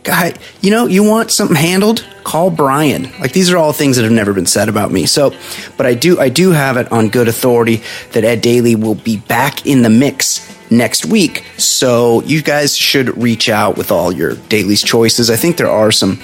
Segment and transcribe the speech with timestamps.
[0.02, 2.04] Guy, you know, you want something handled?
[2.24, 3.12] Call Brian.
[3.20, 5.06] Like these are all things that have never been said about me.
[5.06, 5.36] So,
[5.78, 9.18] but I do, I do have it on good authority that Ed Daly will be
[9.18, 11.46] back in the mix next week.
[11.58, 15.30] So you guys should reach out with all your Daly's choices.
[15.30, 16.18] I think there are some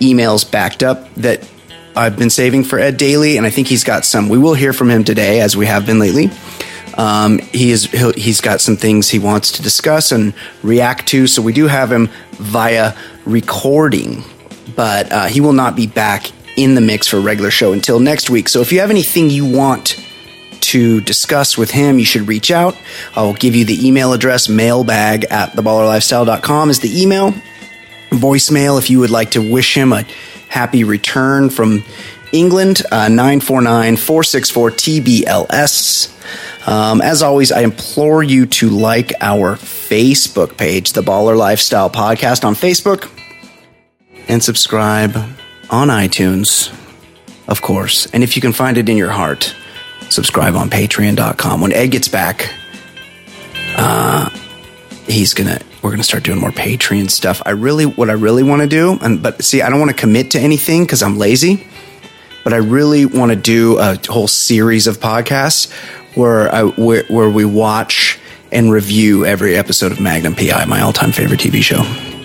[0.00, 1.48] emails backed up that
[1.94, 4.28] I've been saving for Ed Daly, and I think he's got some.
[4.28, 6.30] We will hear from him today, as we have been lately.
[6.94, 7.84] Um, he is
[8.16, 11.26] he's got some things he wants to discuss and react to.
[11.26, 14.24] So we do have him via recording,
[14.74, 18.00] but uh, he will not be back in the mix for a regular show until
[18.00, 18.48] next week.
[18.48, 19.96] So if you have anything you want
[20.70, 22.76] to discuss with him, you should reach out.
[23.16, 27.34] I'll give you the email address mailbag at theballerlifestyle.com is the email.
[28.10, 30.04] Voicemail if you would like to wish him a
[30.48, 31.82] happy return from
[32.32, 36.68] England, uh, 949 464 TBLS.
[36.68, 42.44] Um, as always, I implore you to like our Facebook page, The Baller Lifestyle Podcast
[42.44, 43.10] on Facebook,
[44.28, 45.16] and subscribe
[45.68, 46.72] on iTunes,
[47.48, 48.06] of course.
[48.12, 49.56] And if you can find it in your heart,
[50.10, 51.60] subscribe on patreon.com.
[51.60, 52.52] When Ed gets back,
[53.76, 54.28] uh,
[55.06, 57.42] he's gonna we're gonna start doing more Patreon stuff.
[57.46, 59.96] I really what I really want to do, and but see, I don't want to
[59.96, 61.66] commit to anything because I'm lazy.
[62.42, 65.70] But I really want to do a whole series of podcasts
[66.16, 68.18] where I where, where we watch
[68.50, 72.19] and review every episode of Magnum PI, my all-time favorite TV show.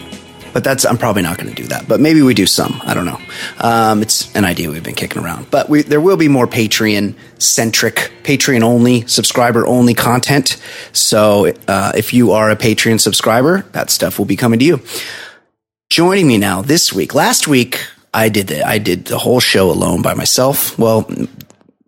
[0.56, 1.86] But that's I'm probably not going to do that.
[1.86, 2.80] But maybe we do some.
[2.86, 3.20] I don't know.
[3.60, 5.52] Um, it's an idea we've been kicking around.
[5.52, 10.56] But we, there will be more Patreon centric, Patreon only, subscriber only content.
[10.94, 14.82] So uh, if you are a Patreon subscriber, that stuff will be coming to you.
[15.90, 17.14] Joining me now this week.
[17.14, 20.80] Last week I did the I did the whole show alone by myself.
[20.80, 21.02] Well,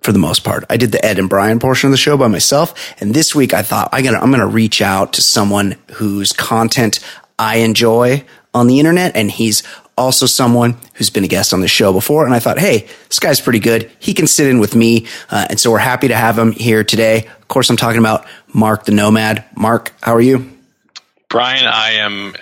[0.02, 0.66] for the most part.
[0.70, 2.74] I did the Ed and Brian portion of the show by myself.
[3.00, 6.34] And this week I thought I gotta, I'm going to reach out to someone whose
[6.34, 7.00] content
[7.40, 8.26] I enjoy
[8.58, 9.16] on the internet.
[9.16, 9.64] And he's
[9.98, 12.26] also someone who's been a guest on the show before.
[12.26, 13.90] And I thought, Hey, this guy's pretty good.
[14.00, 15.08] He can sit in with me.
[15.30, 17.26] Uh, and so we're happy to have him here today.
[17.42, 19.46] Of course, I'm talking about Mark the Nomad.
[19.56, 20.52] Mark, how are you?
[21.30, 22.36] Brian, I am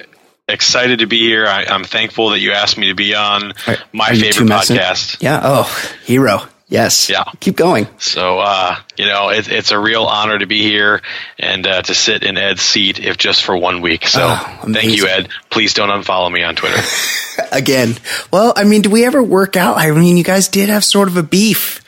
[0.47, 1.45] excited to be here.
[1.45, 3.53] I, I'm thankful that you asked me to be on
[3.93, 5.21] my favorite podcast.
[5.21, 5.39] Yeah.
[5.43, 6.41] Oh, hero.
[6.67, 7.09] Yes.
[7.09, 7.23] Yeah.
[7.39, 7.87] Keep going.
[7.99, 11.01] So, uh, you know, it, it's a real honor to be here
[11.37, 14.07] and uh, to sit in Ed's seat, if just for one week.
[14.07, 15.07] So, Oh, thank you.
[15.07, 15.29] Ed.
[15.51, 16.81] Please don't unfollow me on Twitter.
[17.51, 17.95] Again.
[18.31, 19.77] Well, I mean, do we ever work out?
[19.77, 21.81] I mean, you guys did have sort of a beef.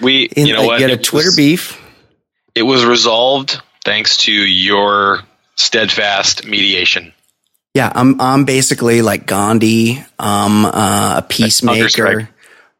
[0.00, 0.80] We, In, you know like, what?
[0.80, 1.84] You had a Twitter was- beef.
[2.54, 5.20] It was resolved thanks to your
[5.54, 7.12] steadfast mediation.
[7.74, 10.02] Yeah, I'm I'm basically like Gandhi.
[10.18, 12.28] I'm uh, a peacemaker.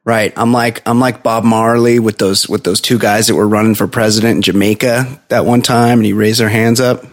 [0.09, 0.33] Right.
[0.37, 3.75] I'm like I'm like Bob Marley with those with those two guys that were running
[3.75, 7.05] for president in Jamaica that one time, and he raised their hands up.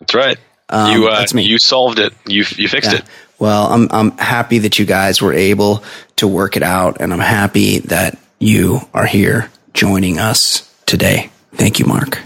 [0.00, 0.38] That's right.
[0.70, 1.42] Um, you, uh, that's me.
[1.42, 2.14] you solved it.
[2.26, 3.00] You, you fixed Yeah.
[3.00, 3.04] it.
[3.38, 5.84] Well, I'm I'm happy that you guys were able
[6.16, 11.28] to work it out, and I'm happy that you are here joining us today.
[11.52, 12.22] Thank you, Mark.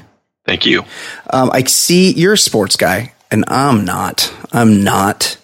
[0.46, 0.84] Thank you.
[1.30, 4.32] Um, I see you're a sports guy, and I'm not.
[4.52, 5.36] I'm not.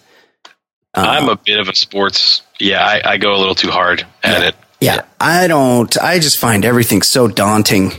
[0.95, 2.43] Uh, I'm a bit of a sports.
[2.59, 4.55] Yeah, I, I go a little too hard at it.
[4.79, 5.97] Yeah, I don't.
[5.97, 7.91] I just find everything so daunting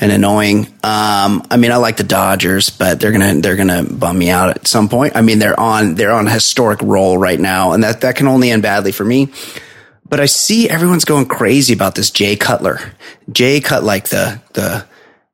[0.00, 0.66] and annoying.
[0.82, 4.50] Um, I mean, I like the Dodgers, but they're gonna they're gonna bum me out
[4.50, 5.14] at some point.
[5.14, 8.26] I mean, they're on they're on a historic roll right now, and that that can
[8.26, 9.28] only end badly for me.
[10.08, 12.80] But I see everyone's going crazy about this Jay Cutler.
[13.30, 14.86] Jay Cut like the the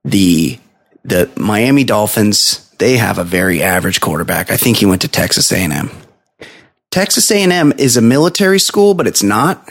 [0.04, 0.58] the
[1.04, 2.68] the Miami Dolphins.
[2.76, 4.50] They have a very average quarterback.
[4.50, 5.90] I think he went to Texas A and M.
[6.90, 9.68] Texas A and M is a military school, but it's not.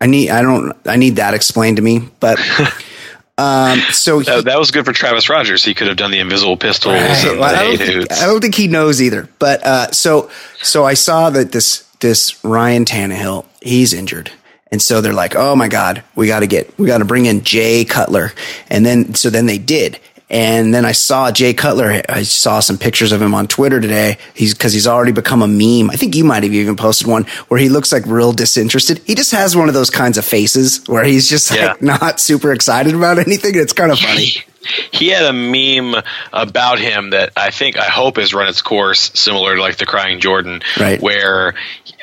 [0.00, 2.00] I need I don't I need that explained to me.
[2.18, 2.38] But
[3.38, 5.64] um, so he, That, that was good for Travis Rogers.
[5.64, 7.38] He could have done the invisible pistols Right.
[7.38, 8.12] Well, I, don't think.
[8.12, 9.28] I don't think he knows either.
[9.38, 10.30] But uh, so
[10.60, 14.32] so I saw that this this Ryan Tannehill he's injured,
[14.70, 17.26] and so they're like, oh my god, we got to get we got to bring
[17.26, 18.32] in Jay Cutler,
[18.70, 20.00] and then so then they did.
[20.32, 22.00] And then I saw Jay Cutler.
[22.08, 24.16] I saw some pictures of him on Twitter today.
[24.34, 25.90] He's because he's already become a meme.
[25.90, 29.00] I think you might have even posted one where he looks like real disinterested.
[29.06, 32.52] He just has one of those kinds of faces where he's just like not super
[32.52, 33.52] excited about anything.
[33.56, 34.24] It's kind of funny.
[34.24, 34.42] he,
[34.90, 36.02] he had a meme
[36.32, 39.86] about him that I think I hope has run its course, similar to like the
[39.86, 40.98] Crying Jordan, Right.
[41.02, 41.54] where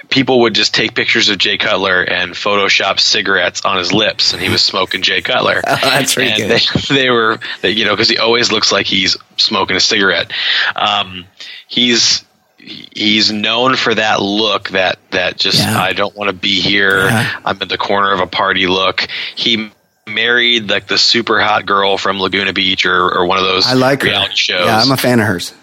[0.09, 4.41] people would just take pictures of Jay Cutler and Photoshop cigarettes on his lips, and
[4.41, 5.61] he was smoking Jay Cutler.
[5.69, 6.61] Oh, that's pretty and good.
[6.89, 10.31] They, they were, they, you know, because he always looks like he's smoking a cigarette.
[10.75, 11.25] Um,
[11.67, 12.25] he's
[12.57, 15.79] he's known for that look that that just Yeah.
[15.79, 17.05] I don't want to be here.
[17.05, 17.39] Yeah.
[17.45, 19.07] I'm in the corner of a party look.
[19.35, 19.71] He
[20.07, 23.73] married like the super hot girl from Laguna Beach or, or one of those I
[23.73, 24.09] like her.
[24.09, 24.65] reality shows.
[24.65, 25.53] Yeah, I'm a fan of hers.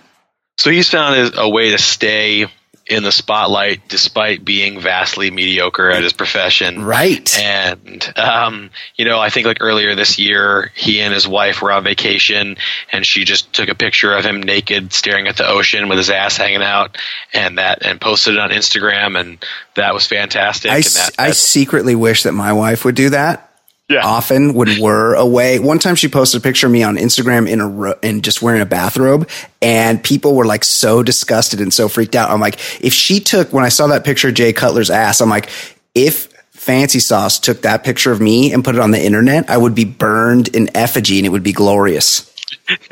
[0.57, 2.47] so he's found a, a way to stay
[2.87, 6.85] in the spotlight despite being vastly mediocre at his profession.
[6.85, 7.39] Right.
[7.39, 11.73] And um, you know, I think like earlier this year, he and his wife were
[11.73, 12.57] on vacation,
[12.93, 16.11] and she just took a picture of him naked, staring at the ocean with his
[16.11, 16.97] ass hanging out,
[17.33, 19.45] and that and posted it on Instagram, and
[19.75, 20.71] that was fantastic.
[20.71, 23.46] I, and that, I secretly wish that my wife would do that.
[23.89, 24.05] Yeah.
[24.05, 25.61] Often when we're away.
[25.61, 28.43] One time she posted a picture of me on Instagram in a ro- and just
[28.43, 29.29] wearing a bathrobe,
[29.63, 32.31] and people were like so disgusted and so freaked out.
[32.31, 35.31] I'm like, if she took when I saw that picture of Jay Cutler's ass, I'm
[35.31, 35.51] like,
[35.95, 39.57] if Fancy Sauce took that picture of me and put it on the internet, I
[39.57, 42.29] would be burned in effigy and it would be glorious.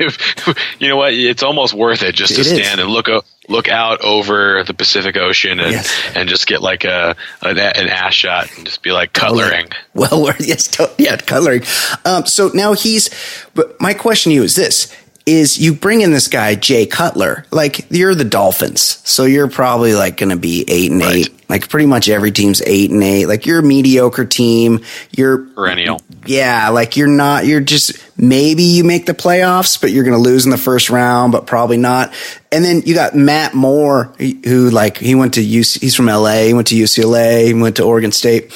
[0.79, 1.13] you know what?
[1.13, 2.53] It's almost worth it just to It is.
[2.65, 5.93] stand and look o- look out over the Pacific Ocean and Yes.
[6.15, 9.65] and just get like a an, an ass shot and just be like cutlery.
[9.93, 11.63] Well, we're- yes, yeah, coloring.
[12.05, 13.09] Um, so now he's.
[13.53, 14.93] But my question to you is this:
[15.25, 17.45] Is you bring in this guy Jay Cutler?
[17.49, 21.15] Like you're the Dolphins, so you're probably like going to be eight and Right.
[21.15, 21.49] eight.
[21.49, 23.25] Like pretty much every team's eight and eight.
[23.25, 24.81] Like you're a mediocre team.
[25.11, 25.99] You're Perennial.
[26.27, 30.21] yeah, like you're not, you're just, maybe you make the playoffs, but you're going to
[30.29, 32.13] lose in the first round, but probably not.
[32.51, 36.43] And then you got Matt Moore, who like, he went to UC, he's from LA,
[36.45, 38.51] he went to UCLA, he went to Oregon State.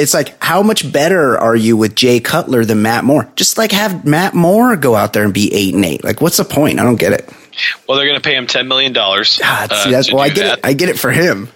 [0.00, 3.30] It's like, how much better are you with Jay Cutler than Matt Moore?
[3.36, 6.02] Just like have Matt Moore go out there and be eight and eight.
[6.02, 6.80] Like, what's the point?
[6.80, 7.28] I don't get it.
[7.86, 9.40] Well, they're going to pay him ten million dollars.
[9.42, 10.64] uh, God, see, that's, well, I get it.
[10.64, 11.48] I get it for him.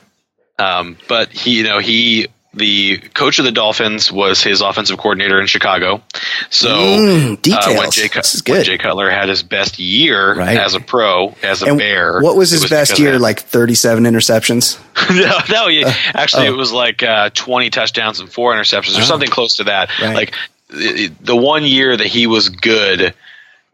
[0.59, 5.41] Um, but he, you know, he the coach of the Dolphins was his offensive coordinator
[5.41, 6.03] in Chicago.
[6.51, 8.63] So Mm, uh, when, Jay, This is when.
[8.65, 10.57] Jay Cutler had his best year Right.
[10.57, 13.19] as a pro, as a And bear, what was his best year?
[13.19, 14.79] Like 37 interceptions?
[15.11, 16.55] no, no, yeah, actually, oh.
[16.55, 19.91] it was like uh, twenty touchdowns and four interceptions, or something close to that.
[20.01, 20.15] Right.
[20.15, 20.35] Like
[20.71, 23.13] the, the one year that he was good,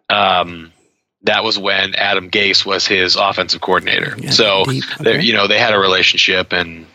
[0.08, 0.72] um,
[1.24, 4.16] that was when Adam Gase was his offensive coordinator.
[4.18, 5.22] Yeah, so they- Okay.
[5.24, 6.86] you know they had a relationship, and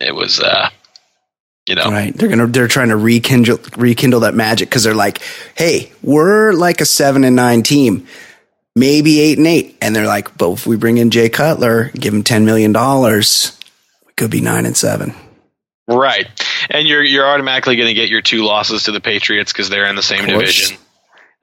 [0.00, 0.70] it was, uh,
[1.66, 2.14] you know, Right.
[2.16, 5.20] They're gonna they're trying to rekindle rekindle that magic because they're like,
[5.56, 8.06] hey, we're like a seven and nine team,
[8.76, 12.12] maybe eight and eight, and they're like, but if we bring in Jay Cutler, give
[12.12, 13.58] him ten million dollars,
[14.06, 15.14] we could be nine and seven.
[15.88, 16.26] right.
[16.70, 19.86] And you're you're automatically going to get your two losses to the Patriots because they're
[19.86, 20.78] in the same division.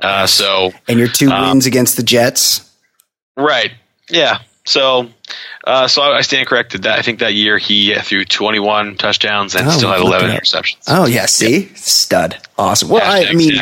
[0.01, 2.67] Uh, so And your two Um, wins against the Jets.
[3.37, 3.71] Right.
[4.09, 4.39] Yeah.
[4.65, 5.09] So,
[5.65, 6.83] uh, so I stand corrected.
[6.83, 10.77] That I think that year he threw 21 touchdowns and Oh, still had 11 interceptions.
[10.87, 12.89] Oh yeah, see, stud, awesome.
[12.89, 13.53] Well, I, I mean,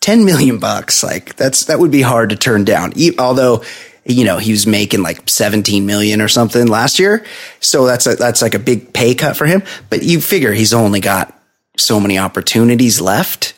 [0.00, 2.92] ten million bucks, like that's that would be hard to turn down.
[2.96, 3.62] E- although,
[4.06, 7.24] you know, he was making like seventeen million or something last year,
[7.60, 9.62] so that's a, that's like a big pay cut for him.
[9.90, 11.38] But you figure he's only got
[11.76, 13.52] so many opportunities left.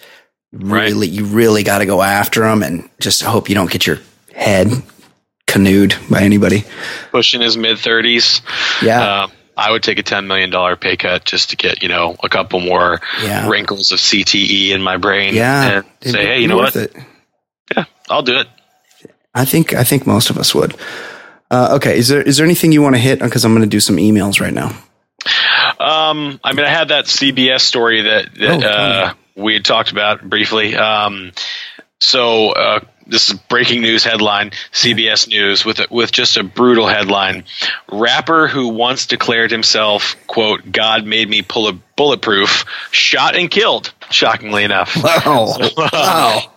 [0.53, 0.89] Right.
[0.91, 3.99] Really, you really got to go after him, and just hope you don't get your
[4.35, 4.69] head
[5.53, 6.65] canoed by anybody.
[7.11, 8.41] pushing his mid 30s.
[8.83, 9.23] Yeah.
[9.25, 12.29] Um, I would take a $10 million pay cut just to get, you know, a
[12.29, 13.49] couple more Yeah.
[13.49, 15.35] wrinkles of CTE in my brain.
[15.35, 16.75] Yeah, And it'd say, hey, you know what?
[16.75, 16.97] It.
[17.77, 18.49] Yeah, I'll do it.
[19.35, 20.75] I think I think most of us would.
[21.51, 23.21] Uh, okay, is there is there anything you want to hit?
[23.23, 23.29] On?
[23.29, 24.69] Because I'm going to do some emails right now.
[25.79, 29.91] Um, I mean, I had that CBS story that, that Oh, uh, we had talked
[29.91, 30.75] about briefly.
[30.77, 31.33] Um,
[32.01, 32.81] so uh,
[33.13, 37.45] this is breaking news headline: CBS News with a, with just a brutal headline.
[37.91, 43.93] Rapper who once declared himself "quote God made me pull a bulletproof" shot and killed.
[44.11, 45.57] Shockingly enough, Wow!
[45.77, 46.53] wow!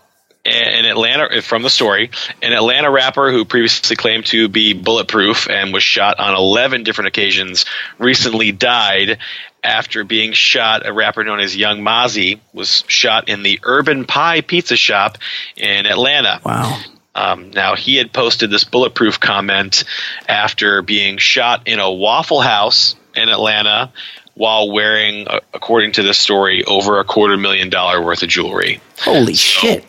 [0.46, 5.50] an Atlanta uh, from the story, an Atlanta rapper who previously claimed to be bulletproof
[5.50, 7.66] and was shot on 11 different occasions
[7.98, 9.18] recently died
[9.66, 10.86] after being shot.
[10.86, 15.18] A rapper known as Young Mozzie was shot in the Urban Pie Pizza Shop
[15.58, 16.40] in Atlanta.
[16.46, 16.80] Wow.
[17.16, 19.86] Um, now he had posted this bulletproof comment
[20.28, 23.92] after being shot in a Waffle House in Atlanta
[24.36, 28.82] while wearing, according to this story, over a quarter million dollar worth of jewelry.
[29.00, 29.86] Holy so, shit!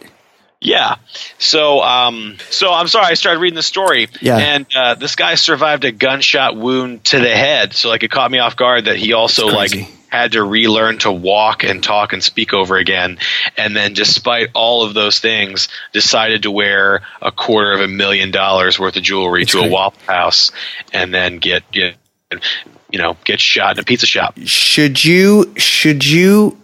[0.67, 0.97] Yeah.
[1.39, 3.07] So, um, so I'm sorry.
[3.07, 4.37] I started reading the story, yeah.
[4.37, 7.73] and uh, this guy survived a gunshot wound to the head.
[7.73, 9.71] So, like, it caught me off guard that he also like
[10.09, 13.19] had to relearn to walk and talk and speak over again.
[13.57, 18.33] And then, despite all of those things, decided to wear a quarter of a million
[18.33, 19.71] dollars worth of jewelry That's to great.
[19.71, 20.51] a Waffle House,
[20.93, 21.93] and then get you
[22.93, 24.37] know get shot in a pizza shop.
[24.47, 26.59] Should you should you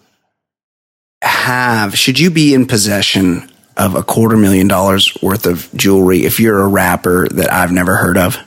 [1.23, 6.41] have should you be in possession of a quarter million dollars worth of jewelry if
[6.41, 8.39] you're a rapper that I've never heard of?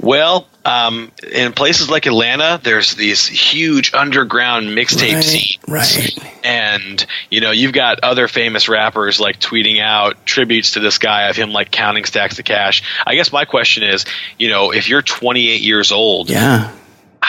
[0.00, 6.44] Well, um, in places like Atlanta, there's these huge underground mixtape right, scenes, right?
[6.44, 11.28] And you know, you've got other famous rappers like tweeting out tributes to this guy
[11.28, 12.82] of him like counting stacks of cash.
[13.06, 14.04] I guess my question is,
[14.38, 16.74] you know, if you're 28 years old, yeah,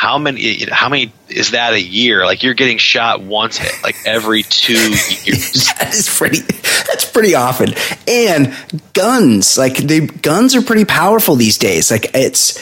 [0.06, 2.26] how many how many is that a year?
[2.26, 4.74] Like you're getting shot once like every two
[5.24, 5.74] years.
[5.80, 7.74] That is pretty that's pretty often.
[8.08, 8.56] And
[8.94, 11.90] guns like the guns are pretty powerful these days.
[11.90, 12.62] Like it's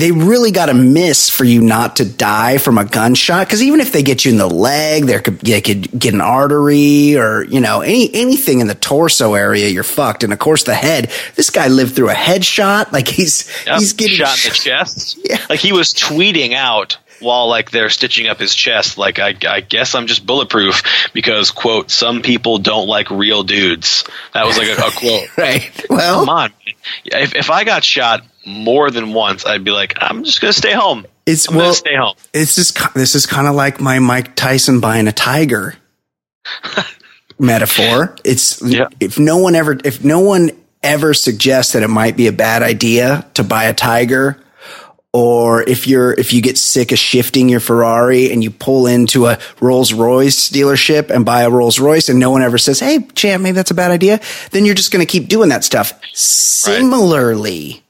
[0.00, 3.46] they really got to miss for you not to die from a gunshot.
[3.46, 6.20] Because even if they get you in the leg, they could, they could get an
[6.20, 10.24] artery or you know any anything in the torso area, you're fucked.
[10.24, 11.10] And of course, the head.
[11.36, 12.92] This guy lived through a headshot.
[12.92, 15.18] Like he's yep, he's getting shot in the chest.
[15.30, 19.34] Yeah, like he was tweeting out while like they're stitching up his chest like I,
[19.46, 24.56] I, guess i'm just bulletproof because quote some people don't like real dudes that was
[24.56, 26.52] like a, a quote right well come on
[27.04, 30.72] if, if i got shot more than once i'd be like i'm just gonna stay
[30.72, 34.34] home it's I'm well stay home it's just this is kind of like my mike
[34.36, 35.74] tyson buying a tiger
[37.38, 38.88] metaphor it's yeah.
[38.98, 40.50] if no one ever if no one
[40.82, 44.42] ever suggests that it might be a bad idea to buy a tiger
[45.12, 49.26] or if you're if you get sick of shifting your Ferrari and you pull into
[49.26, 53.00] a Rolls Royce dealership and buy a Rolls Royce and no one ever says, "Hey,
[53.14, 54.20] champ, maybe that's a bad idea,"
[54.52, 55.92] then you're just going to keep doing that stuff.
[56.12, 57.82] Similarly, right.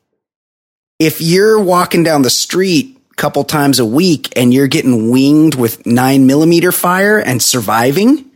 [1.01, 5.57] If you're walking down the street a couple times a week and you're getting winged
[5.57, 8.31] with nine millimeter fire and surviving,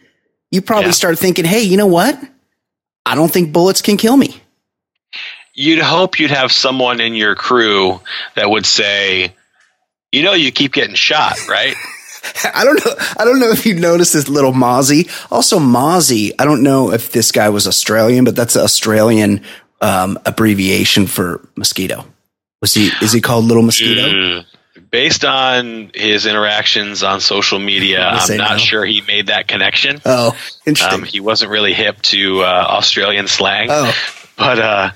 [0.50, 0.92] you probably yeah.
[0.92, 2.20] start thinking, "Hey, you know what?
[3.06, 4.40] I don't think bullets can kill me."
[5.54, 8.00] you'd hope you'd have someone in your crew
[8.34, 9.34] that would say,
[10.12, 11.74] you know, you keep getting shot, right?
[12.54, 12.94] I don't know.
[13.18, 15.10] I don't know if you noticed this little Mozzie.
[15.30, 16.32] Also, Mozzie.
[16.38, 19.42] I don't know if this guy was Australian, but that's an Australian
[19.80, 22.06] um, abbreviation for mosquito.
[22.64, 22.90] Was he?
[23.02, 24.42] Is he called Little Mosquito?
[24.90, 28.56] Based on his interactions on social media, I'm not no.
[28.56, 30.00] sure he made that connection.
[30.02, 31.00] Oh, interesting.
[31.00, 33.68] Um, he wasn't really hip to uh, Australian slang.
[33.70, 33.94] Oh,
[34.38, 34.90] but uh,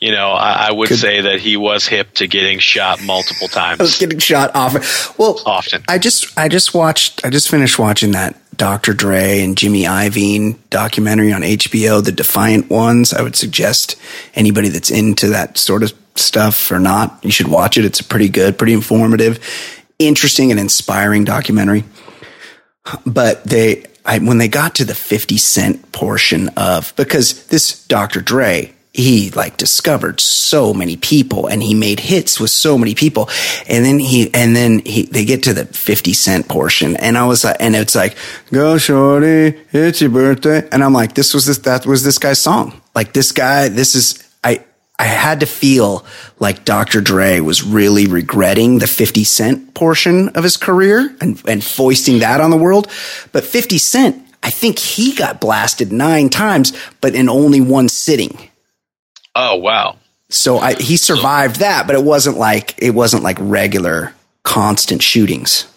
[0.00, 3.48] you know, I, I would Could, say that he was hip to getting shot multiple
[3.48, 3.80] times.
[3.80, 4.82] I was getting shot often.
[5.18, 5.82] Well, often.
[5.88, 8.92] I just, I just watched, I just finished watching that Dr.
[8.92, 13.12] Dre and Jimmy Iovine documentary on HBO, the Defiant Ones.
[13.12, 13.96] I would suggest
[14.34, 17.84] anybody that's into that sort of stuff or not, you should watch it.
[17.84, 19.38] It's pretty good, pretty informative,
[19.98, 21.84] interesting, and inspiring documentary.
[23.06, 28.20] But they, I, when they got to the 50 cent portion of, because this Dr.
[28.20, 33.28] Dre, he like discovered so many people and he made hits with so many people.
[33.68, 37.24] And then he, and then he, they get to the 50 cent portion and I
[37.26, 38.16] was like, and it's like,
[38.52, 40.68] go shorty, it's your birthday.
[40.72, 42.80] And I'm like, this was this, that was this guy's song.
[42.92, 44.64] Like this guy, this is, I,
[44.98, 46.04] I had to feel
[46.40, 47.00] like Dr.
[47.00, 52.40] Dre was really regretting the 50 cent portion of his career and, and foisting that
[52.40, 52.90] on the world.
[53.30, 58.50] But 50 cent, I think he got blasted nine times, but in only one sitting.
[59.40, 59.96] Oh wow!
[60.30, 65.67] So I, he survived that, but it wasn't like it wasn't like regular constant shootings.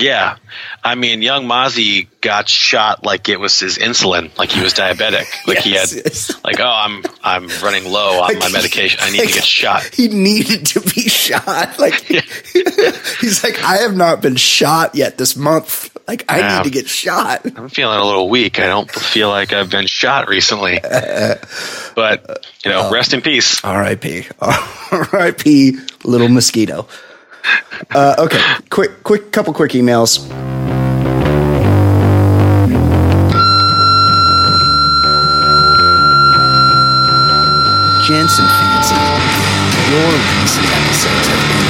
[0.00, 0.36] Yeah,
[0.82, 5.26] I mean, young Mozzie got shot like it was his insulin, like he was diabetic,
[5.46, 6.44] like yes, he had, yes.
[6.44, 9.00] like oh, I'm I'm running low on like my medication.
[9.02, 9.84] I need like to get shot.
[9.84, 11.48] He needed to be shot.
[11.78, 11.94] Like
[13.20, 15.96] he's like, I have not been shot yet this month.
[16.08, 17.42] Like I yeah, need to get shot.
[17.56, 18.58] I'm feeling a little weak.
[18.58, 20.80] I don't feel like I've been shot recently.
[20.82, 23.62] but you know, rest in peace.
[23.62, 24.26] R.I.P.
[24.40, 25.78] R.I.P.
[26.04, 26.88] Little mosquito.
[27.94, 28.40] Uh, okay,
[28.70, 30.28] quick, quick, couple quick emails.
[38.06, 38.94] Jensen Fancy,
[39.90, 41.68] your recent episodes have been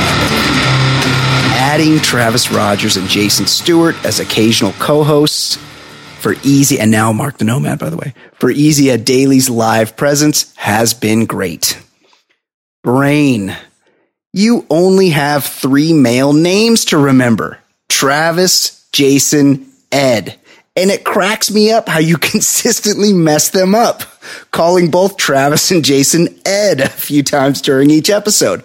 [1.59, 5.57] adding Travis Rogers and Jason Stewart as occasional co-hosts
[6.21, 9.97] for easy and now Mark the Nomad, by the way, for easy Ed Daly's live
[9.97, 11.81] presence has been great.
[12.83, 13.57] Brian
[14.39, 20.39] you only have three male names to remember Travis, Jason, Ed.
[20.77, 24.03] And it cracks me up how you consistently mess them up,
[24.53, 28.63] calling both Travis and Jason Ed a few times during each episode.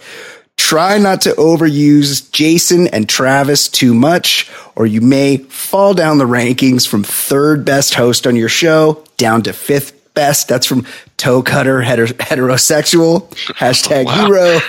[0.58, 6.26] Try not to overuse Jason and Travis too much, or you may fall down the
[6.26, 10.48] rankings from third best host on your show down to fifth best.
[10.48, 10.86] That's from
[11.18, 13.30] toe cutter heter- heterosexual.
[13.56, 14.26] Hashtag wow.
[14.26, 14.60] hero.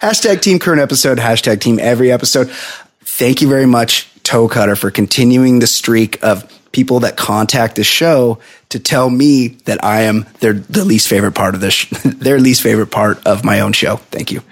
[0.00, 1.18] Hashtag team current episode.
[1.18, 2.50] Hashtag team every episode.
[3.04, 7.84] Thank you very much, toe cutter, for continuing the streak of people that contact the
[7.84, 8.38] show
[8.70, 12.40] to tell me that I am their the least favorite part of this, sh- their
[12.40, 13.96] least favorite part of my own show.
[13.96, 14.42] Thank you.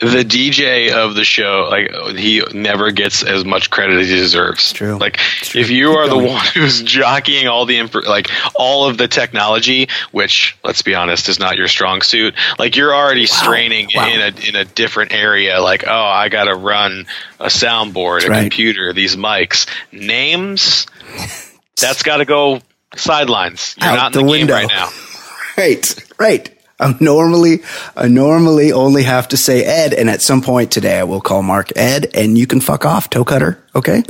[0.00, 4.60] The DJ of the show, like he never gets as much credit as he deserves.
[4.60, 4.96] It's true.
[4.96, 5.60] Like it's true.
[5.60, 6.22] if you Keep are going.
[6.22, 10.94] the one who's jockeying all the info, like all of the technology, which let's be
[10.94, 12.34] honest is not your strong suit.
[12.58, 13.42] Like you're already wow.
[13.42, 14.08] straining wow.
[14.08, 15.60] in a in a different area.
[15.60, 17.06] Like oh, I got to run
[17.38, 18.40] a soundboard, That's a right.
[18.42, 20.86] computer, these mics, names
[21.80, 22.60] that's got to go
[22.96, 23.74] sidelines.
[23.78, 24.88] You're Out not in the, the window right now.
[25.58, 26.59] right, right.
[26.80, 27.62] I normally,
[27.96, 31.42] I normally only have to say Ed, and at some point today, I will call
[31.42, 33.62] Mark Ed, and you can fuck off, toe cutter.
[33.74, 34.02] Okay.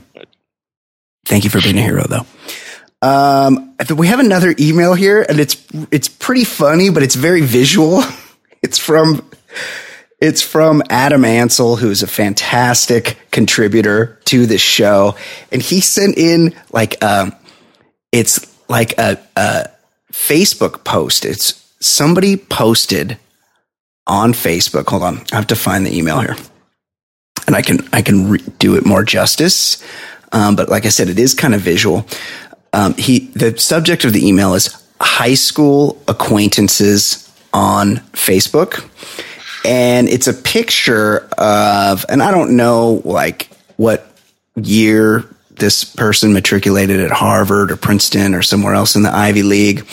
[1.27, 2.27] Thank you for being a hero, though.
[3.03, 5.57] Um, we have another email here, and it's
[5.91, 8.03] it's pretty funny, but it's very visual.
[8.63, 9.27] It's from
[10.21, 15.17] it's from Adam Ansel, who's a fantastic contributor to this show,
[15.51, 17.35] and he sent in like um,
[18.13, 19.71] it's like a, a
[20.13, 21.25] Facebook post.
[21.25, 23.19] It's somebody posted
[24.07, 24.89] on Facebook.
[24.89, 26.37] Hold on, I have to find the email here,
[27.47, 29.83] and I can I can re- do it more justice.
[30.33, 32.07] Um, but like I said, it is kind of visual.
[32.73, 38.89] Um, he the subject of the email is high school acquaintances on Facebook,
[39.65, 44.07] and it's a picture of, and I don't know like what
[44.57, 49.87] year this person matriculated at Harvard or Princeton or somewhere else in the Ivy League.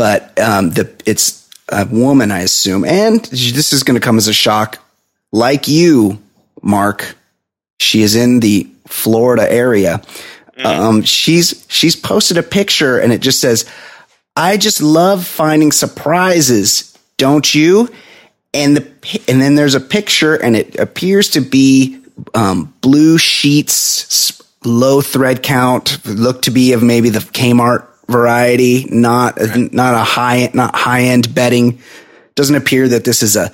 [0.00, 2.86] But um, the, it's a woman, I assume.
[2.86, 4.78] And this is going to come as a shock.
[5.30, 6.18] Like you,
[6.62, 7.16] Mark,
[7.80, 10.00] she is in the Florida area.
[10.56, 10.64] Mm.
[10.64, 13.70] Um, she's she's posted a picture and it just says,
[14.34, 17.90] "I just love finding surprises, don't you?"
[18.54, 22.00] And the and then there's a picture and it appears to be
[22.32, 29.38] um, blue sheets low thread count, look to be of maybe the Kmart variety, not
[29.38, 29.72] right.
[29.72, 31.80] not a high not high end bedding.
[32.34, 33.52] Doesn't appear that this is a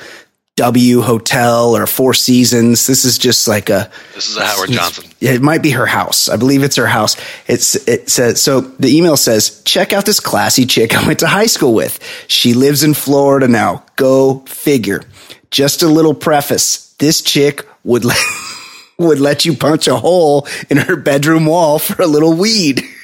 [0.56, 2.86] W hotel or Four Seasons.
[2.86, 3.90] This is just like a.
[4.14, 5.04] This is a Howard Johnson.
[5.20, 6.30] It might be her house.
[6.30, 7.14] I believe it's her house.
[7.46, 8.62] It's it says so.
[8.62, 12.00] The email says, "Check out this classy chick I went to high school with.
[12.26, 13.84] She lives in Florida now.
[13.96, 15.02] Go figure."
[15.50, 16.94] Just a little preface.
[16.98, 18.18] This chick would let
[18.98, 22.82] would let you punch a hole in her bedroom wall for a little weed.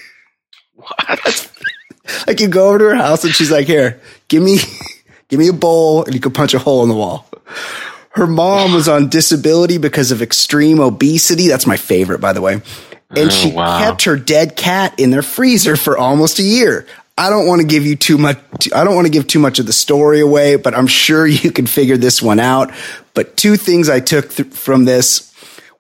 [0.83, 1.51] What?
[2.27, 4.59] like you go over to her house and she's like, "Here, give me,
[5.29, 7.27] give me a bowl, and you can punch a hole in the wall."
[8.11, 11.49] Her mom was on disability because of extreme obesity.
[11.49, 12.55] That's my favorite, by the way.
[12.55, 13.79] And oh, she wow.
[13.79, 16.87] kept her dead cat in their freezer for almost a year.
[17.17, 18.39] I don't want to give you too much.
[18.75, 21.53] I don't want to give too much of the story away, but I'm sure you
[21.53, 22.73] can figure this one out.
[23.15, 25.33] But two things I took th- from this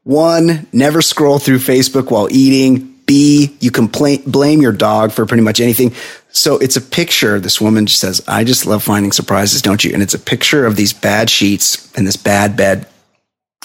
[0.04, 2.91] one, never scroll through Facebook while eating.
[3.06, 5.94] B, you complain, blame your dog for pretty much anything.
[6.30, 7.40] So it's a picture.
[7.40, 9.92] This woman says, I just love finding surprises, don't you?
[9.92, 12.86] And it's a picture of these bad sheets and this bad bed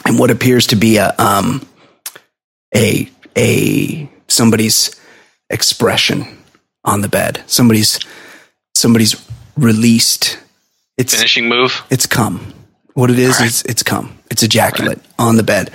[0.05, 1.65] and what appears to be a, um,
[2.75, 4.99] a, a, somebody's
[5.49, 6.25] expression
[6.83, 7.43] on the bed.
[7.47, 7.99] Somebody's,
[8.75, 9.15] somebody's
[9.55, 10.39] released.
[10.97, 11.83] It's finishing move.
[11.89, 12.53] It's come.
[12.97, 13.45] What it is, right.
[13.45, 14.17] is it's come.
[14.31, 15.07] It's ejaculate right.
[15.19, 15.69] on the bed.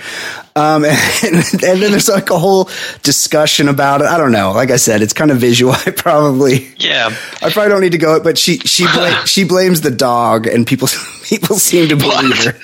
[0.57, 0.83] Um,
[1.23, 2.69] and, and, then there's like a whole
[3.01, 4.07] discussion about it.
[4.07, 4.51] I don't know.
[4.51, 5.71] Like I said, it's kind of visual.
[5.85, 8.21] I probably, yeah, I probably don't need to go.
[8.21, 10.89] But she, she, bla- she blames the dog and people,
[11.23, 12.59] people seem to believe her.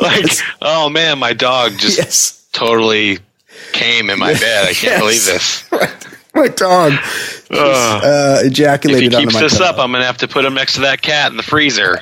[0.00, 0.24] like,
[0.62, 2.48] oh man, my dog just yes.
[2.52, 3.18] totally
[3.72, 4.64] came in my bed.
[4.64, 5.00] I can't yes.
[5.00, 5.70] believe this.
[5.70, 6.06] Right.
[6.34, 6.92] My dog
[7.50, 9.12] uh, uh, ejaculated.
[9.12, 11.30] If he keeps this up, I'm gonna have to put him next to that cat
[11.30, 12.00] in the freezer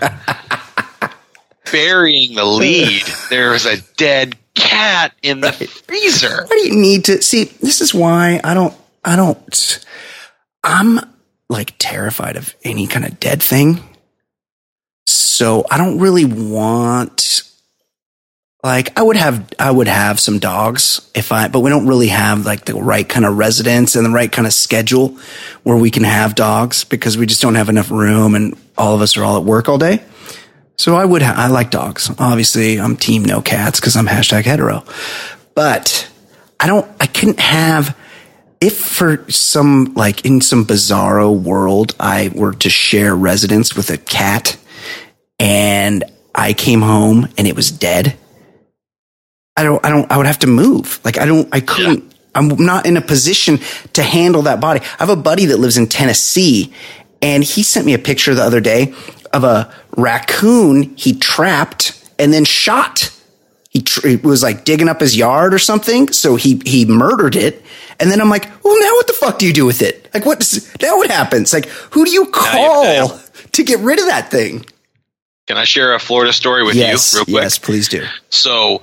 [1.70, 3.02] burying the lead.
[3.30, 5.68] There's a dead cat in the right.
[5.68, 6.44] freezer.
[6.46, 7.44] Why do you need to see?
[7.44, 8.74] This is why I don't.
[9.04, 9.86] I don't.
[10.62, 11.00] I'm
[11.48, 13.82] like terrified of any kind of dead thing.
[15.06, 17.42] So I don't really want
[18.62, 22.08] like I would have I would have some dogs if I but we don't really
[22.08, 25.18] have like the right kind of residence and the right kind of schedule
[25.62, 29.00] where we can have dogs because we just don't have enough room and all of
[29.00, 30.02] us are all at work all day.
[30.80, 32.10] So I would ha- I like dogs.
[32.18, 34.82] Obviously, I'm team no cats because I'm hashtag hetero.
[35.54, 36.10] But
[36.58, 37.94] I don't I couldn't have
[38.62, 43.98] if for some like in some bizarro world I were to share residence with a
[43.98, 44.56] cat
[45.38, 46.02] and
[46.34, 48.16] I came home and it was dead
[49.58, 51.00] I don't, I don't, I would have to move.
[51.04, 52.18] Like I don't, I couldn't, yeah.
[52.34, 53.58] I'm not in a position
[53.92, 54.80] to handle that body.
[54.80, 56.72] I have a buddy that lives in Tennessee
[57.20, 58.94] and he sent me a picture the other day
[59.32, 63.16] of a raccoon he trapped and then shot.
[63.70, 66.12] He, tr- he was like digging up his yard or something.
[66.12, 67.64] So he, he murdered it.
[68.00, 70.08] And then I'm like, well, now what the fuck do you do with it?
[70.12, 71.52] Like what does, now what happens?
[71.52, 73.20] Like who do you call
[73.52, 74.66] to get rid of that thing?
[75.46, 77.34] Can I share a Florida story with yes, you real quick?
[77.34, 78.06] Yes, please do.
[78.28, 78.82] So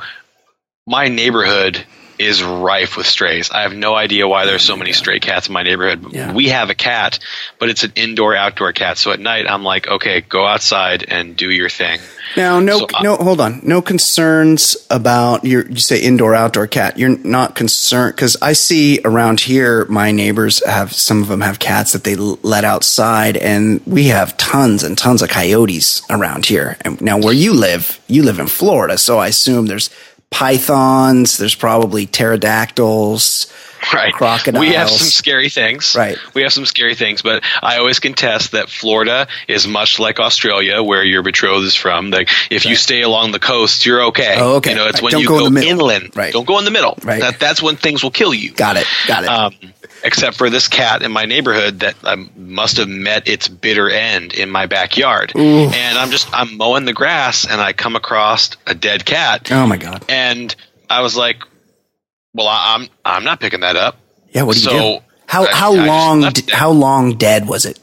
[0.86, 1.86] my neighborhood
[2.20, 3.52] is rife with strays.
[3.52, 6.14] I have no idea why there's so many stray cats in my neighborhood.
[6.14, 6.34] Yeah.
[6.34, 7.20] We have a cat,
[7.60, 8.98] but it's an indoor outdoor cat.
[8.98, 12.00] So at night I'm like, okay, go outside and do your thing.
[12.36, 13.62] Now, no, so, no, hold on.
[13.64, 16.98] No concerns about your, you say indoor outdoor cat.
[16.98, 21.60] You're not concerned because I see around here, my neighbors have, some of them have
[21.60, 26.78] cats that they let outside and we have tons and tons of coyotes around here.
[26.82, 28.98] And now where you live, you live in Florida.
[28.98, 29.90] So I assume there's
[30.32, 31.38] pythons.
[31.38, 33.52] There's probably pterodactyls.
[33.94, 34.14] Right.
[34.14, 34.66] Crocodiles.
[34.66, 35.96] We have some scary things.
[35.96, 36.18] Right.
[36.34, 40.84] We have some scary things, but I always contest that Florida is much like Australia,
[40.84, 42.10] where your betrothed is from.
[42.10, 42.72] Like, if right.
[42.72, 44.36] you stay along the coast, you're okay.
[44.40, 44.72] Oh, okay.
[44.72, 45.04] You know, it's right.
[45.04, 46.16] when Don't you go, go, in inland.
[46.16, 46.34] Right.
[46.34, 46.98] Don't go in the middle.
[47.04, 47.22] Right.
[47.22, 48.52] That, that's when things will kill you.
[48.52, 48.88] Got it.
[49.08, 49.30] Got it.
[49.30, 53.90] Um, except for this cat in my neighborhood that um, must have met its bitter
[53.90, 55.34] end in my backyard.
[55.36, 55.70] Ooh.
[55.70, 59.52] And I'm just I'm mowing the grass and I come across a dead cat.
[59.52, 60.06] Oh my god!
[60.10, 60.56] And
[60.90, 61.44] I was like,
[62.34, 63.98] "Well, I, am I'm not picking that up."
[64.32, 64.44] Yeah.
[64.44, 65.06] What do so you do?
[65.28, 67.80] How I, how I long how long dead was it?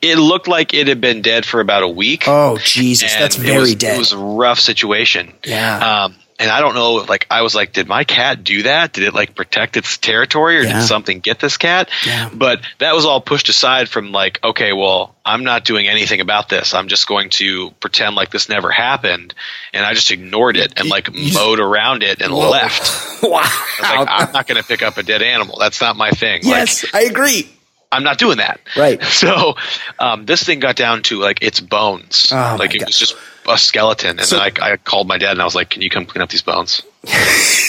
[0.00, 2.24] It looked like it had been dead for about a week.
[2.26, 3.96] Oh Jesus, that's very was, dead.
[3.96, 5.32] It was a rough situation.
[5.44, 6.04] Yeah.
[6.04, 8.92] Um, and I don't know, like I was like, did my cat do that?
[8.92, 10.80] Did it like protect its territory, or yeah.
[10.80, 11.88] did something get this cat?
[12.04, 12.30] Yeah.
[12.34, 16.48] But that was all pushed aside from like, okay, well, I'm not doing anything about
[16.48, 16.74] this.
[16.74, 19.34] I'm just going to pretend like this never happened,
[19.72, 22.50] and I just ignored it and like mowed around it and Whoa.
[22.50, 23.22] left.
[23.22, 23.38] wow.
[23.80, 25.58] Like, I'm not going to pick up a dead animal.
[25.60, 26.40] That's not my thing.
[26.42, 27.48] Yes, like, I agree.
[27.92, 28.60] I'm not doing that.
[28.76, 29.00] Right.
[29.22, 29.54] So
[30.00, 32.32] um, this thing got down to like its bones.
[32.32, 32.88] Oh like it God.
[32.88, 33.14] was just
[33.48, 34.18] a skeleton.
[34.18, 36.22] And So- I, I called my dad and I was like, "Can you come clean
[36.22, 36.82] up these bones?"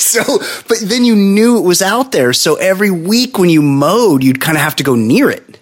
[0.03, 0.21] So,
[0.67, 2.33] but then you knew it was out there.
[2.33, 5.59] So every week when you mowed, you'd kind of have to go near it.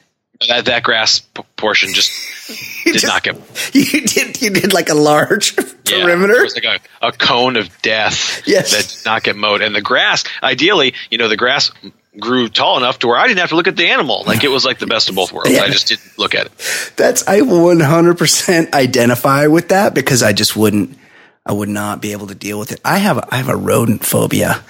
[0.48, 2.12] That that grass p- portion just
[2.84, 3.36] did just- not get
[3.74, 4.42] You did.
[4.42, 6.34] You did like a large yeah, perimeter.
[6.34, 8.72] It was like a, a cone of death Yes.
[8.76, 9.62] that did not get mowed.
[9.62, 11.72] And the grass, ideally, you know, the grass
[12.20, 14.24] grew tall enough to where I didn't have to look at the animal.
[14.26, 15.52] Like it was like the best of both worlds.
[15.52, 15.62] Yeah.
[15.62, 16.52] I just didn't look at it.
[16.98, 20.98] That's I 100% identify with that because I just wouldn't
[21.46, 22.82] I would not be able to deal with it.
[22.84, 24.64] I have I have a rodent phobia.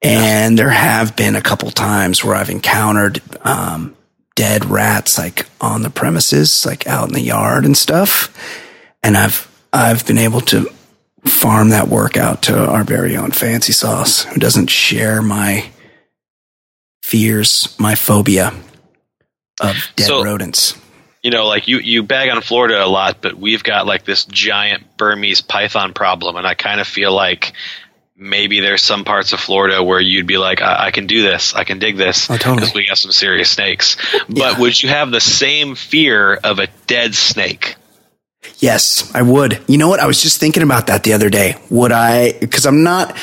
[0.00, 3.96] And there have been a couple times where I've encountered um,
[4.36, 8.32] dead rats like on the premises, like out in the yard and stuff.
[9.02, 10.70] And I've I've been able to
[11.24, 15.68] farm that work out to our very own fancy sauce, who doesn't share my
[17.08, 18.52] fears, my phobia
[19.60, 20.74] of dead So- rodents.
[21.22, 24.24] you know, like you you bag on Florida a lot, but we've got like this
[24.26, 27.52] giant Burmese python problem, and I kind of feel like
[28.14, 31.54] maybe there's some parts of Florida where you'd be like, I, I can do this,
[31.54, 32.70] I can dig this, Oh, totally.
[32.74, 33.96] we got some serious snakes.
[34.28, 34.58] But Yeah.
[34.58, 37.76] would you have the same fear of a dead snake?
[38.58, 39.60] Yes, I would.
[39.68, 40.00] You know what?
[40.00, 41.56] I was just thinking about that the other day.
[41.70, 42.32] Would I?
[42.32, 43.16] Because I'm not.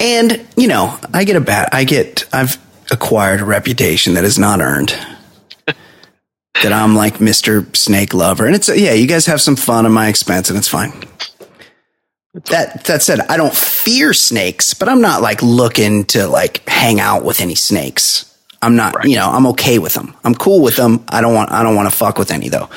[0.00, 1.68] And you know, I get a bad.
[1.72, 2.24] I get.
[2.32, 2.58] I've
[2.94, 4.96] acquired a reputation that is not earned.
[5.66, 7.74] that I'm like Mr.
[7.76, 8.92] Snake Lover, and it's yeah.
[8.94, 10.92] You guys have some fun at my expense, and it's fine.
[12.46, 16.98] That that said, I don't fear snakes, but I'm not like looking to like hang
[17.00, 18.30] out with any snakes.
[18.62, 18.96] I'm not.
[18.96, 19.06] Right.
[19.06, 20.16] You know, I'm okay with them.
[20.24, 21.04] I'm cool with them.
[21.08, 21.52] I don't want.
[21.52, 22.70] I don't want to fuck with any though.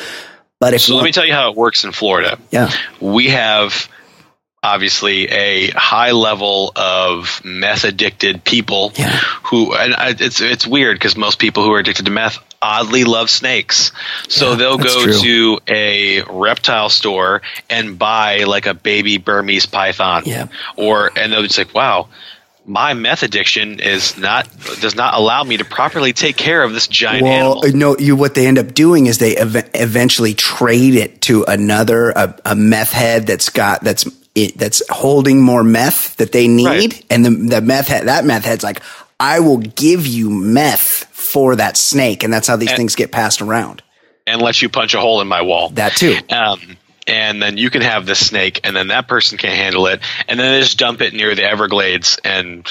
[0.60, 2.38] But if So let me tell you how it works in Florida.
[2.52, 2.72] yeah.
[3.00, 3.88] we have
[4.64, 9.12] obviously a high level of meth addicted people Yeah.
[9.44, 13.04] who and I- it's it's weird because most people who are addicted to meth oddly
[13.04, 13.92] love snakes
[14.28, 15.20] so Yeah, they'll go true.
[15.22, 20.48] to a reptile store and buy like a baby burmese python Yeah.
[20.76, 22.08] or and they'll just like wow
[22.66, 24.50] my meth addiction is not
[24.82, 27.66] does not allow me to properly take care of this giant well, animal.
[27.66, 31.46] Uh, no, you what they end up doing is they ev- eventually trade it to
[31.48, 34.04] another a, a meth head that's got that's
[34.38, 37.06] it, that's holding more meth that they need, Right.
[37.10, 38.82] and the the meth head that meth head's like,
[39.20, 43.12] I will give you meth for that snake, and that's how these And- things get
[43.12, 43.82] passed around.
[44.26, 45.70] and let you punch a hole in my wall.
[45.70, 46.18] That too.
[46.30, 50.02] Um, and then you can have this snake, and then that person can't handle it,
[50.28, 52.68] and then they just dump it near the Everglades, and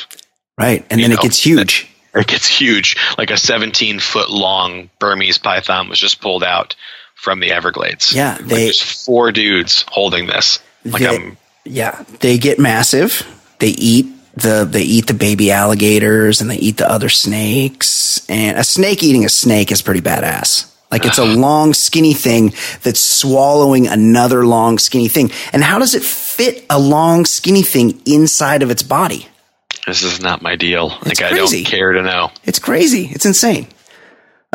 [0.59, 0.85] Right.
[0.90, 1.87] And then it gets huge.
[2.14, 2.96] it gets huge.
[3.18, 6.74] Like a 17 foot long Burmese python was just pulled out
[7.14, 8.12] from the Everglades.
[8.14, 10.59] Yeah, Like, there's four dudes holding this.
[10.85, 12.05] Like They- I'm, yeah.
[12.20, 13.26] They get massive.
[13.59, 18.24] They eat the they eat the baby alligators and they eat the other snakes.
[18.29, 20.72] And a snake eating a snake is pretty badass.
[20.90, 21.35] Like it's a uh-huh.
[21.35, 25.31] long skinny thing that's swallowing another long skinny thing.
[25.52, 29.29] And how does it fit a long skinny thing inside of its body?
[29.87, 30.92] this is not my deal.
[31.07, 32.33] It's like I don't care to know.
[32.44, 33.09] It's crazy.
[33.12, 33.68] It's insane.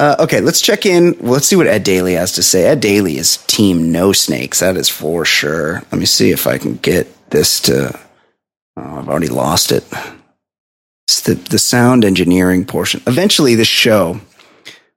[0.01, 1.15] Uh, okay, let's check in.
[1.19, 2.65] Let's see what Ed Daly has to say.
[2.65, 4.59] Ed Daly is team no snakes.
[4.59, 5.83] That is for sure.
[5.91, 7.99] Let me see if I can get this to.
[8.77, 9.85] Oh, I've already lost it.
[11.07, 13.03] It's the the sound engineering portion.
[13.05, 14.19] Eventually, this show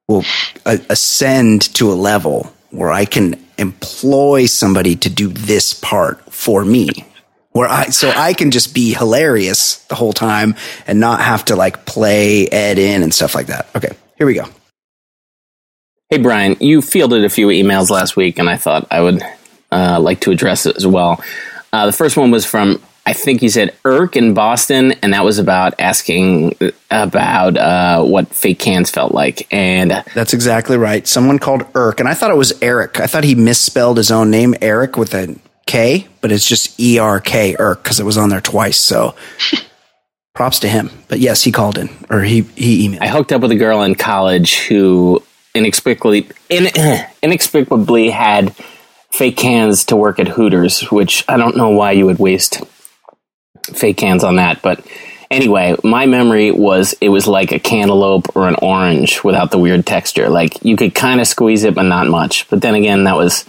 [0.08, 0.24] will
[0.64, 6.64] uh, ascend to a level where I can employ somebody to do this part for
[6.64, 6.88] me.
[7.50, 10.54] Where I so I can just be hilarious the whole time
[10.86, 13.68] and not have to like play Ed in and stuff like that.
[13.76, 14.46] Okay, here we go.
[16.14, 19.20] Hey, Brian, you fielded a few emails last week, and I thought I would
[19.72, 21.20] uh, like to address it as well.
[21.72, 25.24] Uh, the first one was from, I think he said Irk in Boston, and that
[25.24, 26.54] was about asking
[26.88, 29.52] about uh, what fake cans felt like.
[29.52, 31.04] And That's exactly right.
[31.04, 33.00] Someone called Irk, and I thought it was Eric.
[33.00, 36.96] I thought he misspelled his own name, Eric, with a K, but it's just E
[37.00, 38.78] R K, Irk, because it was on there twice.
[38.78, 39.16] So
[40.32, 40.90] props to him.
[41.08, 43.02] But yes, he called in, or he, he emailed.
[43.02, 45.20] I hooked up with a girl in college who
[45.54, 46.68] inexplicably in,
[47.22, 48.54] inexplicably had
[49.10, 52.62] fake cans to work at Hooters, which I don't know why you would waste
[53.72, 54.60] fake cans on that.
[54.60, 54.84] But
[55.30, 59.86] anyway, my memory was it was like a cantaloupe or an orange without the weird
[59.86, 60.28] texture.
[60.28, 62.48] Like you could kind of squeeze it, but not much.
[62.48, 63.44] But then again, that was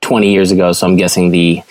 [0.00, 1.62] 20 years ago, so I'm guessing the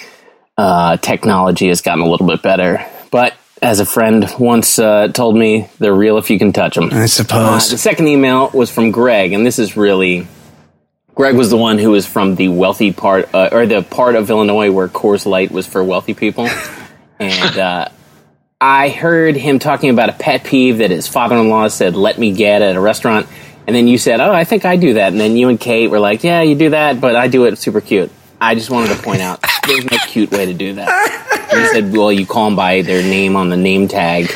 [0.57, 2.85] uh, technology has gotten a little bit better.
[3.11, 6.89] But as a friend once uh, told me, they're real if you can touch them.
[6.91, 7.69] I Uh, suppose.
[7.69, 10.27] the second email was from Greg, and this is really
[11.15, 14.29] Greg was the one who was from the wealthy part, uh, or the part of
[14.29, 16.47] Illinois where Coors Light was for wealthy people,
[17.19, 17.87] and uh,
[18.61, 22.61] I heard him talking about a pet peeve that his father-in-law said, "Let me get"
[22.61, 23.25] at a restaurant,
[23.65, 25.89] and then you said, "Oh, I think I do that," and then you and Kate
[25.89, 28.95] were like, "Yeah, you do that, but I do it super cute." I just wanted
[28.95, 31.49] to point out there's no cute way to do that.
[31.51, 34.31] He said, "Well, you call them by their name on the name tag."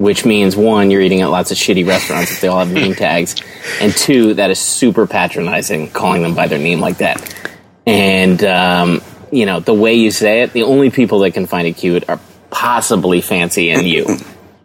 [0.00, 2.94] which means one, you're eating at lots of shitty restaurants if they all have name
[2.94, 3.36] tags,
[3.82, 7.52] and two, that is super patronizing, calling them by their name like that.
[7.86, 11.68] And um, you know the way you say it, the only people that can find
[11.68, 14.16] it cute are possibly fancy and you.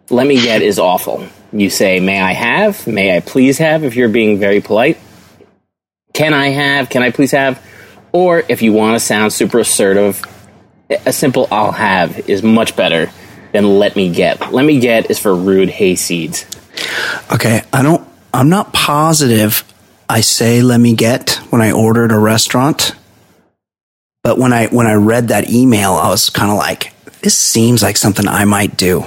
[0.09, 1.27] Let me get is awful.
[1.51, 2.87] You say, "May I have?
[2.87, 4.97] May I please have?" If you're being very polite,
[6.13, 6.89] can I have?
[6.89, 7.61] Can I please have?
[8.15, 10.21] Or if you want to sound super assertive,
[11.05, 13.11] a simple "I'll have" is much better
[13.51, 16.45] than "Let me get." "Let me get" is for rude hayseeds.
[17.33, 18.07] Okay, I don't.
[18.33, 19.65] I'm not positive.
[20.07, 22.93] I say "let me get" when I order at a restaurant,
[24.23, 27.83] but when I when I read that email, I was kind of like, "This seems
[27.83, 29.03] like something I might do."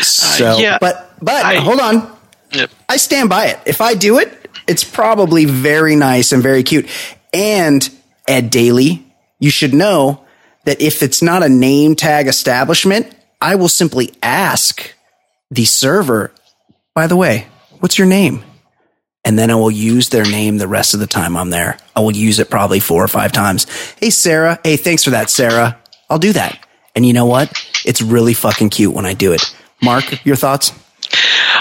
[0.00, 2.08] So, uh, yeah, but but I- hold on,
[2.52, 2.70] Yep.
[2.88, 3.58] I stand by it.
[3.66, 6.86] If I do it, it's probably very nice and very cute.
[7.32, 7.88] And
[8.28, 9.06] Ed Daly,
[9.38, 10.24] you should know
[10.64, 14.94] that if it's not a name tag establishment, I will simply ask
[15.50, 16.32] the server,
[16.94, 17.46] by the way,
[17.80, 18.44] what's your name?
[19.24, 21.78] And then I will use their name the rest of the time I'm there.
[21.94, 23.66] I will use it probably four or five times.
[23.98, 24.58] Hey, Sarah.
[24.64, 25.80] Hey, thanks for that, Sarah.
[26.10, 26.66] I'll do that.
[26.94, 27.52] And you know what?
[27.84, 29.42] It's really fucking cute when I do it.
[29.80, 30.72] Mark, your thoughts?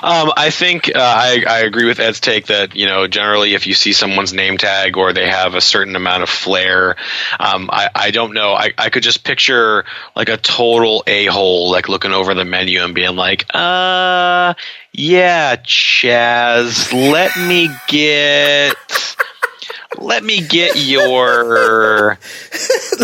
[0.01, 3.67] Um, I think uh, I, I agree with Ed's take that you know generally if
[3.67, 6.95] you see someone's name tag or they have a certain amount of flair,
[7.39, 8.53] um, I, I don't know.
[8.53, 12.83] I, I could just picture like a total a hole like looking over the menu
[12.83, 14.53] and being like, uh,
[14.93, 18.75] yeah, Chaz, let me get.
[19.97, 22.17] Let me get your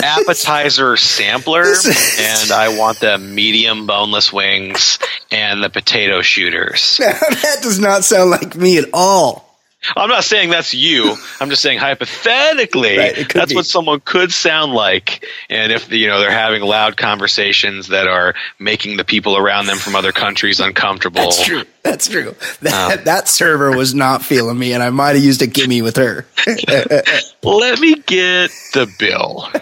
[0.02, 5.00] appetizer sampler, and I want the medium boneless wings
[5.32, 7.00] and the potato shooters.
[7.08, 9.47] Now, that does not sound like me at all.
[9.96, 11.16] I'm not saying that's you.
[11.40, 13.56] I'm just saying hypothetically, Right, that's be.
[13.56, 15.24] what someone could sound like.
[15.50, 19.78] And if you know they're having loud conversations that are making the people around them
[19.78, 21.22] from other countries uncomfortable.
[21.22, 21.64] That's true.
[21.84, 22.36] That's true.
[22.62, 25.96] That, that server was not feeling me, and I might have used a gimme with
[25.98, 26.26] her.
[27.44, 29.48] Let me get the bill.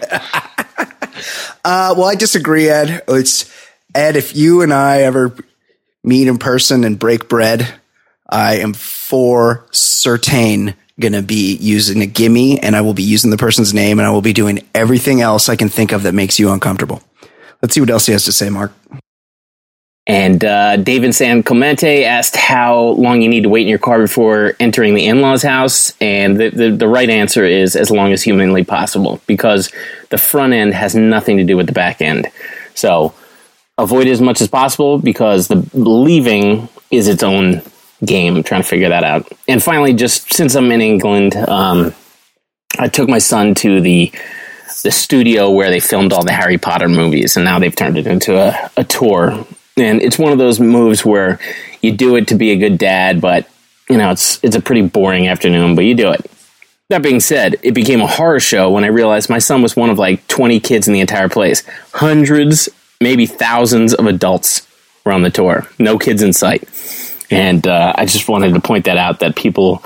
[1.64, 3.02] Uh, well, I disagree, Ed.
[3.08, 3.50] It's
[3.94, 4.16] Ed.
[4.16, 5.34] If you and I ever
[6.04, 7.80] meet in person and break bread,
[8.28, 13.30] I am for certain going to be using a gimme, and I will be using
[13.30, 16.14] the person's name, and I will be doing everything else I can think of that
[16.14, 17.02] makes you uncomfortable.
[17.62, 18.72] Let's see what else he has to say, Mark.
[20.06, 23.98] And uh, David San Clemente asked how long you need to wait in your car
[23.98, 25.92] before entering the in law's house.
[26.00, 29.72] And the, the, the right answer is as long as humanly possible because
[30.10, 32.28] the front end has nothing to do with the back end.
[32.74, 33.14] So
[33.78, 37.62] avoid as much as possible because the leaving is its own
[38.04, 38.42] game.
[38.42, 39.30] trying to figure that out.
[39.48, 41.94] And finally, just since I'm in England, um,
[42.78, 44.12] I took my son to the
[44.82, 48.06] the studio where they filmed all the Harry Potter movies, and now they've turned it
[48.06, 49.46] into a, a tour.
[49.76, 51.38] And it's one of those moves where
[51.82, 53.48] you do it to be a good dad, but
[53.88, 56.30] you know it's it's a pretty boring afternoon, but you do it.
[56.88, 59.90] That being said, it became a horror show when I realized my son was one
[59.90, 61.64] of like 20 kids in the entire place.
[61.92, 62.68] Hundreds,
[63.00, 64.66] maybe thousands of adults
[65.04, 65.66] were on the tour.
[65.80, 66.68] No kids in sight.
[67.30, 69.82] And uh, I just wanted to point that out that people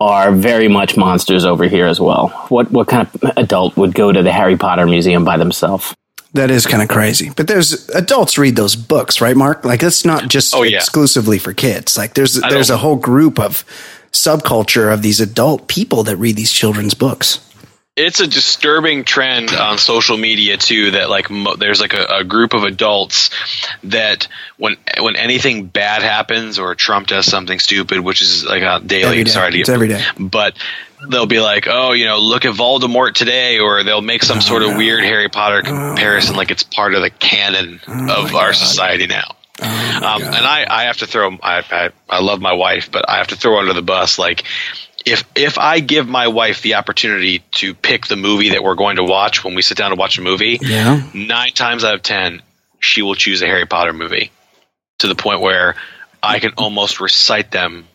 [0.00, 2.28] are very much monsters over here as well.
[2.48, 5.94] What what kind of adult would go to the Harry Potter museum by themselves?
[6.32, 7.30] That is kind of crazy.
[7.36, 9.64] But there's adults read those books, right, Mark?
[9.64, 10.78] Like it's not just Oh, yeah.
[10.78, 11.96] exclusively for kids.
[11.96, 13.64] Like there's I there's a don't- whole group of
[14.10, 17.38] subculture of these adult people that read these children's books.
[17.96, 22.24] It's a disturbing trend on social media too that like mo- there's like a, a
[22.24, 23.30] group of adults
[23.84, 24.26] that
[24.56, 29.04] when when anything bad happens or Trump does something stupid, which is like a daily.
[29.04, 29.30] Every day.
[29.30, 30.02] Sorry to It's get, every day.
[30.18, 30.56] but
[31.08, 34.62] they'll be like, oh, you know, look at Voldemort today, or they'll make some sort
[34.62, 39.36] of weird Harry Potter comparison, like it's part of the canon of our society now.
[39.60, 41.30] um, and I, I have to throw.
[41.40, 44.18] I, I, I love my wife, but I have to throw under the bus.
[44.18, 44.42] Like,
[45.04, 48.96] if if I give my wife the opportunity to pick the movie that we're going
[48.96, 51.02] to watch when we sit down to watch a movie, Yeah.
[51.14, 52.42] nine times out of ten,
[52.80, 54.30] she will choose a Harry Potter movie.
[54.98, 55.74] To the point where
[56.22, 57.86] I can almost recite them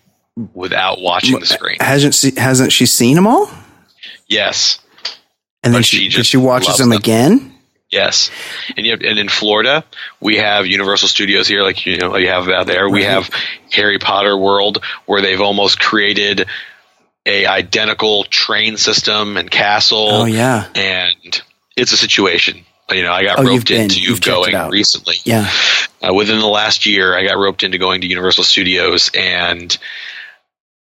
[0.53, 1.77] without watching the screen.
[1.79, 3.49] Hasn't she, hasn't she seen them all?
[4.27, 4.79] Yes.
[5.63, 6.99] And then she, she just she watches them them.
[6.99, 7.53] again.
[7.91, 8.29] Yes,
[8.77, 9.83] and you have, and in Florida
[10.21, 12.87] we have Universal Studios here, like you know you have out there.
[12.87, 13.31] We have
[13.71, 16.45] Harry Potter World, where they've almost created
[17.25, 20.09] a identical train system and castle.
[20.09, 21.41] Oh yeah, and
[21.75, 22.65] it's a situation.
[22.91, 25.15] You know, I got Oh, roped into you've going recently.
[25.23, 25.49] yeah.
[26.01, 29.77] Uh, within the last year, I got roped into going to Universal Studios, and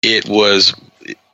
[0.03, 0.75] it was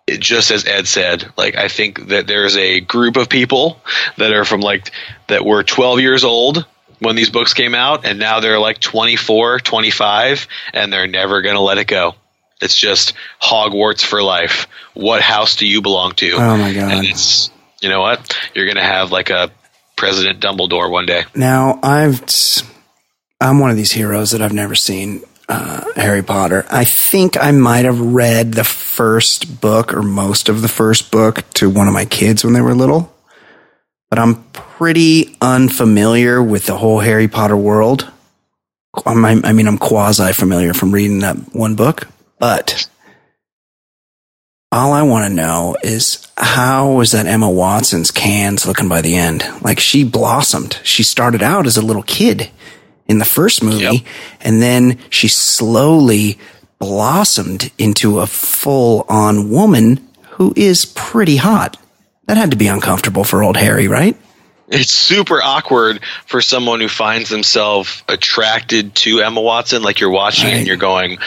[0.07, 1.24] it, just as Ed said.
[1.37, 3.81] Like, I think that there's a group of people
[4.18, 4.92] that are from like
[5.28, 6.64] that were 12 years old
[7.00, 11.57] when these books came out, and now they're like 24, 25, and they're never going
[11.57, 12.14] to let it go.
[12.62, 14.68] It's just Hogwarts for life.
[14.94, 16.33] What house do you belong to?
[16.33, 16.92] Oh my god.
[16.92, 19.51] And it's you know what you're going to have like a
[19.96, 21.25] President Dumbledore one day.
[21.35, 22.22] Now I've
[23.40, 26.64] I'm one of these heroes that I've never seen uh, Harry Potter.
[26.70, 31.44] I think I might have read the first book or most of the first book
[31.55, 33.12] to one of my kids when they were little,
[34.09, 38.11] but I'm pretty unfamiliar with the whole Harry Potter world.
[39.05, 42.09] I'm, I I mean, I'm quasi familiar from reading that one book,
[42.42, 42.88] but
[44.72, 49.14] all I want to know is how was that Emma Watson's cans looking by the
[49.14, 49.44] end?
[49.61, 50.81] Like she blossomed.
[50.83, 52.50] She started out as a little kid
[53.07, 54.02] in the first movie, Yep.
[54.40, 56.38] and then she slowly
[56.81, 61.76] blossomed into a full on woman who is pretty hot.
[62.26, 64.16] That had to be uncomfortable for old Harry, right?
[64.74, 69.83] it's super awkward for someone who finds themselves attracted to Emma Watson.
[69.83, 70.55] Like you're watching Right.
[70.57, 71.18] and you're going,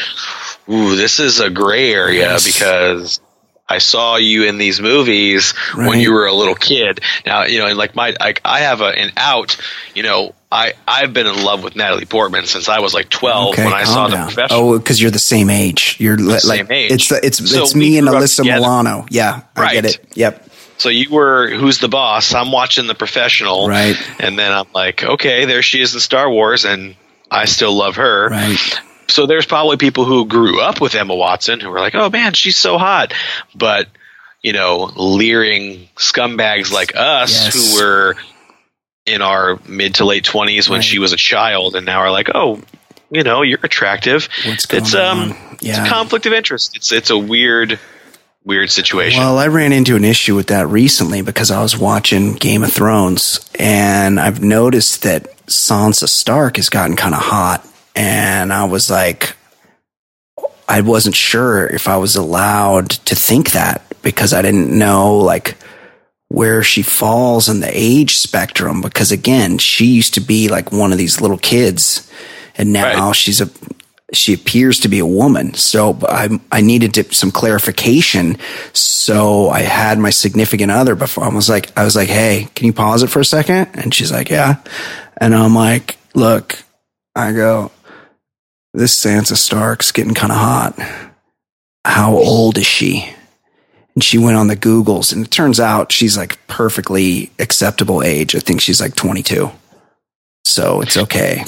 [0.70, 2.46] "Ooh, this is a gray area Yes.
[2.46, 3.20] because."
[3.68, 5.88] I saw you in these movies Right.
[5.90, 7.02] when you were a little kid.
[7.26, 9.58] Now, you know, and like my, like I have a, an out.
[9.96, 13.58] You know, I I've been in love with Natalie Portman since I was like twelve
[13.58, 14.26] when I saw oh, the down.
[14.28, 14.60] professional.
[14.70, 15.98] Oh, because you're the same age.
[16.00, 16.92] You're Same like age.
[16.92, 18.60] it's the, it's So it's me and Alyssa together.
[18.60, 19.08] Milano.
[19.10, 20.00] Yeah, I get it.
[20.14, 20.48] Yep.
[20.78, 22.36] So you were who's the boss?
[22.36, 23.96] I'm watching the professional, Right.
[24.20, 26.96] And then I'm like, okay, there she is in Star Wars, and
[27.32, 28.30] I still love her.
[28.30, 28.80] Right.
[29.08, 32.34] So there's probably people who grew up with Emma Watson who were like, oh man,
[32.34, 33.14] she's so hot,
[33.54, 33.88] but
[34.42, 37.54] you know, leering scumbags like us Yes.
[37.74, 38.16] who were
[39.06, 40.84] in our mid to late twenties when Right.
[40.86, 42.62] she was a child, and now are like, oh,
[43.12, 44.28] you know, you're attractive.
[44.44, 45.38] It's um, on?
[45.54, 45.86] it's Yeah.
[45.86, 46.76] a conflict of interest.
[46.76, 47.80] It's it's a weird
[48.44, 49.20] weird situation.
[49.22, 52.72] Well, I ran into an issue with that recently because I was watching Game of
[52.74, 57.66] Thrones and I've noticed that Sansa Stark has gotten kind of hot.
[57.96, 59.36] And I was like,
[60.68, 65.56] I wasn't sure if I was allowed to think that because I didn't know like
[66.28, 68.82] where she falls in the age spectrum.
[68.82, 72.12] Because again, she used to be like one of these little kids
[72.58, 73.16] and now Right.
[73.16, 73.50] she's a
[74.14, 75.54] she appears to be a woman.
[75.56, 78.38] So I I needed to, some clarification.
[78.74, 81.24] So I had my significant other before.
[81.26, 83.70] I was like, I was like, hey, can you pause it for a second?
[83.74, 84.58] And she's like, yeah.
[85.18, 86.64] And I'm like, look,
[87.16, 87.72] I go,
[88.76, 90.76] this Sansa Stark's getting kind of hot.
[91.86, 93.10] How old is she?
[93.94, 98.36] And she went on the Googles, and it turns out she's like perfectly acceptable age.
[98.36, 99.50] I think she's like 22.
[100.44, 101.46] So it's okay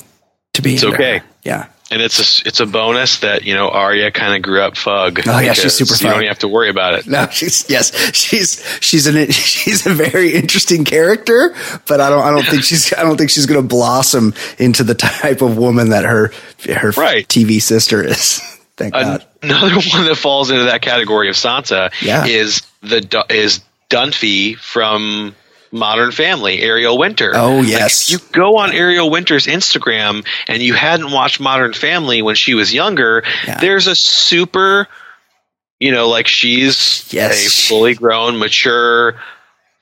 [0.53, 0.75] to be.
[0.75, 1.19] It's okay.
[1.19, 1.25] her.
[1.43, 1.67] Yeah.
[1.89, 5.21] And it's a it's a bonus that you know Arya kind of grew up fug.
[5.27, 7.07] Oh, yeah, she's super You don't have to worry about it.
[7.07, 11.55] No, she's yes, she's she's an she's a very interesting character,
[11.87, 14.83] but I don't I don't think she's I don't think she's going to blossom into
[14.83, 16.31] the type of woman that her
[16.69, 17.27] her Right.
[17.27, 18.39] TV sister is.
[18.77, 19.25] Thank God.
[19.41, 22.25] Another one that falls into that category of Sansa Yeah.
[22.25, 25.33] is the is Dunphy from
[25.71, 27.31] Modern Family, Ariel Winter.
[27.35, 28.05] Oh, yes.
[28.05, 32.53] if you go on Ariel Winter's Instagram and you hadn't watched Modern Family when she
[32.53, 33.59] was younger, Yeah.
[33.59, 34.87] there's a super,
[35.79, 37.45] you know, like she's Yes.
[37.45, 39.15] a fully grown, mature,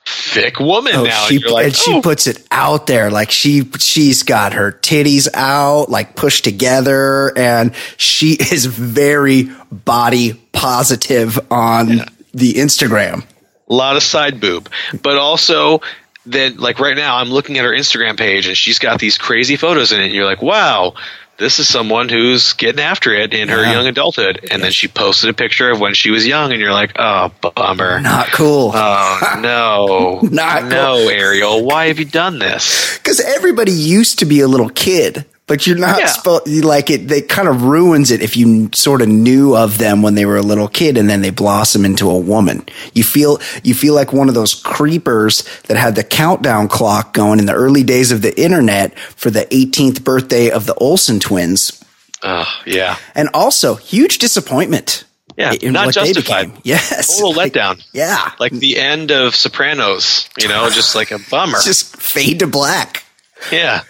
[0.07, 1.25] thick woman Oh, now.
[1.25, 4.71] she and like, and she oh, puts it out there like she she's got her
[4.71, 12.01] titties out like pushed together and she is very body positive on
[12.35, 13.23] the Instagram.
[13.69, 14.69] A lot of side boob,
[15.01, 15.81] but also
[16.25, 19.55] then like right now I'm looking at her Instagram page and she's got these crazy
[19.57, 20.05] photos in it.
[20.05, 20.93] And you're like, wow,
[21.37, 23.73] this is someone who's getting after it in her Yeah.
[23.73, 24.47] young adulthood.
[24.49, 27.29] And then she posted a picture of when she was young, and you're like, oh,
[27.41, 27.99] bummer.
[27.99, 28.71] Not cool.
[28.73, 31.09] Oh no, Not no, cool.
[31.09, 32.97] Ariel, why have you done this?
[33.05, 36.07] Because everybody used to be a little kid, but you're not Yeah.
[36.07, 36.47] supposed.
[36.47, 40.15] Like it, they kind of ruins it if you sort of knew of them when
[40.15, 42.65] they were a little kid and then they blossom into a woman.
[42.93, 47.39] You feel you feel like one of those creepers that had the countdown clock going
[47.39, 51.83] in the early days of the internet for the 18th birthday of the Olsen twins,
[52.23, 55.03] Oh yeah, and also huge disappointment.
[55.37, 56.47] yeah, in not what justified.
[56.47, 56.61] became.
[56.63, 57.83] Yes, Total Like, letdown.
[57.93, 61.59] Yeah, Like the end of Sopranos, you know, just like a bummer.
[61.63, 63.03] just fade to black.
[63.51, 63.81] yeah.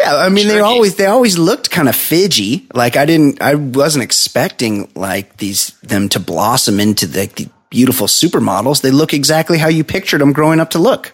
[0.00, 2.66] Yeah, I mean they always they always looked kind of fidgy.
[2.74, 8.06] Like I didn't I wasn't expecting like these them to blossom into the, the beautiful
[8.06, 8.82] supermodels.
[8.82, 11.12] They look exactly how you pictured them growing up to look.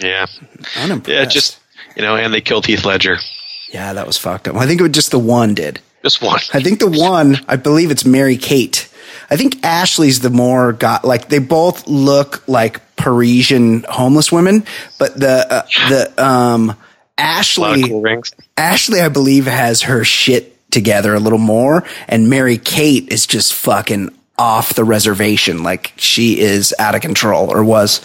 [0.00, 0.26] Yeah.
[0.76, 1.08] Unimpressed.
[1.08, 1.58] Yeah, just
[1.96, 3.18] you know, and they killed Heath Ledger.
[3.72, 4.56] yeah, that was fucked up.
[4.56, 5.80] I think it was just the one did.
[6.02, 6.40] Just one.
[6.54, 8.88] I think the one I believe it's Mary Kate.
[9.30, 14.64] I think Ashley's the more got like they both look like Parisian homeless women,
[14.98, 16.87] but the uh, the um A lot of
[17.18, 18.32] Ashley cool rings.
[18.56, 23.52] Ashley, I believe, has her shit together a little more, and Mary Kate is just
[23.52, 25.62] fucking off the reservation.
[25.62, 28.00] Like she is out of control or was.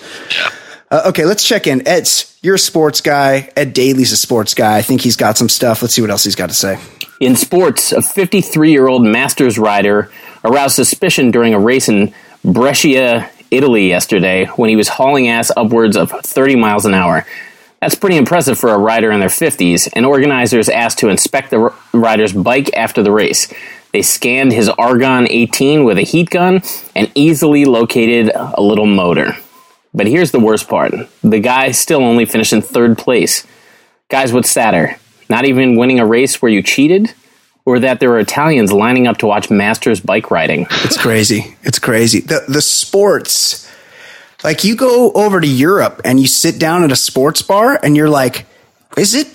[0.90, 1.88] Uh, okay, let's check in.
[1.88, 3.50] Ed's, you're a sports guy.
[3.56, 4.78] Ed Daly's a sports guy.
[4.78, 5.82] I think he's got some stuff.
[5.82, 6.80] Let's see what else he's got to say.
[7.20, 10.12] In sports, a 53 year old Masters rider
[10.44, 15.96] aroused suspicion during a race in Brescia, Italy yesterday when he was hauling ass upwards
[15.96, 17.26] of 30 miles an hour.
[17.84, 21.74] That's pretty impressive for a rider in their 50s, and organizers asked to inspect the
[21.92, 23.54] rider's bike after the race.
[23.92, 26.62] They scanned his Argon 18 with a heat gun
[26.96, 29.36] and easily located a little motor.
[29.94, 30.94] But here's the worst part
[31.26, 33.46] the guy still only finished in third place.
[34.08, 34.96] Guys, what's sadder?
[35.30, 37.14] Not even winning a race where you cheated?
[37.66, 40.68] Or that there were Italians lining up to watch Masters bike riding?
[40.86, 41.58] It's crazy.
[41.64, 42.22] It's crazy.
[42.22, 43.70] The the sports,
[44.44, 47.96] like you go over to Europe and you sit down at a sports bar and
[47.96, 48.46] you're like,
[48.98, 49.28] is it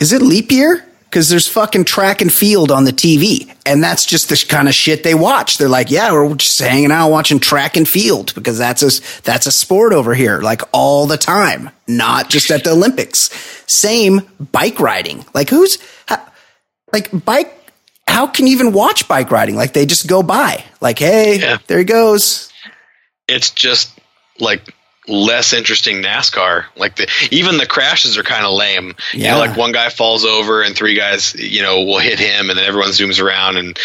[0.00, 0.82] is it leap year?
[1.04, 4.74] Because there's fucking track and field on the TV, and that's just the kind of
[4.74, 5.56] shit they watch.
[5.56, 9.46] They're like, yeah, we're just hanging out watching track and field because that's a that's
[9.46, 13.30] a sport over here, like all the time, not just at the Olympics.
[13.66, 14.20] Same
[14.52, 15.24] bike riding.
[15.32, 16.20] Like who's how,
[16.92, 17.52] like bike
[18.08, 19.54] how can you even watch bike riding?
[19.56, 20.64] Like they just go by.
[20.80, 21.58] Like, hey, Yeah.
[21.68, 22.52] there he goes.
[23.28, 23.90] It's just
[24.40, 24.74] like
[25.08, 26.64] less interesting NASCAR.
[26.76, 28.94] Like the even the crashes are kind of lame.
[29.12, 29.32] You Yeah.
[29.34, 32.58] know, like one guy falls over and three guys, you know, will hit him, and
[32.58, 33.56] then everyone zooms around.
[33.56, 33.78] And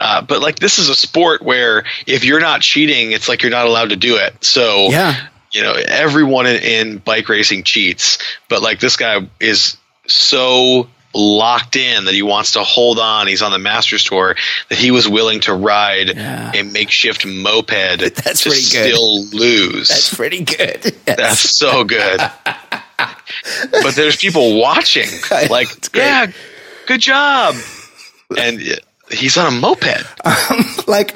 [0.00, 3.50] uh, but like this is a sport where if you're not cheating, it's like you're
[3.50, 4.44] not allowed to do it.
[4.44, 5.16] So Yeah.
[5.50, 11.76] you know, everyone in, in bike racing cheats, but like this guy is so locked
[11.76, 13.26] in that he wants to hold on.
[13.26, 14.36] He's on the Masters tour
[14.68, 16.52] that he was willing to ride Yeah.
[16.54, 17.68] a makeshift moped
[18.24, 18.94] That's to pretty good.
[18.94, 19.88] still lose.
[19.88, 20.84] That's pretty good.
[20.84, 20.94] Yes.
[21.16, 22.20] That's so good.
[22.98, 25.08] but there's people watching.
[25.50, 26.26] Like, yeah,
[26.86, 27.54] good job.
[28.36, 28.60] And
[29.10, 30.04] he's on a moped.
[30.24, 31.14] Um, like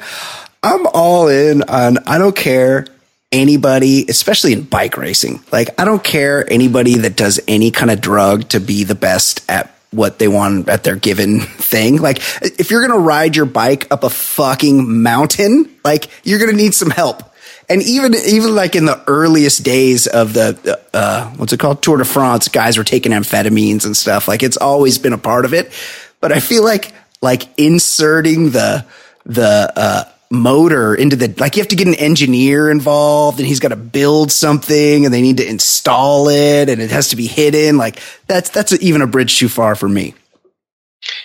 [0.63, 2.87] I'm all in on I don't care
[3.31, 5.43] anybody, especially in bike racing.
[5.51, 9.43] Like I don't care anybody that does any kind of drug to be the best
[9.49, 11.97] at what they want at their given thing.
[11.97, 16.51] Like if you're going to ride your bike up a fucking mountain, like you're going
[16.51, 17.23] to need some help.
[17.69, 21.97] And even even like in the earliest days of the uh, what's it called Tour
[21.97, 24.27] de France, guys were taking amphetamines and stuff.
[24.27, 25.71] Like it's always been a part of it.
[26.19, 28.85] But I feel like like inserting the
[29.25, 33.59] the uh, motor into the like you have to get an engineer involved and he's
[33.59, 37.27] got to build something and they need to install it and it has to be
[37.27, 37.77] hidden.
[37.77, 40.15] Like that's that's even a bridge too far for me.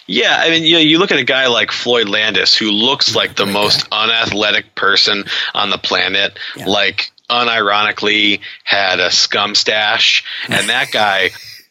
[0.06, 3.14] Yeah, I mean, you know, you look at a guy like Floyd Landis, who looks
[3.14, 6.36] like the most unathletic person on the planet,
[6.66, 11.30] like unironically had a scum stash, and that guy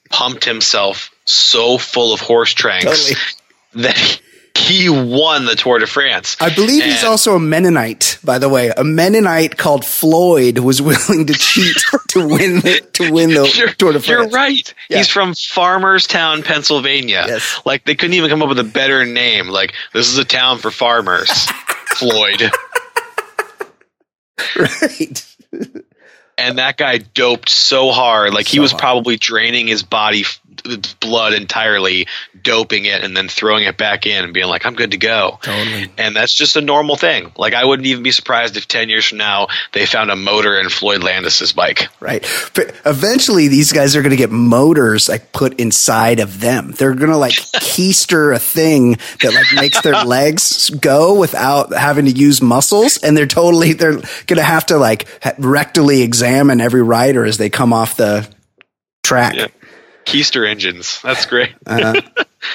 [0.10, 3.16] pumped himself so full of horse tranks Totally.
[3.84, 4.22] that
[4.68, 6.38] he, won the Tour de France.
[6.40, 8.72] I believe he's also a Mennonite, by the way.
[8.76, 11.78] A Mennonite called Floyd was willing to cheat
[12.10, 14.08] to win the, to win the You're, Tour de France.
[14.08, 14.74] you're right.
[14.90, 14.98] Yeah.
[14.98, 17.26] He's from Farmerstown, Pennsylvania.
[17.28, 17.62] Yes.
[17.66, 19.48] Like they couldn't even come up with a better name.
[19.48, 21.30] Like this is a town for farmers.
[21.96, 22.52] Floyd.
[24.56, 25.36] Right.
[26.38, 28.82] and that guy doped so hard like he was hard.
[28.82, 30.24] probably draining his body
[31.00, 32.08] blood entirely
[32.44, 35.38] doping it and then throwing it back in and being like i'm good to go
[35.42, 35.90] Totally.
[35.98, 39.06] and that's just a normal thing like i wouldn't even be surprised if 10 years
[39.08, 42.24] from now they found a motor in floyd landis's bike Right.
[42.54, 46.72] But eventually these guys are going to get motors like put inside of them.
[46.72, 52.06] They're going to like keister a thing that like makes their legs go without having
[52.06, 52.98] to use muscles.
[52.98, 55.06] And they're totally, they're going to have to like
[55.38, 58.28] rectally examine every rider as they come off the
[59.04, 59.36] track.
[59.36, 59.48] Yeah.
[60.06, 62.02] keister engines that's great uh-huh.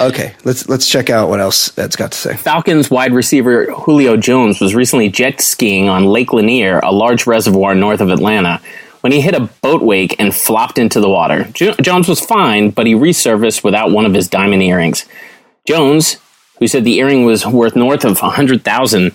[0.00, 0.34] Okay.
[0.44, 2.34] Let's, let's check out what else Ed's got to say.
[2.36, 7.74] Falcons wide receiver Julio Jones was recently jet skiing on Lake Lanier, a large reservoir
[7.74, 8.60] north of Atlanta,
[9.02, 11.44] when he hit a boat wake and flopped into the water.
[11.52, 15.04] Jo- Jones was fine, but he resurfaced without one of his diamond earrings.
[15.66, 16.16] Jones,
[16.58, 19.12] who said the earring was worth north of 100,000,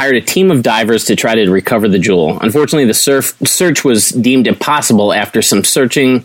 [0.00, 2.38] hired a team of divers to try to recover the jewel.
[2.40, 6.24] Unfortunately, the surf- search was deemed impossible after some searching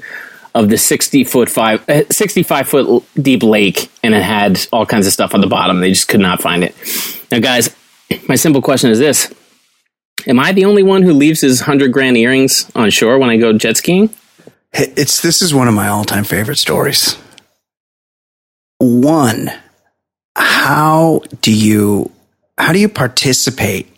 [0.54, 5.06] of the 60 foot five, uh, 65 foot deep lake and it had all kinds
[5.08, 5.82] of stuff on the bottom.
[5.82, 6.74] They just could not find it.
[7.30, 7.76] Now, guys,
[8.30, 9.34] my simple question is this
[10.26, 13.36] Am I the only one who leaves his 100 grand earrings on shore when I
[13.36, 14.10] go jet skiing?
[14.72, 17.18] It's this is one of my all-time favorite stories.
[18.78, 19.52] One,
[20.38, 22.15] how do you
[22.58, 23.92] how do you participate?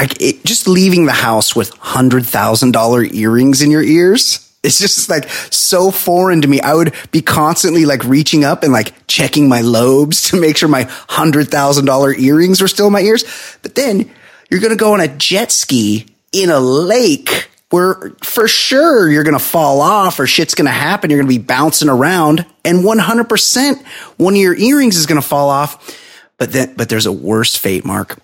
[0.00, 4.42] Like it, just leaving the house with hundred thousand dollar earrings in your ears.
[4.62, 6.60] It's just like so foreign to me.
[6.60, 10.68] I would be constantly like reaching up and like checking my lobes to make sure
[10.68, 13.24] my hundred thousand dollar earrings were still in my ears.
[13.62, 14.10] But then
[14.50, 19.24] you're going to go on a jet ski in a lake where for sure you're
[19.24, 21.10] going to fall off or shit's going to happen.
[21.10, 23.86] You're going to be bouncing around and 100%
[24.18, 26.02] one of your earrings is going to fall off.
[26.38, 28.18] But then, but there's a worse fate, Mark.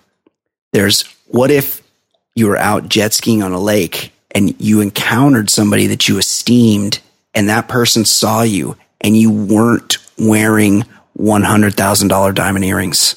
[0.71, 1.81] There's what if
[2.35, 6.99] you were out jet skiing on a lake and you encountered somebody that you esteemed
[7.33, 10.83] and that person saw you and you weren't wearing
[11.19, 13.15] $100,000 diamond earrings.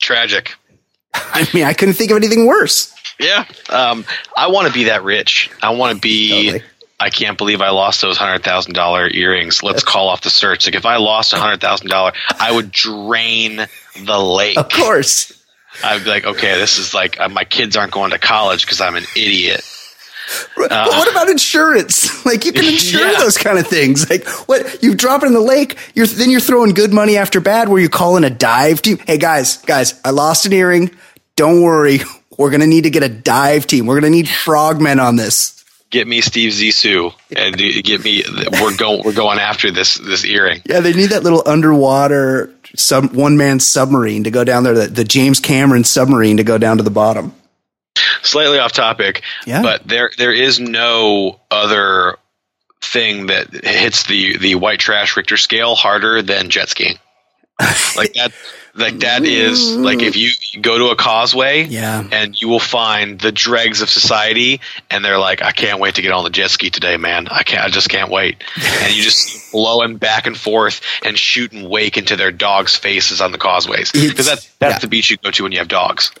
[0.00, 0.54] tragic
[1.14, 2.92] I mean, I couldn't think of anything worse.
[3.18, 4.04] yeah um,
[4.36, 6.62] i want to be that rich i want to be Totally.
[6.98, 9.62] I can't believe I lost those hundred thousand dollar earrings.
[9.62, 10.66] Let's call off the search.
[10.66, 13.66] Like if I lost a hundred thousand dollar, I would drain
[14.04, 14.56] the lake.
[14.58, 15.32] Of course.
[15.84, 18.80] I'd be like, okay, this is like uh, my kids aren't going to college because
[18.80, 19.60] I'm an idiot.
[20.56, 22.14] but what about insurance?
[22.26, 23.18] Like you can insure Uh, Yeah.
[23.20, 24.08] those kind of things.
[24.10, 27.40] Like what you drop it in the lake, you're then you're throwing good money after
[27.40, 27.68] bad.
[27.68, 28.98] Where you call in a dive team?
[29.06, 30.90] Hey guys, guys, I lost an earring.
[31.36, 32.00] Don't worry,
[32.38, 33.86] we're gonna need to get a dive team.
[33.86, 35.55] We're gonna need frogmen on this.
[35.96, 38.22] Get me Steve Zissou and get me.
[38.60, 39.00] We're going.
[39.02, 40.60] We're going after this this earring.
[40.66, 44.74] Yeah, they need that little underwater sub one man submarine to go down there.
[44.74, 47.32] The, the James Cameron submarine to go down to the bottom.
[48.22, 49.62] Slightly off topic, Yeah.
[49.62, 52.18] but there there is no other
[52.82, 56.98] thing that hits the the white trash Richter scale harder than jet skiing.
[57.96, 58.32] Like that
[58.74, 60.30] like that is like if you
[60.60, 62.06] go to a causeway Yeah.
[62.12, 66.02] and you will find the dregs of society and they're like i can't wait to
[66.02, 68.44] get on the jet ski today man i can't i just can't wait
[68.82, 73.32] and you just blowing back and forth and shooting wake into their dogs faces on
[73.32, 74.78] the causeways because that's that's yeah.
[74.80, 76.10] the beach you go to when you have dogs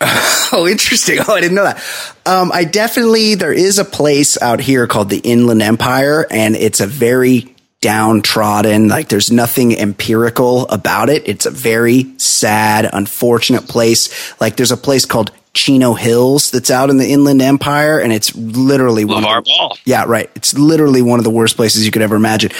[0.52, 1.18] Oh, interesting.
[1.26, 1.82] Oh, I didn't know that.
[2.24, 6.80] Um, I definitely, there is a place out here called the Inland Empire, and it's
[6.80, 11.28] a very downtrodden, like there's nothing empirical about it.
[11.28, 14.40] It's a very sad, unfortunate place.
[14.40, 18.34] Like there's a place called Chino Hills that's out in the Inland Empire, and it's
[18.36, 19.78] literally one of the- Ball.
[19.84, 20.30] Yeah, right.
[20.34, 22.52] It's literally one of the worst places you could ever imagine.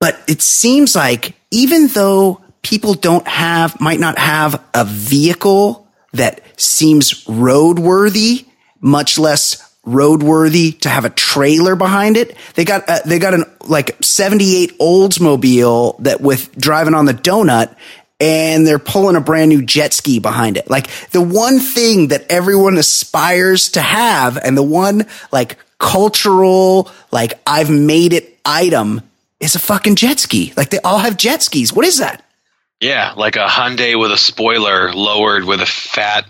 [0.00, 6.40] But it seems like even though people don't have, might not have a vehicle that
[6.60, 8.46] seems roadworthy,
[8.80, 12.36] much less roadworthy to have a trailer behind it.
[12.54, 17.74] They got, uh, they got an like 78 Oldsmobile that with driving on the donut
[18.18, 20.68] and they're pulling a brand new jet ski behind it.
[20.68, 27.40] Like the one thing that everyone aspires to have and the one like cultural, like
[27.46, 29.02] I've made it item
[29.40, 30.52] is a fucking jet ski.
[30.56, 31.72] Like they all have jet skis.
[31.72, 32.24] What is that?
[32.80, 36.24] yeah like a hyundai with a spoiler lowered with a fat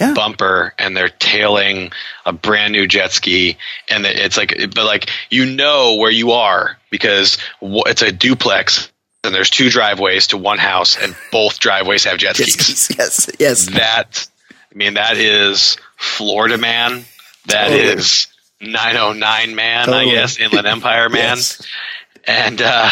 [0.00, 0.14] Yeah.
[0.14, 1.92] bumper and they're tailing
[2.24, 3.58] a brand new jet ski
[3.90, 8.90] and it's like but like you know where you are because it's a duplex
[9.22, 12.96] and there's two driveways to one house and both driveways have jet Jet skis skis.
[12.98, 13.30] Yes.
[13.38, 13.66] Yes.
[13.76, 17.04] that i mean that is florida man
[17.46, 18.28] That is
[18.60, 18.72] Totally.
[18.72, 20.10] 909 man Totally.
[20.10, 21.62] i guess inland empire man Yes.
[22.26, 22.88] and uh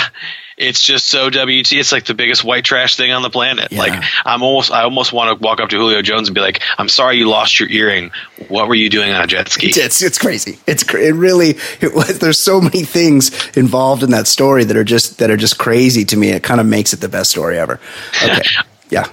[0.61, 1.73] it's just so WT.
[1.73, 3.73] It's like the biggest white trash thing on the planet.
[3.73, 3.81] Yeah.
[3.81, 6.63] Like I'm almost, I almost want to walk up to Julio Jones and be like,
[6.79, 8.11] "I'm sorry you lost your earring.
[8.49, 10.59] What were you doing on a jet ski?" It's it's crazy.
[10.67, 12.19] It's cra- it really it was.
[12.19, 16.05] There's so many things involved in that story that are just that are just crazy
[16.05, 16.31] to me.
[16.31, 17.81] It kind of makes it the best story ever.
[18.23, 18.43] Okay,
[18.91, 19.07] yeah.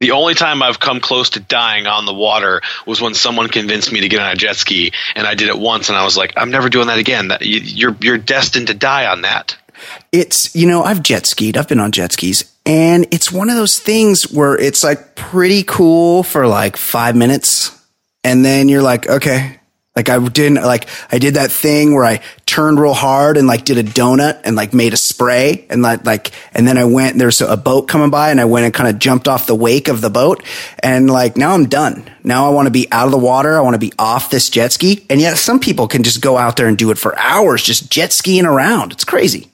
[0.00, 3.92] The only time I've come close to dying on the water was when someone convinced
[3.92, 6.16] me to get on a jet ski, and I did it once, and I was
[6.16, 7.28] like, "I'm never doing that again.
[7.28, 9.56] That you, you're you're destined to die on that."
[10.12, 11.56] It's you know I've jet skied.
[11.56, 15.62] I've been on jet skis, and it's one of those things where it's like pretty
[15.62, 17.70] cool for like five minutes,
[18.22, 19.60] and then you're like, okay.
[19.96, 23.64] Like I didn't like I did that thing where I turned real hard and like
[23.64, 27.16] did a donut and like made a spray and like like and then I went
[27.16, 29.86] there's a boat coming by and I went and kind of jumped off the wake
[29.86, 30.42] of the boat
[30.80, 32.10] and like now I'm done.
[32.24, 33.56] Now I want to be out of the water.
[33.56, 35.06] I want to be off this jet ski.
[35.08, 37.88] And yet some people can just go out there and do it for hours just
[37.88, 38.90] jet skiing around.
[38.90, 39.48] It's crazy.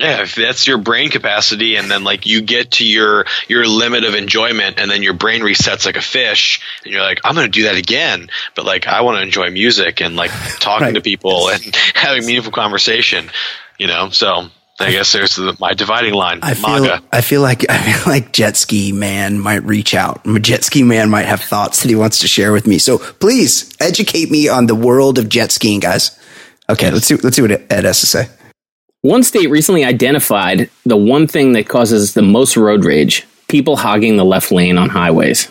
[0.00, 4.04] Yeah, if that's your brain capacity, and then like you get to your your limit
[4.04, 7.46] of enjoyment, and then your brain resets like a fish, and you're like, I'm going
[7.46, 8.30] to do that again.
[8.54, 10.94] But like, I want to enjoy music and like talking Right.
[10.94, 11.62] to people and
[11.94, 13.30] having meaningful conversation.
[13.78, 14.46] You know, so
[14.78, 16.40] I guess there's the, my dividing line.
[16.42, 17.02] I feel, MAGA.
[17.12, 20.24] I feel like I feel like Jet Ski Man might reach out.
[20.40, 22.78] Jet Ski Man might have thoughts that he wants to share with me.
[22.78, 26.18] So please educate me on the world of jet skiing, guys.
[26.70, 27.16] Okay, let's see.
[27.16, 28.28] Let's see what Ed has to say.
[29.02, 34.16] One state recently identified the one thing that causes the most road rage people hogging
[34.16, 35.50] the left lane on highways.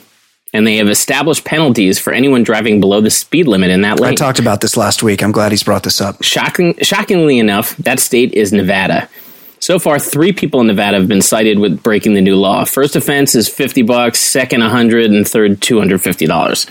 [0.54, 4.14] And they have established penalties for anyone driving below the speed limit in that lane.
[4.14, 5.24] I talked about this last week.
[5.24, 6.24] I'm glad he's brought this up.
[6.24, 9.10] Shocking, shockingly enough, that state is Nevada.
[9.60, 12.66] So far, three people in Nevada have been cited with breaking the new law.
[12.66, 16.70] First offense is 50 bucks, second 100, and third $250.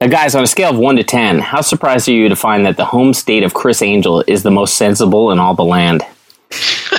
[0.00, 2.66] Now, guys, on a scale of 1 to 10, how surprised are you to find
[2.66, 6.02] that the home state of Criss Angel is the most sensible in all the land?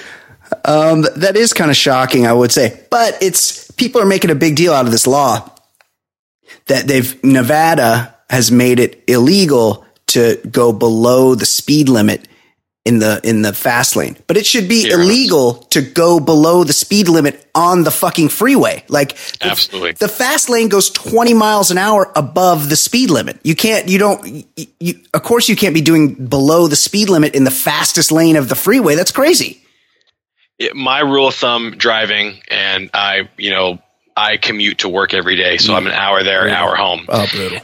[0.64, 2.86] Um, that is kind of shocking, I would say.
[2.92, 5.50] But it's people are making a big deal out of this law
[6.68, 12.28] that they've Nevada has made it illegal to go below the speed limit
[12.88, 14.18] in the in the fast lane.
[14.28, 18.84] But it should be illegal to go below the speed limit on the fucking freeway.
[18.88, 19.92] Like the, Absolutely.
[19.94, 23.40] the fast lane goes 20 miles an hour above the speed limit.
[23.44, 27.10] You can't you don't you, you, of course you can't be doing below the speed
[27.10, 28.96] limit in the fastest lane of the freeway.
[28.96, 29.62] That's crazy.
[30.60, 33.80] it, my rule of thumb driving, and I, you know,
[34.16, 37.06] I commute to work every day, so I'm an hour there, an hour home.
[37.08, 37.60] Oh, brutal.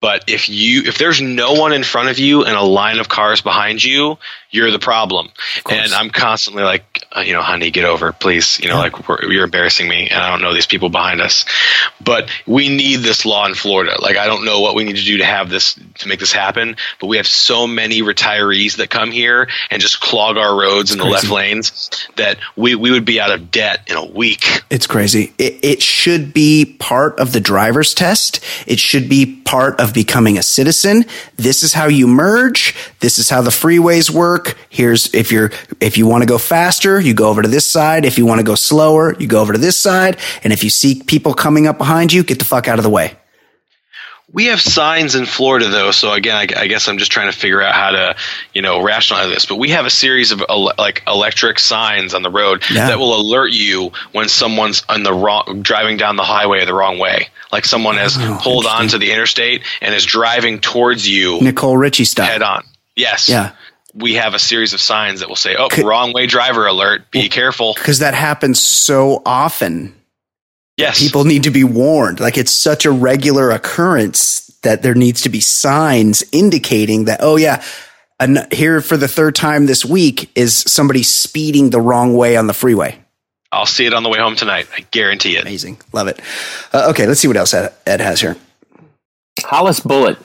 [0.00, 3.08] But if you if there's no one in front of you and a line of
[3.08, 4.18] cars behind you,
[4.54, 5.30] you're the problem.
[5.68, 8.60] And I'm constantly like, uh, you know, honey, get over, please.
[8.60, 11.44] You know, like we're, you're embarrassing me, and I don't know these people behind us.
[12.00, 14.00] But we need this law in Florida.
[14.00, 16.32] Like I don't know what we need to do to have this to make this
[16.32, 16.76] happen.
[17.00, 20.98] But we have so many retirees that come here and just clog our roads in
[20.98, 24.62] the left lanes that we we would be out of debt in a week.
[24.70, 25.32] It's crazy.
[25.36, 28.38] It, it should be part of the driver's test.
[28.68, 31.06] It should be part of becoming a citizen.
[31.36, 32.74] This is how you merge.
[33.00, 34.43] This is how the freeways work.
[34.68, 38.04] Here's if you're if you want to go faster, you go over to this side.
[38.04, 40.18] If you want to go slower, you go over to this side.
[40.42, 42.90] And if you see people coming up behind you, get the fuck out of the
[42.90, 43.16] way.
[44.34, 45.92] We have signs in Florida, though.
[45.92, 48.16] So again, I, I, guess I'm just trying to figure out how to,
[48.52, 49.46] you know, rationalize this.
[49.46, 52.88] But we have a series of ele- like electric signs on the road yeah.
[52.88, 56.98] that will alert you when someone's on the wrong, driving down the highway the wrong
[56.98, 57.28] way.
[57.52, 61.40] Like someone has oh, pulled onto the interstate and is driving towards you.
[61.40, 62.26] Nicole Richie style.
[62.26, 62.64] Head on.
[62.96, 63.28] Yes.
[63.28, 63.52] Yeah
[63.94, 67.10] we have a series of signs that will say, "Oh, Could, wrong way driver alert.
[67.10, 69.94] Be careful." Because that happens so often.
[70.76, 71.00] Yes.
[71.00, 72.20] People need to be warned.
[72.20, 77.36] Like it's such a regular occurrence that there needs to be signs indicating that, oh
[77.36, 77.62] yeah,
[78.18, 82.46] an, here for the third time this week is somebody speeding the wrong way on
[82.48, 82.98] the freeway.
[83.52, 84.66] I'll see it on the way home tonight.
[84.76, 85.42] I guarantee it.
[85.42, 85.80] Amazing.
[85.92, 86.20] Love it.
[86.72, 88.36] Uh, okay, let's see what else Ed, Ed has here.
[89.44, 90.18] Hollis Bulleit,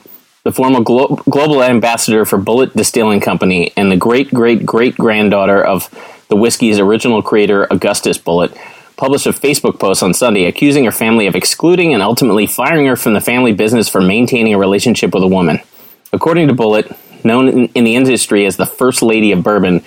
[0.50, 5.64] the former glo- global ambassador for Bulleit Distilling Company and the great great great granddaughter
[5.64, 5.88] of
[6.28, 8.58] the whiskey's original creator, Augustus Bulleit,
[8.98, 12.96] published a Facebook post on Sunday accusing her family of excluding and ultimately firing her
[12.96, 15.60] from the family business for maintaining a relationship with a woman.
[16.12, 19.84] According to Bulleit, known in the industry as the First Lady of Bourbon,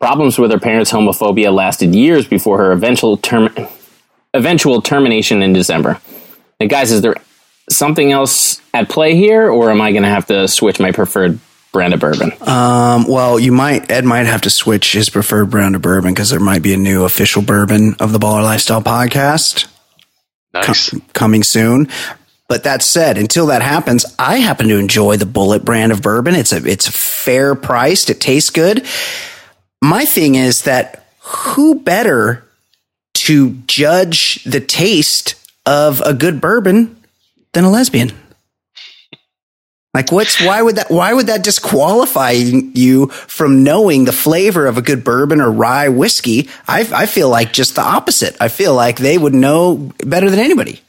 [0.00, 3.54] problems with her parents' homophobia lasted years before her eventual, term-
[4.34, 6.00] eventual termination in December.
[6.58, 7.14] Now, guys, is there
[7.70, 11.38] something else at play here, or am I going to have to switch my preferred
[11.72, 12.32] brand of bourbon?
[12.46, 16.30] Um, well, you might Ed might have to switch his preferred brand of bourbon because
[16.30, 19.68] there might be a new official bourbon of the Baller Lifestyle podcast
[20.52, 20.90] nice.
[20.90, 21.88] com- coming soon.
[22.48, 26.34] But that said, until that happens, I happen to enjoy the Bulleit brand of bourbon.
[26.34, 28.10] It's a it's fair priced.
[28.10, 28.84] It tastes good.
[29.80, 32.44] My thing is that who better
[33.14, 36.96] to judge the taste of a good bourbon
[37.52, 38.12] than a lesbian?
[39.92, 44.78] Like what's why would that why would that disqualify you from knowing the flavor of
[44.78, 46.48] a good bourbon or rye whiskey?
[46.68, 48.36] I I feel like just the opposite.
[48.40, 50.80] I feel like they would know better than anybody.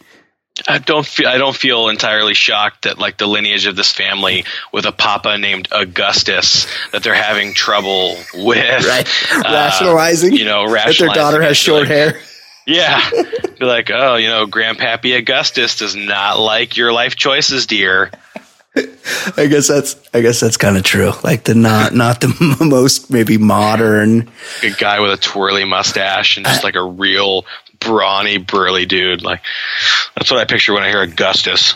[0.68, 4.46] I don't feel I don't feel entirely shocked that like the lineage of this family
[4.72, 9.08] with a papa named Augustus that they're having trouble with right.
[9.34, 10.34] uh, rationalizing.
[10.34, 12.22] You know, rationalizing that their daughter has short like, hair.
[12.66, 13.10] Yeah,
[13.60, 18.12] be like, oh, you know, Grandpappy Augustus does not like your life choices, dear.
[18.74, 21.12] I guess that's I guess that's kind of true.
[21.24, 24.30] Like the not not the most maybe modern
[24.64, 27.46] a guy with a twirly mustache and just like a real
[27.80, 29.24] brawny burly dude.
[29.24, 29.42] Like
[30.16, 31.76] that's what I picture when I hear Augustus.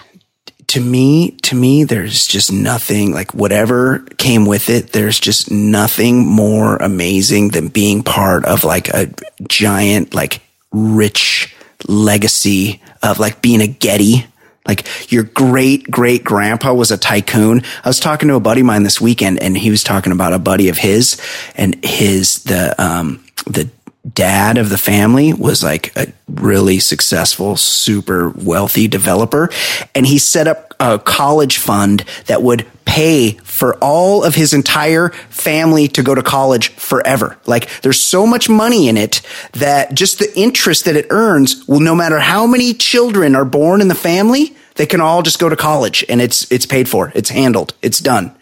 [0.67, 4.93] To me, to me, there's just nothing like whatever came with it.
[4.93, 9.13] There's just nothing more amazing than being part of like a
[9.47, 10.41] giant, like
[10.75, 11.55] rich
[11.87, 14.25] legacy of like being a Getty
[14.67, 17.61] like your great great grandpa was a tycoon.
[17.83, 20.33] I was talking to a buddy of mine this weekend and he was talking about
[20.33, 21.21] a buddy of his
[21.55, 23.69] and his, the, um, the
[24.13, 29.49] dad of the family was like a really successful, super wealthy developer.
[29.93, 35.09] And he set up a college fund that would pay for all of his entire
[35.29, 37.37] family to go to college forever.
[37.45, 39.21] Like there's so much money in it
[39.53, 43.81] that just the interest that it earns will no matter how many children are born
[43.81, 47.11] in the family, they can all just go to college and it's it's paid for.
[47.15, 47.73] It's handled.
[47.81, 48.35] It's done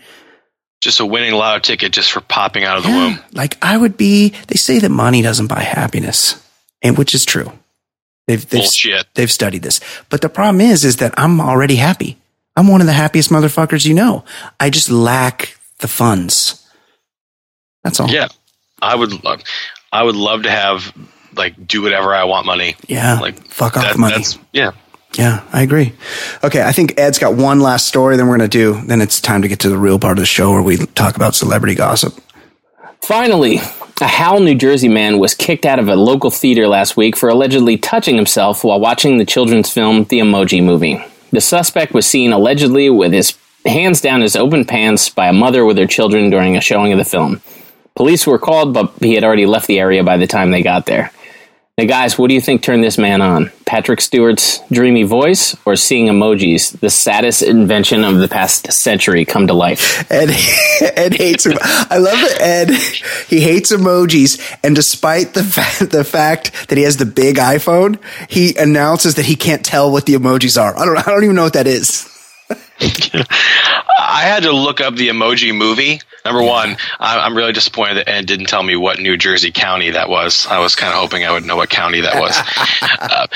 [0.84, 3.20] just a winning lotto ticket just for popping out of the yeah, womb.
[3.32, 4.30] Like I would be.
[4.48, 6.42] They say that money doesn't buy happiness,
[6.82, 7.52] and which is true.
[8.28, 9.08] They've they've, Bullshit.
[9.16, 9.80] they've studied this,
[10.10, 12.18] but the problem is, is that I'm already happy.
[12.56, 14.24] I'm one of the happiest motherfuckers you know.
[14.60, 16.66] I just lack the funds.
[17.84, 18.10] That's all.
[18.10, 18.28] Yeah,
[18.82, 19.24] I would.
[19.24, 19.42] Love,
[19.92, 20.94] I would love to have
[21.36, 22.76] like do whatever I want money.
[22.88, 24.24] Yeah, like fuck off that, money.
[24.52, 24.72] yeah,
[25.18, 25.94] yeah, I agree.
[26.44, 28.18] Okay, I think Ed's got one last story.
[28.18, 28.82] Then we're going to do.
[28.86, 31.16] Then it's time to get to the real part of the show where we talk
[31.16, 32.20] about celebrity gossip.
[33.02, 33.60] Finally,
[34.02, 37.30] a Howell, New Jersey man was kicked out of a local theater last week for
[37.30, 41.04] allegedly touching himself while watching the children's film The Emoji Movie.
[41.32, 45.64] The suspect was seen allegedly with his hands down his open pants by a mother
[45.66, 47.42] with her children during a showing of the film.
[47.96, 50.86] Police were called, but he had already left the area by the time they got
[50.86, 51.12] there.
[51.78, 53.52] Now, guys, what do you think turned this man on?
[53.74, 59.48] Patrick Stewart's dreamy voice or seeing emojis, the saddest invention of the past century, come
[59.48, 60.06] to life?
[60.12, 60.30] Ed,
[60.96, 61.48] Ed hates.
[61.48, 62.40] I love it.
[62.40, 62.70] Ed,
[63.28, 64.40] he hates emojis.
[64.64, 67.98] And despite the, fa- the fact that he has the big iPhone,
[68.30, 70.78] he announces that he can't tell what the emojis are.
[70.78, 72.13] I don't, I don't even know what that is.
[74.00, 76.00] I had to look up the Emoji Movie.
[76.26, 80.10] Number one, I'm really disappointed that Ed didn't tell me what New Jersey county that
[80.10, 80.48] was.
[80.48, 82.38] I was kind of hoping I would know what county that was.
[83.00, 83.28] uh,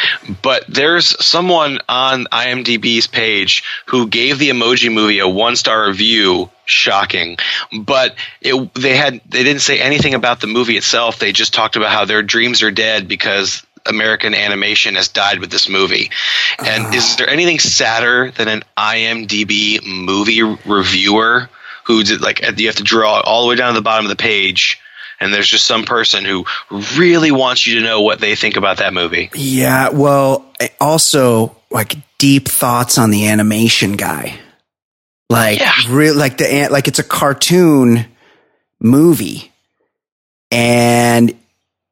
[0.41, 6.49] but there's someone on IMDb's page who gave the Emoji Movie a one star review.
[6.70, 7.38] Shocking,
[7.80, 11.18] but it, they had they didn't say anything about the movie itself.
[11.18, 15.51] They just talked about how their dreams are dead because American animation has died with
[15.51, 16.11] this movie.
[16.59, 17.15] And is ah.
[17.19, 21.49] there anything sadder than an IMDb movie reviewer
[21.86, 24.09] who did like you have to draw all the way down to the bottom of
[24.09, 24.80] the page
[25.19, 26.45] and there's just some person who
[26.95, 29.30] really wants you to know what they think about that movie.
[29.34, 34.39] Yeah, well, eh, also like deep thoughts on the animation guy.
[35.30, 35.73] Like Yeah.
[35.89, 38.05] real like the like it's a cartoon
[38.80, 39.51] movie.
[40.51, 41.38] And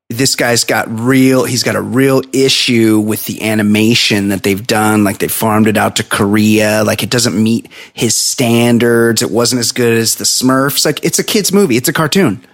[0.10, 5.04] this guy's got real he's got a real issue with the animation that they've done.
[5.04, 6.84] Like they farmed it out to korea.
[6.84, 9.22] Like it doesn't meet his standards.
[9.22, 10.86] It wasn't as good as the smurfs.
[10.86, 11.78] Like it's a kids movie.
[11.78, 12.46] It's a cartoon.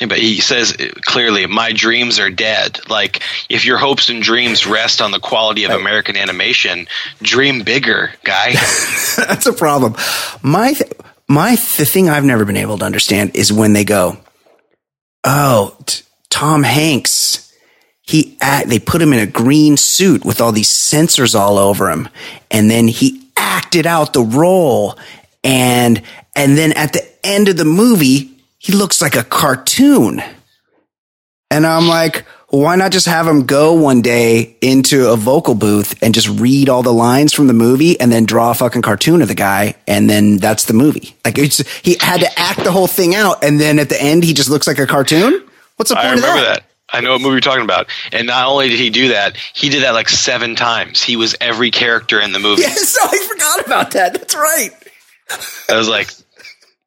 [0.00, 4.22] Yeah, but he says uh, clearly, "My dreams are dead." Like, if your hopes and
[4.22, 6.86] dreams rest on the quality of American animation,
[7.20, 8.52] dream bigger, guy.
[9.18, 9.94] that's a problem.
[10.42, 10.90] My th-
[11.30, 14.18] my the thing i've never been able to understand is when they go
[15.22, 17.50] oh t- tom hanks
[18.10, 21.88] he act, they put him in a green suit with all these sensors all over
[21.88, 22.08] him.
[22.50, 24.98] And then he acted out the role.
[25.44, 26.02] And
[26.34, 30.22] and then at the end of the movie he looks like a cartoon.
[31.52, 36.02] And i'm like why not just have him go one day into a vocal booth
[36.02, 39.22] and just read all the lines from the movie and then draw a fucking cartoon
[39.22, 39.76] of the guy?
[39.86, 41.14] And then that's the movie.
[41.24, 43.44] Like he had to act the whole thing out.
[43.44, 45.48] And then at the end he just looks like a cartoon
[45.80, 46.60] what's the point I remember that?
[46.60, 46.64] that.
[46.92, 47.88] I know what movie you're talking about.
[48.12, 51.02] And not only did he do that, he did that like seven times.
[51.02, 52.62] He was every character in the movie.
[52.62, 54.12] Yeah, so I forgot about that.
[54.12, 54.70] That's right.
[55.70, 56.10] I was like,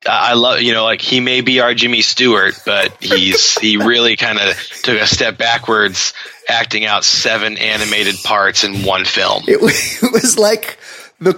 [0.06, 3.78] I I love, you know, like he may be our Jimmy Stewart, but he's he
[3.78, 6.14] really kind of took a step backwards,
[6.48, 9.46] acting out seven animated parts in one film.
[9.48, 9.74] It was,
[10.04, 10.78] it was like
[11.20, 11.34] the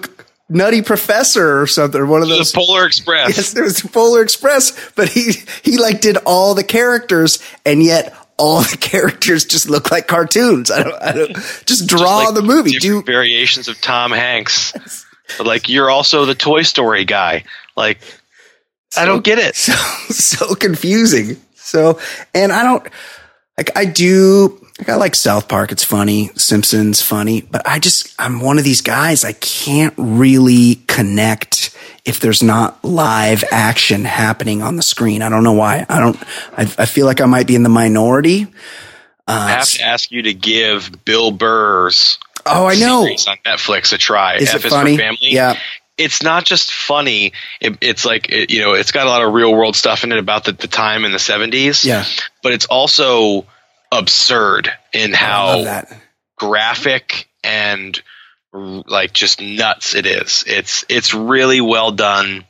[0.48, 2.58] Nutty Professor or something, one of those The.
[2.58, 3.36] Polar Express.
[3.36, 5.34] Yes, it was the Polar Express, but he
[5.64, 10.70] he like did all the characters, and yet all the characters just look like cartoons.
[10.70, 11.34] I don't, I don't
[11.66, 12.72] just draw like the movie.
[12.80, 14.74] Do variations of Tom Hanks.
[15.40, 17.46] But like you're also the Toy Story guy.
[17.76, 17.98] Like
[18.96, 19.56] I don't get it.
[19.56, 19.74] so
[20.10, 21.38] so confusing.
[21.56, 22.00] So,
[22.36, 22.88] and I don't
[23.58, 23.76] like.
[23.76, 24.65] I do.
[24.80, 25.72] Like I like South Park.
[25.72, 26.32] It's funny.
[26.36, 29.24] Simpsons funny, but I just I'm one of these guys.
[29.24, 35.22] I can't really connect if there's not live action happening on the screen.
[35.22, 35.86] I don't know why.
[35.88, 36.18] I don't.
[36.58, 38.48] I, I feel like I might be in the minority.
[39.28, 43.04] Uh, I have to ask you to give Bill Burr's Oh, I know.
[43.06, 44.36] on Netflix a try.
[44.36, 44.98] Is F it is funny?
[44.98, 45.18] for Family.
[45.32, 45.58] Yeah.
[45.98, 47.32] It's not just funny.
[47.62, 50.12] It, it's like it, you know, it's got a lot of real world stuff in
[50.12, 51.84] it about the, the time in the seventies.
[51.86, 52.06] Yeah.
[52.44, 53.46] but it's also
[54.00, 55.84] absurd in how
[56.38, 58.02] graphic and
[58.54, 60.44] like just nuts it is.
[60.48, 62.46] It's it's really well done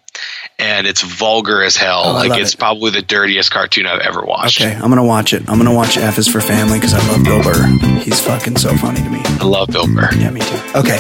[0.58, 2.04] and it's vulgar as hell.
[2.06, 2.58] Oh, like it's it.
[2.58, 4.62] probably the dirtiest cartoon I've ever watched.
[4.62, 5.50] Okay, I'm gonna watch it.
[5.50, 8.00] I'm gonna watch F is for Family because I love Bill Burr.
[8.00, 9.22] He's fucking so funny to me.
[9.24, 10.10] I love Bill Burr.
[10.16, 10.60] Yeah, me too.
[10.76, 11.00] Okay.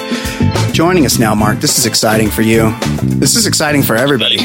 [0.73, 1.59] Joining us now, Mark.
[1.59, 2.75] This is exciting for you.
[3.01, 4.39] This is exciting for everybody.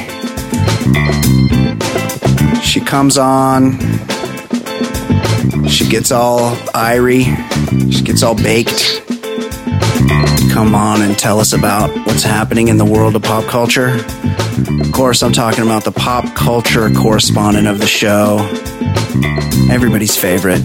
[2.60, 3.78] She comes on.
[5.68, 7.24] She gets all irie.
[7.92, 9.02] She gets all baked.
[10.52, 13.98] Come on and tell us about what's happening in the world of pop culture.
[14.80, 18.38] Of course, I'm talking about the pop culture correspondent of the show.
[19.70, 20.62] Everybody's favorite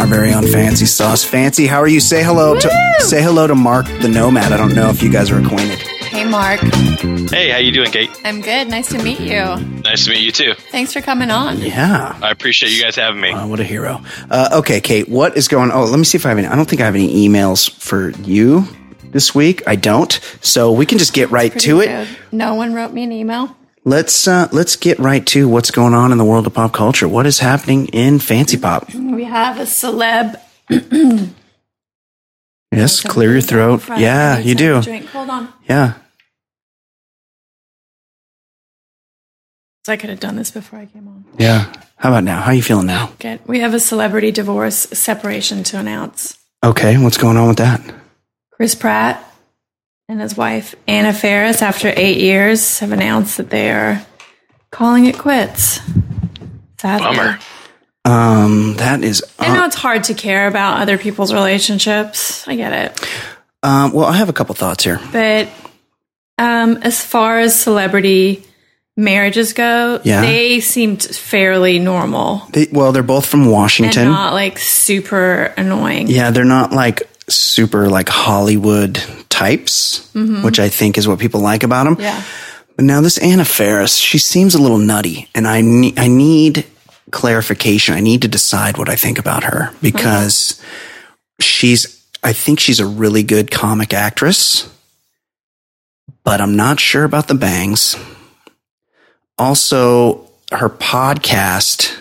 [0.00, 1.22] our very own Fancy Sauce.
[1.22, 2.00] Fancy, how are you?
[2.00, 4.52] Say hello to say hello to Mark the Nomad.
[4.52, 5.80] I don't know if you guys are acquainted.
[6.12, 6.60] Hey, Mark.
[7.30, 8.10] Hey, how you doing, Kate?
[8.22, 8.68] I'm good.
[8.68, 9.42] Nice to meet you.
[9.82, 10.52] Nice to meet you too.
[10.70, 11.58] Thanks for coming on.
[11.58, 12.18] Yeah.
[12.22, 13.30] I appreciate you guys having me.
[13.30, 14.02] Uh, what a hero.
[14.30, 16.46] Uh, okay, Kate, what is going Oh, let me see if I have any.
[16.46, 18.68] I don't think I have any emails for you
[19.04, 19.62] this week.
[19.66, 20.12] I don't.
[20.42, 22.08] So we can just get right Pretty to it.
[22.30, 23.56] No one wrote me an email.
[23.84, 27.08] Let's uh, let's get right to what's going on in the world of pop culture.
[27.08, 28.92] What is happening in fancy pop?
[28.94, 30.38] We have a celeb.
[32.70, 33.82] Yes, clear your throat.
[33.88, 34.80] Yeah, you do.
[34.82, 35.06] Drink.
[35.06, 35.48] Hold on.
[35.68, 35.94] Yeah.
[39.84, 41.24] So I could have done this before I came on.
[41.38, 41.72] Yeah.
[41.96, 42.40] How about now?
[42.40, 43.12] How are you feeling now?
[43.18, 43.40] Good.
[43.46, 46.38] We have a celebrity divorce separation to announce.
[46.64, 47.80] Okay, what's going on with that?
[48.52, 49.24] Chris Pratt
[50.08, 54.04] and his wife Anna Faris, after eight years, have announced that they are
[54.70, 55.80] calling it quits.
[56.78, 57.16] Sadly.
[57.16, 57.38] Bummer.
[58.04, 59.24] Um, that is.
[59.38, 62.46] I know it's hard to care about other people's relationships.
[62.46, 63.08] I get it.
[63.64, 65.00] Um, well, I have a couple thoughts here.
[65.12, 65.48] But
[66.38, 68.44] Um, as far as celebrity
[68.96, 70.20] marriages go, Yeah.
[70.20, 74.08] they seemed fairly normal They, well, they're both from and Washington.
[74.08, 76.08] not like super annoying.
[76.08, 81.62] Yeah, they're not like super like Hollywood types, which I think is what people like
[81.62, 81.94] about them.
[81.94, 82.02] Mm-hmm.
[82.02, 82.22] Yeah.
[82.76, 86.64] But now this Anna Faris, she seems a little nutty, and I need I need
[87.10, 87.94] clarification.
[87.94, 90.60] I need to decide what I think about her because
[91.40, 94.68] she's I think she's a really good comic actress,
[96.24, 97.94] but I'm not sure about the bangs.
[99.42, 101.98] Also, her podcast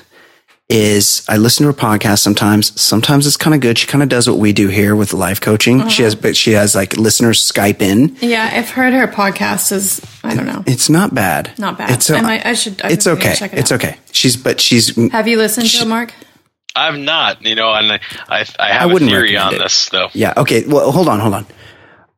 [0.70, 2.80] is I listen to her podcast sometimes.
[2.80, 3.80] Sometimes it's kind of good.
[3.80, 5.80] She kind of does what we do here with life coaching.
[5.80, 6.04] She mm-hmm.
[6.04, 8.16] has, but she has like listeners Skype in.
[8.22, 10.64] Yeah, I've heard her podcast is I don't know.
[10.68, 11.52] It's not bad.
[11.58, 11.90] Not bad.
[11.90, 13.34] It's a- I might I should I it's okay.
[13.34, 13.84] check it It's out.
[13.84, 13.98] okay.
[14.12, 16.14] She's but she's Have you listened to it, Mark?
[16.76, 19.58] I've not, you know, and I I, I have a wouldn't theory on it.
[19.58, 20.10] this though.
[20.14, 20.36] yeah.
[20.38, 20.64] Okay.
[20.68, 21.48] Well, hold on, hold on.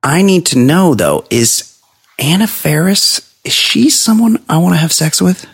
[0.04, 1.26] I need to know though.
[1.30, 1.80] Is
[2.20, 3.30] Anna Faris?
[3.44, 5.46] Is she someone I want to have sex with?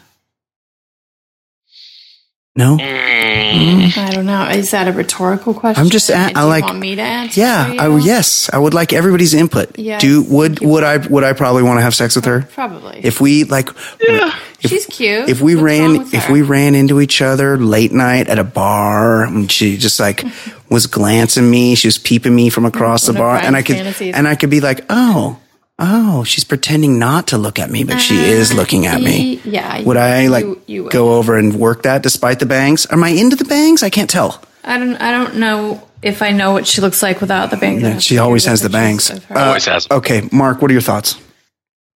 [2.55, 2.75] No.
[2.77, 4.49] Mm, I don't know.
[4.49, 5.81] Is that a rhetorical question?
[5.81, 7.39] I'm just a- And I do you like- want me to answer.
[7.39, 7.73] Yeah.
[7.73, 8.49] for I yes.
[8.51, 9.77] I would like everybody's input.
[9.79, 10.01] Yes.
[10.01, 12.99] Do would would I would I probably want to have sex with her Probably.
[13.01, 13.69] if we like
[13.99, 14.33] if,
[14.69, 15.29] She's cute.
[15.29, 18.39] if we What's wrong ran with if we ran into each other late night at
[18.39, 20.25] a bar and she just like
[20.69, 23.61] was glancing me she was peeping me from across the One of bar and i
[23.61, 24.13] could fantasies.
[24.15, 25.37] and i could be like oh
[25.79, 29.81] oh she's pretending not to look at me but she is looking at me yeah,
[29.83, 30.91] would i like you- you would.
[30.91, 34.09] go over and work that despite the bangs am i into the bangs i can't
[34.09, 34.97] tell I don't.
[34.97, 37.81] I don't know if I know what she looks like without the bangs.
[37.81, 39.09] Yeah, she always has the bangs.
[39.09, 39.87] Uh, Always has.
[39.89, 41.15] okay mark what are your thoughts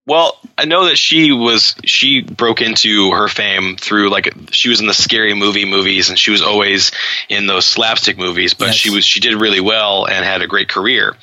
[0.05, 4.81] Well, I know that she was she broke into her fame through like she was
[4.81, 6.91] in the scary movie movies and she was always
[7.29, 8.75] in those slapstick movies, but Yes.
[8.75, 11.17] she was she did really well and had a great career.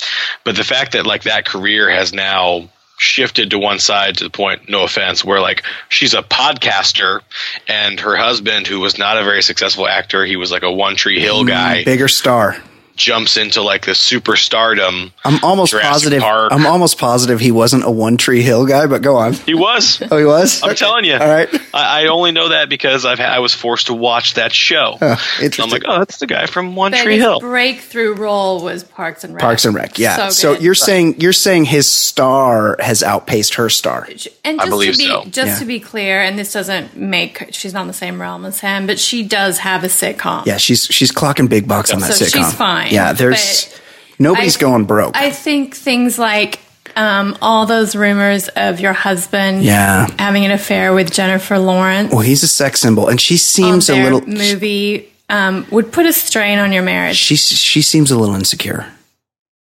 [0.46, 4.30] But the fact that like that career has now shifted to one side to the
[4.30, 7.22] point no offense where like she's a podcaster
[7.68, 10.98] and her husband who was not a very successful actor he was like a one
[10.98, 12.58] tree hill mm, guy bigger star
[13.00, 16.52] jumps into like the superstardom i'm almost Jurassic positive Park.
[16.52, 20.02] i'm almost positive he wasn't a one tree hill guy but go on he was
[20.12, 21.14] oh he was I'm telling you.
[21.14, 24.52] all right I, I only know that because I've I was forced to watch that
[24.54, 24.98] show.
[25.00, 27.40] So I'm like, oh, that's the guy from One But Tree his Hill.
[27.40, 29.42] breakthrough role was Parks and Rec.
[29.42, 30.30] Parks and Rec, yeah.
[30.30, 30.64] So, good.
[30.64, 34.08] you're saying you're saying his star has outpaced her star.
[34.44, 35.24] and I just believe to be so.
[35.26, 35.60] just Yeah.
[35.60, 38.88] to be clear, and this doesn't make she's not in the same realm as him,
[38.88, 40.46] but she does have a sitcom.
[40.46, 42.34] Yeah, she's she's clocking big bucks on that So sitcom.
[42.46, 43.74] she's fine, Yeah, there's
[44.18, 45.16] nobody's I- going broke.
[45.16, 46.60] I think things like
[46.96, 50.08] um, all those rumors of your husband Yeah.
[50.18, 54.02] having an affair with Jennifer Lawrence well, he's a sex symbol, and she seems a
[54.02, 54.22] little.
[54.28, 57.16] movie um, would put a strain on your marriage.
[57.18, 58.88] She she seems a little insecure,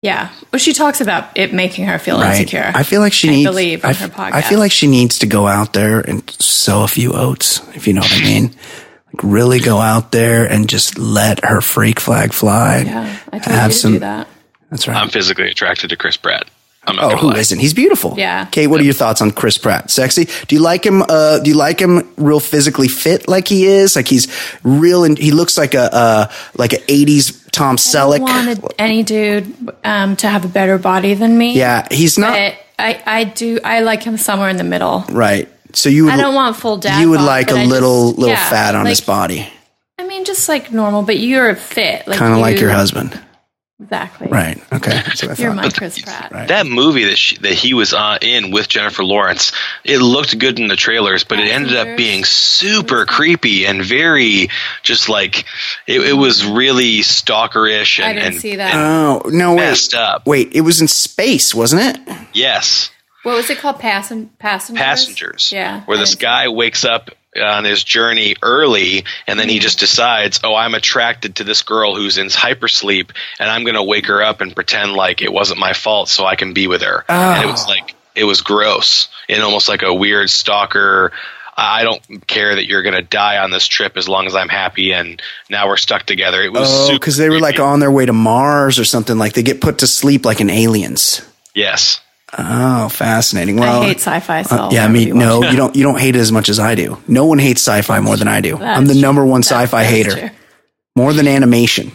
[0.02, 0.30] Yeah.
[0.52, 2.32] Well, she talks about it making her feel right?
[2.32, 2.70] insecure.
[2.76, 3.50] I feel like she I needs.
[3.50, 4.44] believe on I, her f- I podcast.
[4.50, 7.94] feel like she needs to go out there and sow a few oats, if you
[7.94, 8.52] know what I mean.
[9.14, 12.84] Like really go out there and just let her freak flag fly.
[12.86, 14.28] Yeah, I told have you to some- do that.
[14.72, 14.98] That's right.
[14.98, 16.46] I'm physically attracted to Chris Pratt.
[16.86, 17.38] I'm not Oh, gonna who lie.
[17.40, 17.60] isn't?
[17.60, 18.16] He's beautiful.
[18.18, 18.46] Yeah.
[18.46, 19.90] Kate, what are your thoughts on Chris Pratt?
[19.92, 20.26] Sexy?
[20.48, 21.02] Do you like him?
[21.08, 23.96] Uh, do you like him real physically fit like he is?
[23.96, 24.28] Like he's
[24.64, 28.20] real and he looks like a uh, like an '80s Tom I Selleck.
[28.20, 29.54] wanted any dude
[29.86, 31.54] um, to have a better body than me.
[31.56, 33.60] yeah, he's not But I, I do.
[33.64, 35.06] I like him somewhere in the middle.
[35.10, 35.48] right.
[35.74, 37.02] So you would I don't want full dad.
[37.02, 39.02] you would bod, like but a I little just- little yeah, fat on like, his
[39.02, 39.48] body,
[40.00, 42.08] I mean, just like normal, but you're a fit.
[42.08, 43.20] Like kind of like your husband,
[43.82, 44.28] Exactly.
[44.30, 44.58] right?
[44.72, 45.64] Okay, that's what I You're thought.
[45.64, 46.32] my Chris Pratt.
[46.32, 46.48] Right.
[46.48, 49.52] That movie that she, that he was uh, in with Jennifer Lawrence,
[49.84, 54.50] it looked good in the trailers, but it ended up being super creepy and very
[54.84, 55.46] just like
[55.88, 58.74] it, it was really stalkerish and, I didn't and see that.
[58.76, 59.52] Oh no!
[59.56, 60.26] Wait, messed up.
[60.28, 60.54] wait.
[60.54, 62.18] It was in space, wasn't it?
[62.34, 62.90] Yes,
[63.24, 63.80] what was it called?
[63.80, 64.82] Passen- passengers.
[64.84, 65.52] passengers.
[65.52, 65.82] Yeah.
[65.86, 67.10] where I this see guy wakes up
[67.42, 71.96] on his journey early and then he just decides oh i'm attracted to this girl
[71.96, 73.10] who's in hypersleep
[73.40, 76.26] and i'm going to wake her up and pretend like it wasn't my fault so
[76.28, 77.70] i can be with her and it was ah.
[77.70, 81.12] like it was gross and almost like a weird stalker
[81.58, 84.50] i don't care that you're going to die on this trip as long as i'm
[84.50, 85.20] happy and
[85.50, 88.14] now we're stuck together it was Oh, because they were like on their way to
[88.14, 89.18] Mars or something.
[89.18, 91.28] Like they get put to sleep like in aliens.
[91.56, 92.00] yes
[92.38, 93.58] Oh, fascinating.
[93.58, 94.42] Well, I hate sci-fi.
[94.44, 95.76] So Uh, yeah, never me no, you don't.
[95.76, 96.98] You don't hate it as much as I do.
[97.08, 98.58] No one hates sci-fi more than I do.
[98.58, 99.02] That's I'm the true.
[99.02, 100.30] number one That's sci-fi very hater, true.
[100.96, 101.92] more than animation.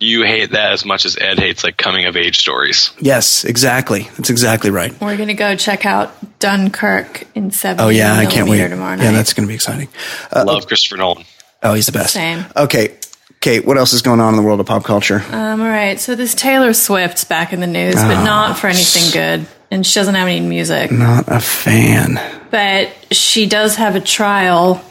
[0.00, 4.02] you hate that as much as ed hates like coming of age stories Yes, exactly.
[4.16, 4.92] That's exactly right.
[5.00, 7.84] We're gonna go check out Dunkirk in seven.
[7.84, 8.66] Oh yeah, I can't wait.
[8.68, 9.04] Tomorrow night.
[9.04, 9.88] Yeah, that's going to be exciting.
[10.34, 11.24] love christopher nolan
[11.62, 12.12] Oh, he's the best.
[12.12, 12.44] Same.
[12.56, 12.94] Okay,
[13.40, 15.20] Kate, what else is going on in the world of pop culture?
[15.32, 19.10] Um, all right, so this Taylor Swift's back in the news, but not for anything
[19.12, 19.46] good.
[19.70, 20.90] And she doesn't have any music.
[20.90, 22.20] Not a fan.
[22.50, 24.82] But she does have a trial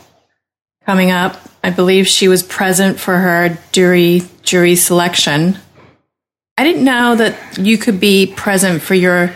[0.85, 1.37] coming up.
[1.63, 5.57] I believe she was present for her jury jury selection.
[6.57, 9.33] I didn't know that you could be present for your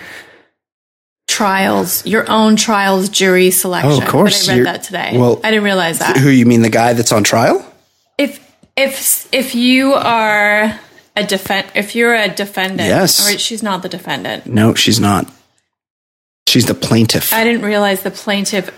[1.28, 3.92] trials, your own trials jury selection.
[3.92, 4.46] Oh, of course.
[4.48, 5.18] But I read You're- that today.
[5.18, 6.18] well, I didn't realize that.
[6.18, 7.66] Who you mean the guy that's on trial?
[8.18, 8.40] if
[8.78, 10.80] if if you are
[11.16, 13.20] a defend if you're a defendant Yes.
[13.34, 15.32] or she's not the defendant No, she's not.
[16.48, 17.32] She's the plaintiff.
[17.34, 18.70] i didn't realize the plaintiff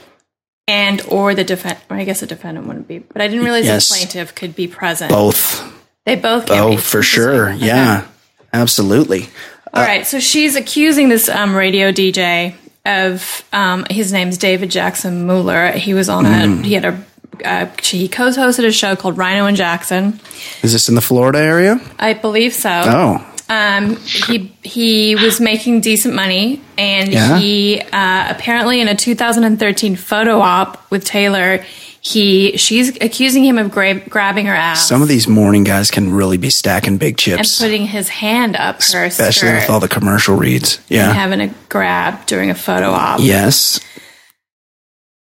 [0.67, 3.89] and or the defend i guess the defendant wouldn't be but i didn't realize Yes.
[3.89, 5.61] the plaintiff could be present Both.
[6.05, 7.49] they both Oh, for sure.
[7.53, 7.65] Okay.
[7.65, 8.05] Yeah.
[8.53, 9.29] Absolutely.
[9.73, 12.53] all right so she's accusing this um, radio dj
[12.85, 16.63] of um, his name's david jackson mueller he was on a Mm.
[16.65, 17.03] he had a
[17.43, 20.19] uh, he co-hosted a show called Rhino and Jackson.
[20.61, 21.79] Is this in the Florida area?
[21.99, 22.69] I believe so.
[22.85, 23.29] Oh.
[23.49, 27.37] Um, he he was making decent money, and Yeah.
[27.39, 31.63] he uh, apparently in a 2013 photo op with Taylor,
[31.99, 36.13] he she's accusing him of gra- grabbing her ass Some of these morning guys can
[36.13, 39.87] really be stacking big chips and putting his hand up her especially with all the
[39.89, 40.79] commercial reads.
[40.87, 41.11] Yeah.
[41.13, 43.19] having a grab during a photo op.
[43.21, 43.79] Yes.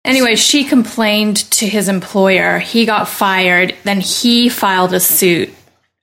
[0.06, 2.60] Anyway, she complained to his employer.
[2.60, 3.76] He got fired.
[3.84, 5.54] Then he filed a suit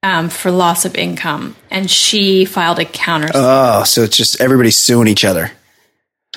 [0.03, 3.29] um, for loss of income, and she filed a counter.
[3.35, 5.51] Oh, so it's just everybody suing each other.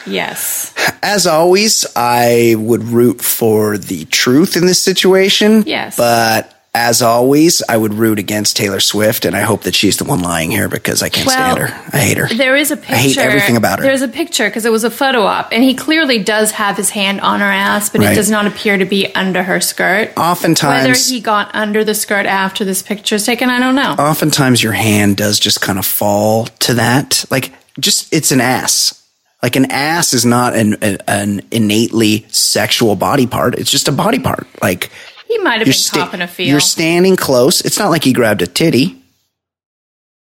[0.06, 0.74] yes.
[1.02, 5.64] As always, I would root for the truth in this situation.
[5.66, 5.96] Yes.
[5.98, 10.06] But as always, I would root against Taylor Swift, and I hope that she's the
[10.06, 11.90] one lying here because I can't Well, stand her.
[11.94, 12.28] I hate her.
[12.28, 12.94] There is a picture.
[12.94, 13.86] I hate everything about her.
[13.86, 16.90] There's a picture because it was a photo op, and he clearly does have his
[16.90, 18.14] hand on her ass, but Right.
[18.14, 20.14] it does not appear to be under her skirt.
[20.18, 23.92] Oftentimes, whether he got under the skirt after this picture is taken, I don't know.
[24.04, 27.24] oftentimes your hand does just kind of fall to that.
[27.30, 29.00] Like, just it's an ass.
[29.44, 33.60] Like an ass is not an an, an innately sexual body part.
[33.60, 34.48] It's just a body part.
[34.62, 34.90] Like
[35.38, 36.48] he might have you're been sta- copping a feel.
[36.48, 37.62] you're standing close.
[37.62, 39.02] It's not like he grabbed a titty.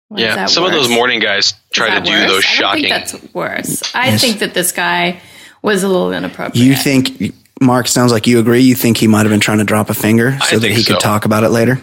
[0.09, 2.21] What, is Yeah, that some of those morning guys try to do worse?
[2.31, 2.83] those I don't shocking.
[2.83, 3.95] think that's worse.
[3.95, 5.21] I think that this guy
[5.63, 6.57] was a little inappropriate.
[6.67, 8.61] You think Mark sounds like you agree?
[8.61, 10.85] You think he might have been trying to drop a finger so that think he
[10.85, 11.81] could talk about it later?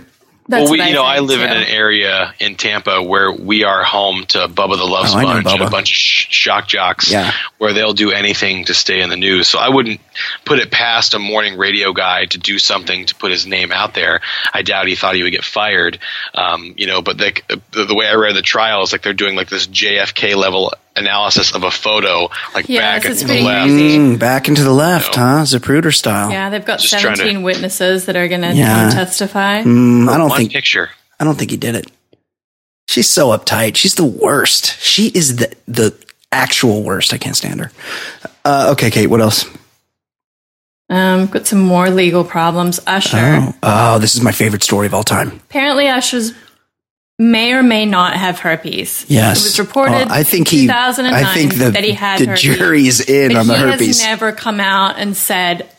[0.47, 3.31] That's well, we, what you know, I think, live in an area in Tampa where
[3.31, 6.67] we are home to Bubba the Love Oh, Sponge and a bunch of sh- shock
[6.67, 7.31] jocks, Yeah.
[7.57, 9.47] where they'll do anything to stay in the news.
[9.47, 9.99] So I wouldn't
[10.45, 13.95] put it past a morning radio guy to do something to put his name out
[13.95, 14.21] there.
[14.53, 15.97] I doubt he thought he would get fired,
[16.35, 17.01] um, you know.
[17.01, 17.41] But the,
[17.71, 20.73] the the way I read the trial is like they're doing like this JFK level
[20.95, 23.69] analysis of a photo, like Yes, back it's and to the left.
[23.69, 25.43] Mm, back into the left, huh?
[25.43, 26.31] Zapruder style.
[26.31, 28.89] Yeah, they've got Just trying to- 17 witnesses that are going to Yeah.
[28.91, 29.63] testify.
[29.63, 30.89] Mm, I don't One think picture.
[31.19, 31.91] I don't think he did it.
[32.87, 33.75] She's so uptight.
[33.75, 34.79] She's the worst.
[34.81, 35.93] She is the the
[36.31, 37.13] actual worst.
[37.13, 37.71] I can't stand her.
[38.45, 39.07] Uh, okay, Kate.
[39.07, 39.45] What else?
[40.89, 42.79] Um, got some more legal problems.
[42.85, 43.17] Usher.
[43.17, 45.29] Oh, oh, this is my favorite story of all time.
[45.49, 46.33] Apparently, Usher's
[47.17, 49.05] may or may not have herpes.
[49.07, 50.61] Yes, It was reported Oh, I think he.
[50.63, 52.41] 2009 I think the that he had the herpes.
[52.41, 53.87] jury's in on the he herpes.
[53.87, 55.69] has never come out and said,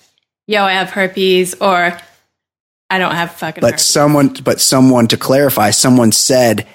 [0.46, 1.96] "Yo, I have herpes," or
[2.88, 6.66] "I don't have fucking but herpes." someone, but someone to clarify, someone said,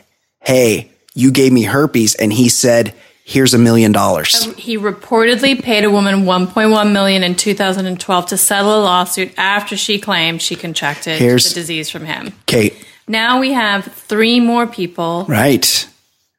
[0.41, 2.93] "Hey, you gave me herpes," and he said,
[3.23, 8.79] "Here's a million dollars." He reportedly paid a woman 1.1 million in 2012 to settle
[8.79, 12.33] a lawsuit after she claimed she contracted Here's- the disease from him.
[12.45, 12.75] Kate,
[13.11, 15.87] Now we have three more people, right?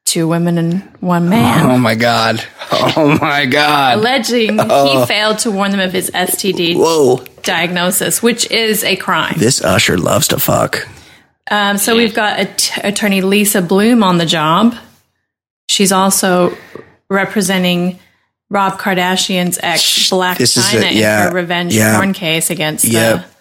[0.05, 1.71] two women and one man.
[1.71, 2.43] Oh my god!
[2.71, 3.99] Oh my god!
[3.99, 5.01] alleging Oh.
[5.01, 7.25] he failed to warn them of his STD Whoa!
[7.43, 9.35] diagnosis, which is a crime.
[9.37, 10.89] This usher loves to fuck.
[11.51, 14.75] Um, so we've got att- attorney Lisa Bloom on the job.
[15.69, 16.57] She's also
[17.11, 17.99] representing
[18.51, 21.97] Rob Kardashian's ex, Blac This is Chyna, it, yeah, in her revenge yeah.
[21.97, 23.25] porn case against Yep.
[23.27, 23.32] the.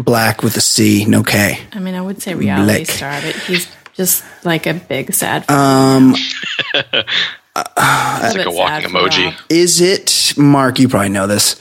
[0.00, 1.58] Blac with a C, no K.
[1.72, 2.90] I mean, I would say reality Blick.
[2.90, 5.48] star, but he's just like a big sad.
[5.50, 6.14] Um,
[6.72, 9.34] It's like a walking emoji.
[9.48, 10.78] is it Mark?
[10.78, 11.60] You probably know this.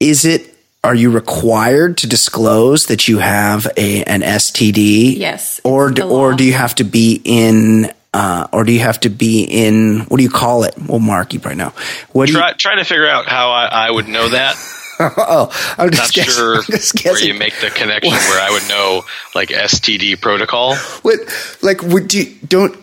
[0.00, 0.50] Is it?
[0.84, 5.16] Are you required to disclose that you have a an STD?
[5.16, 7.90] Yes, Or do, or do you have to be in?
[8.12, 10.00] Uh, or do you have to be in?
[10.08, 10.74] What do you call it?
[10.78, 11.72] Well, Mark, you probably know.
[12.12, 12.38] What do you?
[12.38, 14.54] Try, trying to figure out how I, I would know that.
[15.16, 16.32] Oh, I'm Not just guessing.
[16.32, 19.02] sure I'm just where you make the connection where I would know
[19.34, 20.76] like STD protocol.
[21.02, 21.18] What
[21.62, 22.76] like would you don't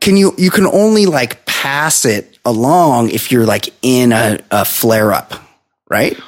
[0.00, 4.64] can you you can only like pass it along if you're like in a, a
[4.64, 5.34] flare up,
[5.88, 6.18] right?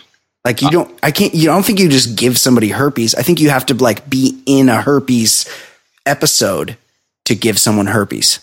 [0.45, 3.15] Like you uh, don't I can't you don't think you just give somebody herpes.
[3.15, 5.49] I think you have to like be in a herpes
[6.07, 6.77] episode
[7.27, 8.41] to give someone herpes.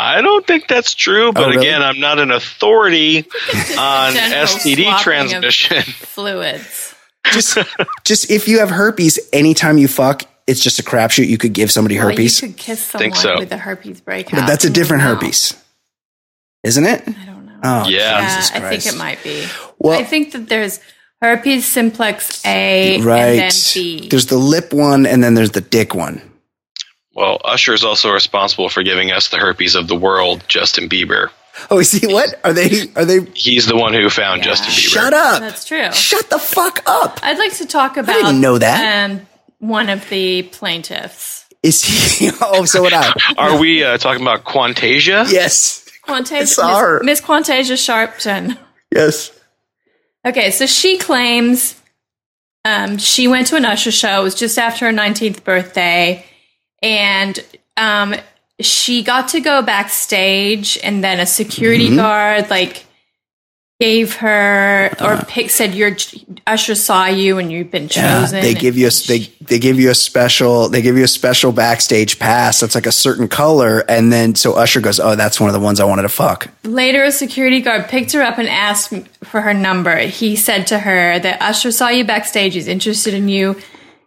[0.00, 1.66] I don't think that's true, but Oh, really?
[1.66, 3.18] again, I'm not an authority
[3.78, 5.82] on STD transmission.
[5.82, 6.94] Fluids.
[7.32, 7.58] just
[8.04, 11.26] just if you have herpes, anytime you fuck, it's just a crapshoot.
[11.26, 13.38] You could give somebody Well, herpes, you could kiss someone Think so.
[13.38, 14.40] with a herpes breakout.
[14.40, 15.54] but that's a different wouldn't herpes,
[16.62, 17.02] isn't it?
[17.08, 17.58] I don't know.
[17.64, 17.98] Oh, Yeah.
[18.20, 19.46] yeah, Jesus I think it might be.
[19.78, 20.78] Well- I think that there's
[21.20, 23.18] herpes simplex A Right.
[23.20, 24.08] and then B.
[24.08, 26.22] There's the lip one, and then there's the dick one.
[27.18, 31.30] Well, Usher is also responsible for giving us the herpes of the world, Justin Bieber.
[31.68, 32.86] Oh, you see what are they?
[32.94, 33.24] Are they?
[33.34, 34.44] He's the one who found Yeah.
[34.44, 34.88] Justin Bieber.
[34.94, 35.40] Shut up!
[35.40, 35.90] That's true.
[35.90, 37.18] Shut the fuck up!
[37.20, 39.10] I'd like to talk about I didn't know that.
[39.10, 39.26] Um,
[39.58, 41.44] one of the plaintiffs.
[41.64, 42.30] Is he?
[42.40, 43.12] Oh, so what I.
[43.36, 45.28] Are we uh, talking about Quantasia?
[45.28, 47.00] Yes, Quantasia, saw her.
[47.02, 48.56] Miss, Miss Quantasia Sharpton.
[48.94, 49.32] yes.
[50.24, 51.74] Okay, so she claims
[52.64, 54.20] um, she went to an Usher show.
[54.20, 56.24] It was just after her 19th birthday.
[56.82, 57.38] And
[57.76, 58.14] um,
[58.60, 61.96] she got to go backstage, and then a security Mm-hmm.
[61.96, 62.84] guard, like,
[63.80, 65.24] gave her or Uh-huh.
[65.28, 65.96] pick, said, Your
[66.48, 68.40] Usher saw you and you've been Yeah, chosen.
[68.40, 71.52] they give you a they they give you a special they give you a special
[71.52, 75.48] backstage pass that's like a certain color, and then so Usher goes, "Oh, that's one
[75.48, 78.48] of the ones I wanted to fuck." Later, a security guard picked her up and
[78.48, 78.92] asked
[79.22, 79.96] for her number.
[79.98, 83.54] He said to her that Usher saw you backstage, he's interested in you.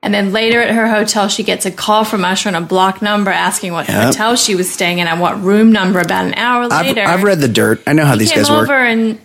[0.03, 3.01] And then later at her hotel, she gets a call from Usher on a block
[3.03, 4.05] number asking what Yep.
[4.05, 5.99] hotel she was staying in and what room number.
[5.99, 7.83] About an hour I've, later, I've read the dirt.
[7.85, 8.67] I know how these guys work.
[8.69, 9.19] and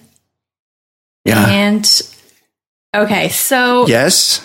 [1.24, 1.46] Yeah.
[1.48, 2.02] and
[2.94, 4.42] okay, so Yes.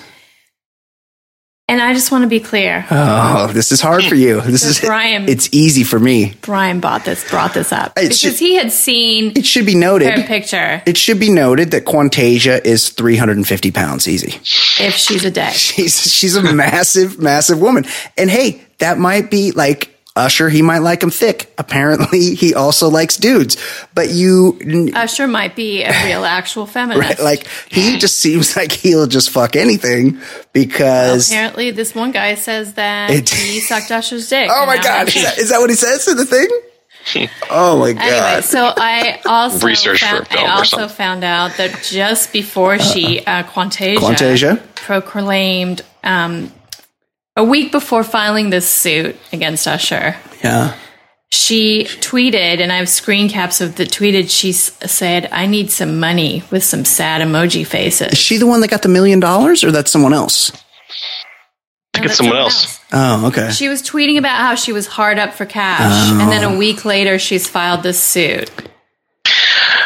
[1.71, 2.85] And I just want to be clear.
[2.91, 4.41] Oh, this is hard for you.
[4.41, 6.33] This is Brian- It's easy for me.
[6.41, 9.73] Brian bought this, brought this up It because should- he had seen It should be
[9.73, 10.25] her noted.
[10.25, 10.81] picture.
[10.85, 14.35] It should be noted that Quantasia is 350 pounds easy.
[14.79, 17.85] If she's a dick, She's she's a massive, massive woman.
[18.17, 20.49] And hey, that might be like Usher.
[20.49, 21.53] He might like him thick.
[21.57, 23.57] Apparently, he also likes dudes.
[23.93, 24.59] But you,
[24.93, 27.01] Usher might be a real, actual feminist.
[27.09, 30.19] right, like he just seems like he'll just fuck anything
[30.53, 31.29] because.
[31.29, 34.49] Apparently, this one guy says that It- he sucked Usher's dick.
[34.51, 36.47] oh my god, is that, is that what he says in the thing?
[37.49, 38.03] Oh my god.
[38.03, 40.95] Anyway, so I also Research for a film I also something.
[40.95, 44.75] found out that just before she uh, Quantasia, Quantasia?
[44.75, 46.51] proclaimed um,
[47.35, 50.75] a week before filing this suit against Usher, yeah.
[51.29, 54.29] she tweeted, and I have screen caps of the tweeted.
[54.29, 58.47] She s- said, "I need some money with some sad emoji faces." Is she the
[58.47, 60.51] one that got the million dollars, or that's someone else?
[61.93, 62.79] I think it's someone else.
[62.93, 63.51] Oh, okay.
[63.51, 66.29] She was tweeting about how she was hard up for cash, and Oh.
[66.29, 66.57] then a oh.
[66.57, 68.49] week later, she's filed this suit.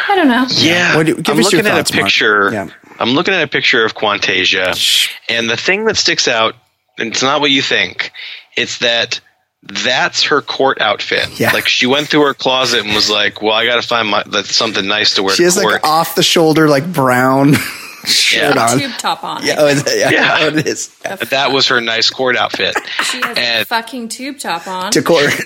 [0.08, 0.46] I don't know.
[0.50, 2.06] Yeah, What do- give I'm us your looking thoughts, at a Mark.
[2.06, 2.50] picture.
[2.52, 2.66] Yeah.
[2.98, 6.60] I'm looking at a picture of Quantasia, and the thing that sticks out, and
[6.98, 8.12] it's not what you think.
[8.56, 9.20] It's that
[9.62, 11.40] that's her court outfit.
[11.40, 11.50] Yeah.
[11.52, 14.22] Like she went through her closet and was like, "Well, I got to find my
[14.26, 15.72] that's something nice to wear." She to has court.
[15.74, 17.54] like off the shoulder, like brown
[18.04, 18.62] shirt Yeah.
[18.70, 18.78] on.
[18.78, 19.44] Tube top on.
[19.44, 20.36] Yeah, oh, yeah, Yeah.
[20.42, 20.88] oh, it is.
[21.30, 22.76] that was her nice court outfit.
[23.02, 24.92] She has a fucking tube top on.
[24.92, 25.32] To court.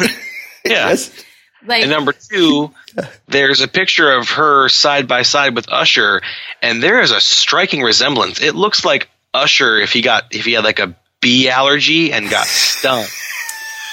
[0.62, 0.90] Yeah.
[0.90, 1.10] Yes.
[1.66, 2.70] Like, And number two,
[3.28, 6.20] there's a picture of her side by side with Usher,
[6.62, 8.42] and there is a striking resemblance.
[8.42, 12.30] It looks like Usher if he got if he had like a bee allergy and
[12.30, 13.04] got stung.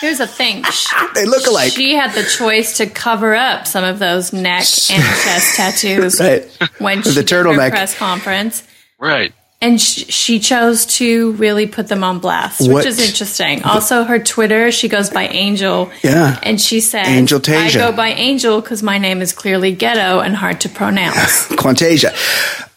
[0.02, 0.64] here's the thing.
[0.64, 1.72] She, They look alike.
[1.74, 6.46] she had the choice to cover up some of those neck and chest tattoos Right.
[6.80, 7.70] when The she did her turtleneck.
[7.72, 8.64] press conference.
[9.00, 9.34] Right.
[9.60, 13.64] And sh- she chose to really put them on blast, What- which is interesting.
[13.64, 15.92] Also, her Twitter, she goes by Angel.
[16.04, 16.40] Yeah.
[16.44, 17.58] And she said, Angel Tasia.
[17.82, 21.48] I go by Angel because my name is clearly ghetto and hard to pronounce.
[21.50, 22.12] Quantasia.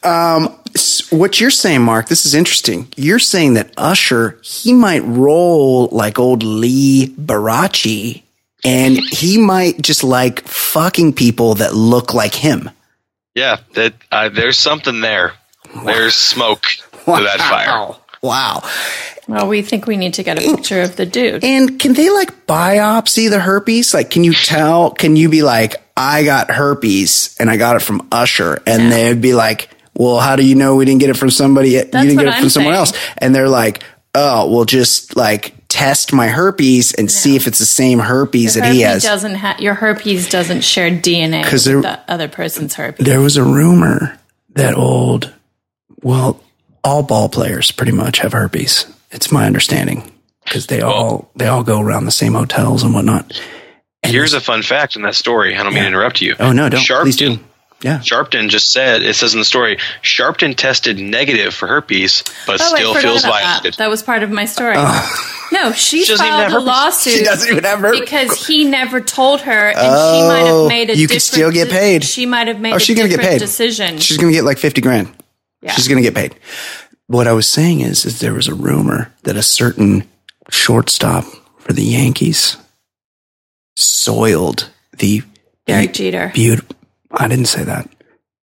[0.03, 0.60] Um, s-
[1.11, 2.89] what you're saying, Mark, this is interesting.
[2.97, 8.23] You're saying that Usher, he might roll like old Liberace
[8.65, 12.71] and he might just like fucking people that look like him.
[13.35, 13.59] Yeah.
[13.75, 15.33] That uh, there's something there.
[15.85, 17.97] There's smoke to that fire.
[18.23, 18.63] Wow.
[19.29, 21.43] well, we think we need to get a picture of the dude.
[21.43, 23.95] And can they like biopsy the herpes?
[23.95, 24.91] Like, can you tell?
[24.91, 29.21] Can you be like, I got herpes and I got it from Usher, and they'd
[29.21, 29.71] be like,
[30.01, 31.71] Well, how do you know we didn't get it from somebody?
[31.73, 32.79] you didn't get it from I'm someone saying.
[32.79, 33.83] else, and they're like,
[34.15, 38.73] Oh, well, just like test my herpes and see if it's the same herpes that
[38.73, 39.03] he has.
[39.03, 43.05] doesn't ha- your herpes doesn't share DNA because the other person's herpes.
[43.05, 44.19] There was a rumor
[44.55, 45.33] that old,
[46.03, 46.43] well,
[46.83, 48.87] all ball players pretty much have herpes.
[49.11, 50.11] It's my understanding
[50.45, 53.41] because they all they all go around the same hotels and whatnot.
[54.03, 55.55] Here's a fun fact in that story.
[55.57, 56.35] I don't mean to interrupt you.
[56.41, 57.39] Oh no, don't Sharpton, please do.
[57.83, 57.99] Yeah.
[58.01, 62.75] Sharpton just said it says in the story Sharpton tested negative for herpes, but Oh,
[62.77, 63.73] still feels violated.
[63.75, 63.79] that.
[63.79, 64.75] That was part of my story.
[65.53, 66.67] No, she, She doesn't even filed a herpes.
[66.67, 67.13] lawsuit.
[67.15, 68.01] She doesn't even have herpes.
[68.01, 70.97] because he never told her, and she Oh, might have made a.
[70.97, 72.05] you could still get de- paid.
[72.05, 73.39] She might have made Oh, a she's gonna get paid.
[73.39, 73.99] decision.
[73.99, 75.09] She's going to get like 50 grand.
[75.63, 75.73] Yeah.
[75.73, 76.37] She's going to get paid.
[77.09, 80.05] What I was saying is, is there was a rumor that a certain
[80.51, 81.25] shortstop
[81.59, 82.57] for the Yankees
[83.77, 85.23] soiled the
[85.67, 86.31] Derek Jeter.
[86.35, 86.61] beaut.
[87.13, 87.89] I didn't say that.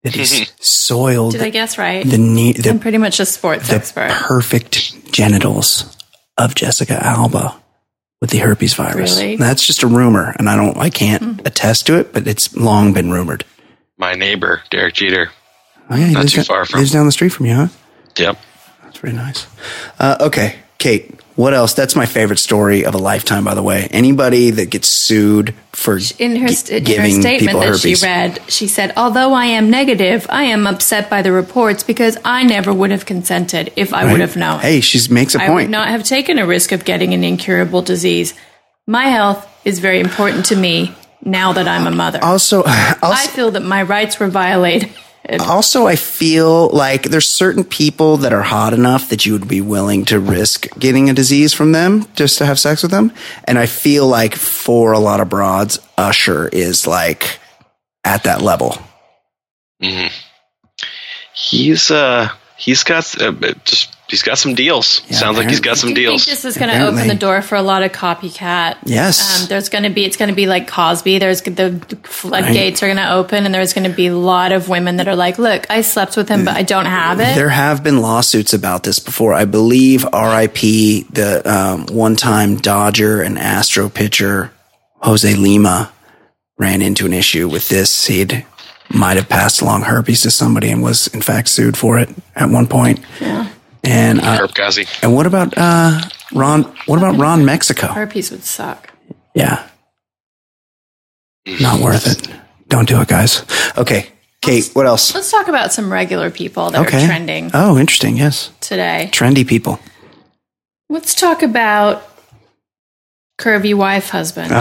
[0.03, 2.05] That he soiled Did I guess right?
[2.05, 4.09] the ne- the, I'm pretty much a sports the expert.
[4.11, 5.97] perfect genitals
[6.37, 7.61] of Jessica Alba
[8.21, 9.17] with the herpes virus.
[9.19, 9.35] Really?
[9.37, 12.93] That's just a rumor, and I don't, I can't attest to it, but it's long
[12.93, 13.43] been rumored.
[13.97, 15.31] My neighbor, Derek Jeter.
[15.89, 17.67] Oh yeah, he Not too down- far from- lives down the street from you, huh?
[18.17, 18.37] Yep.
[18.83, 19.47] That's pretty nice.
[19.99, 21.19] Uh, okay, Kate.
[21.35, 21.75] What else?
[21.75, 23.87] That's my favorite story of a lifetime, by the way.
[23.91, 27.99] Anybody that gets sued for in her, st- in her statement that herpes.
[27.99, 32.17] she read, she said, Although I am negative, I am upset by the reports because
[32.25, 34.61] I never would have consented if I would have known.
[34.61, 35.51] Hey, she makes a I point.
[35.51, 38.33] I would not have taken a risk of getting an incurable disease.
[38.87, 42.19] My health is very important to me now that I'm a mother.
[42.23, 44.89] also, I feel that my rights were violated.
[45.41, 49.59] Also, I feel like there's certain people that are hot enough that you would be
[49.59, 53.11] willing to risk getting a disease from them just to have sex with them.
[53.43, 57.39] And I feel like for a lot of broads, Usher is like
[58.05, 58.77] at that level.
[61.33, 63.33] He's uh he's got uh,
[63.65, 65.01] just he's got some deals.
[65.07, 66.25] Yeah, Sounds like he's got some Do you deals.
[66.25, 68.77] think this is going to open the door for a lot of copycat?
[68.85, 69.41] Yes.
[69.43, 71.19] Um, there's going to be, it's going to be like Cosby.
[71.19, 74.69] There's the floodgates are going to open, and there's going to be a lot of
[74.69, 77.49] women that are like, "Look, I slept with him, but I don't have it." There
[77.49, 79.33] have been lawsuits about this before.
[79.33, 80.61] I believe RIP,
[81.11, 84.51] the um, one time Dodger and Astro pitcher,
[85.01, 85.91] Jose Lima,
[86.57, 88.07] ran into an issue with this.
[88.07, 88.45] He'd
[88.89, 92.49] might have passed along herpes to somebody and was in fact sued for it at
[92.49, 92.99] one point.
[93.19, 93.49] Yeah.
[93.83, 94.85] And uh, Herb Ghazi.
[95.01, 96.01] and what about uh,
[96.33, 96.63] Ron?
[96.87, 97.87] What about Ron Mexico?
[97.87, 98.91] Herpes would suck.
[99.33, 99.67] Yeah,
[101.45, 102.27] not worth it.
[102.67, 103.43] Don't do it, guys.
[103.77, 104.07] Okay,
[104.41, 104.69] Kate.
[104.73, 105.13] What else?
[105.15, 107.03] Let's talk about some regular people that Okay.
[107.03, 108.17] are trending Oh, interesting.
[108.17, 109.09] Yes, today.
[109.13, 109.79] trendy people.
[110.89, 112.03] Let's talk about
[113.39, 114.51] curvy wife husband.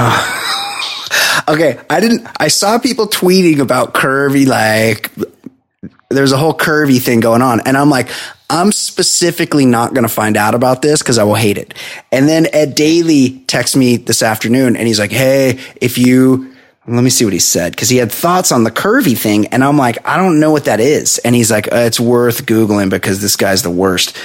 [1.48, 2.26] Okay, I didn't.
[2.40, 5.10] I saw people tweeting about curvy, like
[6.10, 8.08] there's a whole curvy thing going on, and I'm like,
[8.48, 11.74] I'm specifically not going to find out about this because I will hate it.
[12.12, 16.52] And then Ed Daly texts me this afternoon, and he's like, Hey, if you
[16.88, 19.64] let me see what he said because he had thoughts on the curvy thing, and
[19.64, 22.90] I'm like, I don't know what that is, and he's like, uh, It's worth googling
[22.90, 24.16] because this guy's the worst.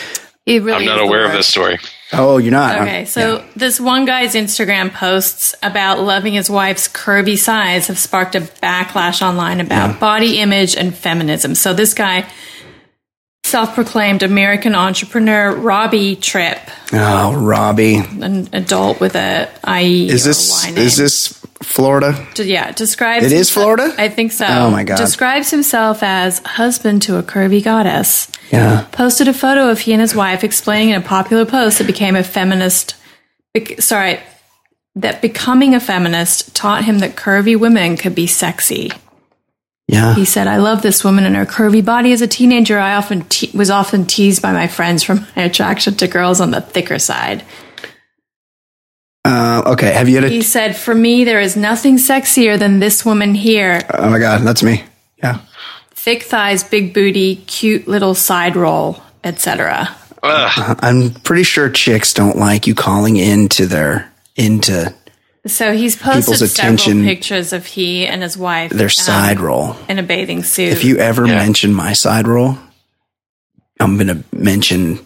[0.48, 1.80] Really I'm not the aware of this story.
[2.14, 7.38] Oh, you're not Okay, so this one guy's Instagram posts about loving his wife's curvy
[7.38, 11.56] size have sparked a backlash online about body image and feminism.
[11.56, 12.28] So this guy,
[13.66, 16.60] self-proclaimed American entrepreneur Robbie Tripp,
[16.94, 20.86] Oh, Robbie, an adult with a IE is this a Y name.
[20.86, 21.28] is this
[21.62, 22.28] Florida?
[22.34, 23.94] D- yeah, describes It is Florida?
[23.98, 24.46] I think so.
[24.48, 24.98] Oh, my God.
[24.98, 28.30] Describes himself as husband to a curvy goddess.
[28.52, 28.86] Yeah.
[28.92, 32.16] Posted a photo of he and his wife explaining in a popular post that became
[32.16, 32.96] a feminist.
[33.54, 34.20] bec- sorry,
[34.96, 38.92] that becoming a feminist taught him that curvy women could be sexy.
[39.88, 40.16] Yeah.
[40.16, 42.14] He said, "I love this woman and her curvy body.
[42.14, 45.96] As a teenager, I often te- was often teased by my friends for my attraction
[45.96, 47.44] to girls on the thicker side."
[49.24, 49.92] Uh, okay.
[49.94, 53.36] Have you had a He said, "For me, there is nothing sexier than this woman
[53.36, 53.82] here.
[53.94, 54.84] Oh my god, that's me.
[55.22, 55.40] Yeah.
[55.92, 59.96] thick thighs, big booty, cute little side roll, etc.
[60.24, 60.78] Ugh.
[60.82, 64.92] I'm pretty sure chicks don't like you calling into their into
[65.48, 69.40] So he's posted People's several attention- pictures of he and his wife their um, side
[69.40, 69.76] roll.
[69.90, 70.72] in a bathing suit.
[70.72, 71.36] If you ever Yeah.
[71.38, 72.58] mention my side roll,
[73.80, 75.00] I'm going to mention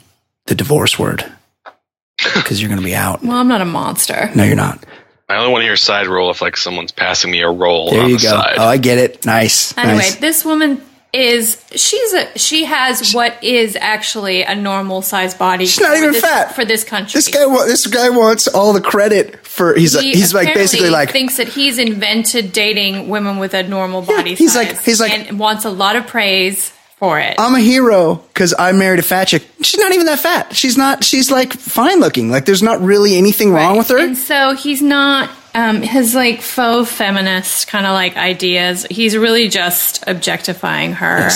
[0.48, 1.24] the divorce word
[2.36, 3.24] because you're going to be out.
[3.24, 4.30] well, I'm not a monster.
[4.36, 4.86] No, you're not.
[5.30, 8.02] I only want to hear side roll if like someone's passing me a roll There
[8.04, 8.30] on you the go.
[8.30, 8.56] side.
[8.58, 9.26] Oh, I get it.
[9.26, 9.76] Nice.
[9.78, 10.16] Anyway, nice.
[10.18, 10.82] this woman
[11.14, 15.66] is she's a she has what is actually a normal size body.
[15.66, 16.54] She's not even this, fat.
[16.56, 17.18] for this country.
[17.18, 19.76] This guy, this guy wants all the credit for.
[19.76, 24.02] He's He he's like basically like thinks that he's invented dating women with a normal
[24.02, 24.68] body he's size.
[24.74, 27.36] like- he's like- and wants a lot of praise for it.
[27.40, 29.44] I'm a hero because I married a fat chick.
[29.62, 30.56] She's not even that fat.
[30.56, 31.04] She's not.
[31.04, 32.30] She's like fine looking.
[32.32, 33.98] Like there's not really anything wrong with her.
[34.00, 38.86] And so he's not um, his like faux feminist kind of like ideas.
[38.92, 41.30] He's really just objectifying her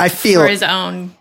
[0.00, 1.14] I feel for his own.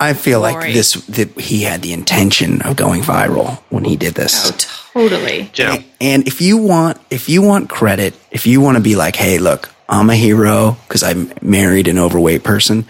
[0.00, 4.14] I feel like this that he had the intention of going viral when he did
[4.14, 4.52] this.
[4.94, 5.50] Oh, totally.
[5.54, 5.82] yeah.
[6.00, 9.38] And if you want if you want credit, if you want to be like, "Hey,
[9.38, 12.86] look, I'm a hero because I'm married an overweight person.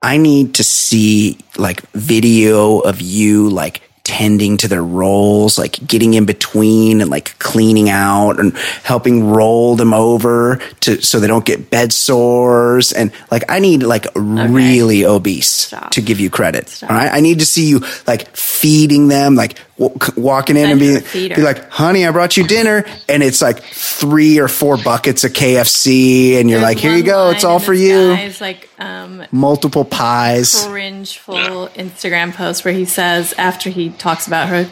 [0.00, 6.14] I need to see like video of you like tending to their rolls, like getting
[6.14, 11.44] in between and like cleaning out and helping roll them over to so they don't
[11.44, 12.92] get bed sores.
[12.92, 15.90] And like I need like really obese Stop.
[15.90, 16.68] to give you credit.
[16.68, 16.88] Stop.
[16.88, 17.12] All right.
[17.12, 21.28] I need to see you like feeding them, like w- walking in and her be,
[21.28, 22.84] be like, honey, I brought you dinner.
[23.08, 26.38] And it's like three or four buckets of KFC.
[26.38, 27.30] And you're like, here you go.
[27.30, 28.14] It's all for you.
[28.14, 30.64] Guy's like um, Multiple pies.
[30.66, 34.68] cringeful Instagram post where he says after he talks about her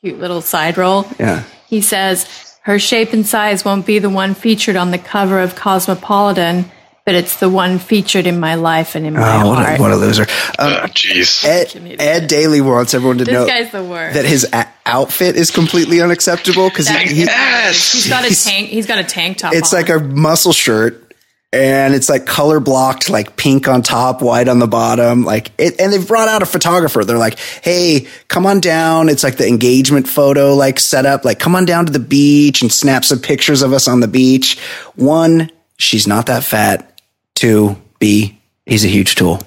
[0.00, 1.42] cute little side roll, Yeah.
[1.68, 2.26] he says
[2.62, 6.70] her shape and size won't be the one featured on the cover of Cosmopolitan,
[7.06, 9.78] but it's the one featured in my life and in my Oh, what heart.
[9.78, 10.22] a, what a loser.
[10.58, 11.42] Um, Oh, Jeez.
[11.44, 14.14] Ed, Ed Daly wants everyone to this know guy's the worst.
[14.14, 17.92] that his a- outfit is completely unacceptable because he, he, Yes.
[17.92, 18.68] he's got a tank.
[18.68, 19.54] He's got a tank top.
[19.54, 19.80] it's on.
[19.80, 21.07] like a muscle shirt
[21.52, 25.80] and it's like color blocked like pink on top white on the bottom like it
[25.80, 27.04] and they've brought out a photographer.
[27.04, 29.08] They're like hey come on down.
[29.08, 32.62] It's like the engagement photo like set up like come on down to the beach
[32.62, 34.58] and snap some pictures of us on the beach.
[34.96, 37.00] One she's not that fat.
[37.34, 39.40] Two b he's a huge tool.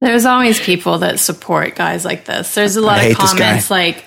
[0.00, 2.54] There's always people that support guys like this.
[2.54, 3.38] There's a lot of hate this guy.
[3.38, 4.04] comments like,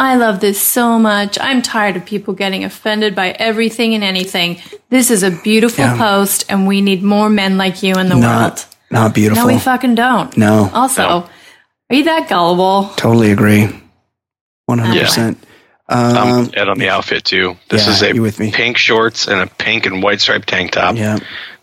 [0.00, 1.38] I love this so much.
[1.40, 4.60] I'm tired of people getting offended by everything and anything.
[4.90, 5.96] This is a beautiful Yeah.
[5.98, 8.22] post, and we need more men like you in the world.
[8.22, 10.34] not not beautiful No, we fucking don't.
[10.36, 10.70] No.
[10.72, 11.28] Also, No.
[11.90, 12.90] are you that gullible?
[12.96, 13.68] totally agree
[14.70, 15.36] 100%
[15.90, 17.56] I'm um, Ed on the outfit too.
[17.70, 18.50] This yeah, is a with me?
[18.52, 20.96] pink shorts and a pink and white striped tank top.
[20.96, 21.18] yeah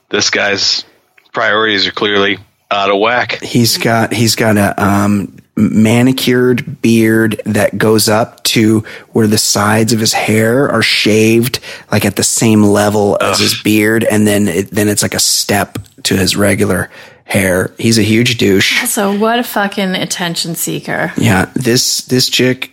[0.10, 0.84] This guy's
[1.32, 2.38] priorities are clearly
[2.70, 3.42] out of whack.
[3.42, 9.94] He's got he's got a um, manicured beard that goes up to where the sides
[9.94, 11.60] of his hair are shaved,
[11.92, 15.20] like at the same level as his beard, and then it, then it's like a
[15.20, 16.90] step to his regular
[17.24, 17.74] hair.
[17.78, 18.86] He's a huge douche.
[18.88, 21.14] So, what a fucking attention seeker.
[21.18, 22.72] Yeah, this this chick,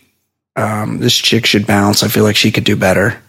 [0.56, 2.02] um, this chick should bounce.
[2.02, 3.20] I feel like she could do better.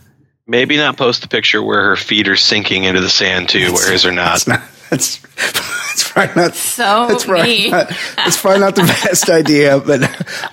[0.45, 3.91] Maybe not post the picture where her feet are sinking into the sand too, where
[3.91, 4.33] his are not.
[4.33, 4.61] That's not.
[4.89, 6.55] That's that's probably not.
[6.55, 7.71] So That's probably mean.
[7.71, 10.01] not, that's probably not the best idea, but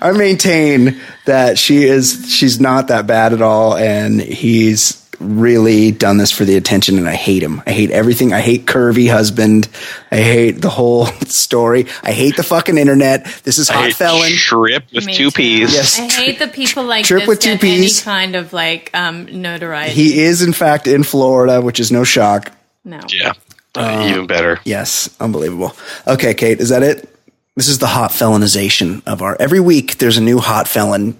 [0.01, 6.17] I maintain that she is she's not that bad at all, and he's really done
[6.17, 7.61] this for the attention, and I hate him.
[7.67, 8.33] I hate everything.
[8.33, 9.69] I hate curvy husband.
[10.11, 11.85] I hate the whole story.
[12.01, 13.25] I hate the fucking internet.
[13.43, 14.31] This is I hot hate felon.
[14.31, 15.35] Trip with Me two too.
[15.35, 15.73] P's.
[15.73, 15.99] Yes.
[15.99, 19.25] I hate the people like Trip this with two get any kind of like um,
[19.41, 19.93] notoriety.
[19.93, 22.51] He is in fact in Florida, which is no shock.
[22.83, 22.99] no.
[23.09, 23.33] Yeah.
[23.75, 24.59] Uh, even better.
[24.65, 25.75] Yes, unbelievable.
[26.07, 27.07] Okay, Kate, is that it?
[27.55, 29.35] This is the hot felonization of our.
[29.39, 31.17] Every week, there's a new hot felon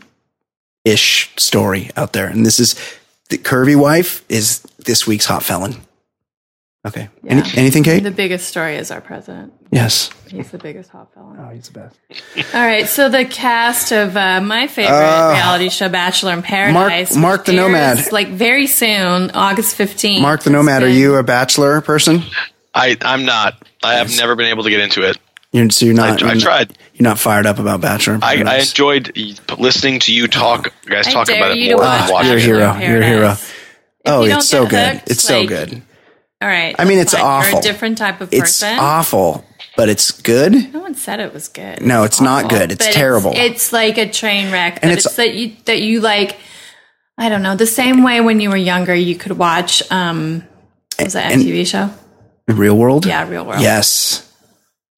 [0.83, 2.75] ish story out there, and this is
[3.29, 5.75] the curvy wife is this week's hot felon.
[6.83, 7.09] Okay.
[7.27, 7.99] Any, anything, Kate?
[8.01, 9.53] The biggest story is our president.
[9.71, 10.09] yes.
[10.27, 11.37] He's the biggest hot felon.
[11.39, 12.55] Oh, he's the best.
[12.55, 17.19] All right, so the cast of uh, my favorite reality show, Bachelor in Paradise, Uh,
[17.19, 17.67] Mark the which airs,
[17.99, 18.11] Nomad.
[18.11, 20.21] like very soon, August fifteenth.
[20.21, 22.23] Mark the Nomad, are you a bachelor person?
[22.73, 23.61] I, I'm not.
[23.83, 25.17] I have never been able to get into it.
[25.51, 26.09] You're, so you're not.
[26.23, 26.77] I you're not- tried.
[26.93, 28.19] You're not fired up about Bachelor.
[28.21, 29.15] I, I enjoyed
[29.57, 31.83] listening to you talk, you guys I talk dare about it you to more.
[31.83, 32.77] watch than watching You're a hero.
[32.77, 33.31] You're a hero.
[33.31, 33.57] If
[34.05, 34.93] Oh, it's so get good.
[34.99, 35.81] hooked, It's so good.
[36.41, 37.21] All right, I mean, it's fine.
[37.21, 37.51] awful.
[37.51, 38.69] You're a different type of person.
[38.73, 39.45] It's awful,
[39.77, 40.73] but it's good.
[40.73, 41.81] No one said it was good.
[41.81, 42.71] No, it's not good.
[42.71, 43.31] It's But terrible.
[43.35, 44.79] It's, like a train wreck.
[44.81, 46.37] And it's- it's, that you that you like.
[47.17, 47.55] I don't know.
[47.55, 49.83] The same way when you were younger, you could watch.
[49.91, 50.43] um
[50.97, 51.89] what Was that MTV show?
[52.47, 53.05] Real world?
[53.05, 53.61] Yeah, Real World.
[53.61, 54.27] Yes.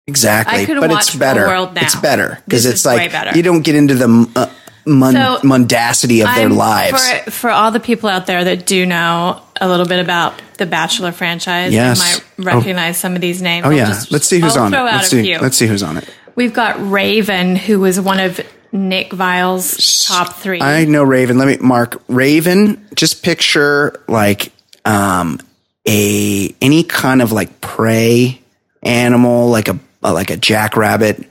[0.07, 0.61] Exactly.
[0.61, 1.41] I could but watch it's better.
[1.41, 1.81] Real World now.
[1.83, 3.37] It's better because it's like way better.
[3.37, 4.49] you don't get into the uh,
[4.85, 7.09] mun- So, mundacity of their I'm- lives.
[7.25, 10.65] For, for all the people out there that do know a little bit about the
[10.65, 11.99] Bachelor franchise, Yes.
[11.99, 13.65] and might recognize some of these names.
[13.65, 13.85] oh I'll yeah.
[13.87, 14.77] just- Let's see who's I'll on it.
[14.77, 15.37] Let's a see.
[15.37, 16.09] Let's see who's on it.
[16.35, 18.41] We've got Raven, who was one of
[18.71, 20.59] Nick Viall's top three.
[20.61, 21.37] I know Raven.
[21.37, 22.87] Let me mark Raven.
[22.95, 24.51] Just picture like
[24.83, 25.39] um
[25.87, 28.41] a any kind of like prey
[28.81, 31.23] animal, like a like a jackrabbit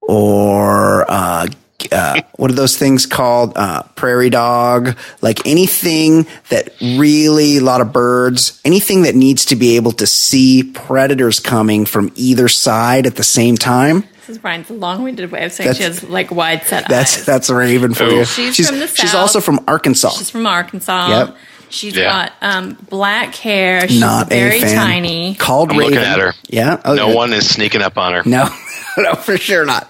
[0.00, 1.46] or uh,
[1.90, 3.52] uh, what are those things called?
[3.56, 9.56] Uh, prairie dog, like anything that really, a lot of birds, anything that needs to
[9.56, 14.02] be able to see predators coming from either side at the same time.
[14.18, 17.26] This is Brian's long-winded way of saying she has like wide set That's eyes.
[17.26, 18.24] that's a raven for you.
[18.24, 19.20] She's from the she's South.
[19.20, 20.10] also from Arkansas.
[20.10, 21.08] She's from Arkansas.
[21.08, 21.36] Yep.
[21.70, 22.04] She's Yeah.
[22.04, 23.88] got um, black hair.
[23.88, 24.76] She's Not very a fan.
[24.76, 25.34] tiny.
[25.34, 25.94] Called I'm Raven.
[25.94, 26.34] looking at her.
[26.48, 26.80] Yeah.
[26.84, 27.14] Oh, No yeah.
[27.14, 28.22] one is sneaking up on her.
[28.26, 28.48] No,
[28.98, 29.88] no, for sure not.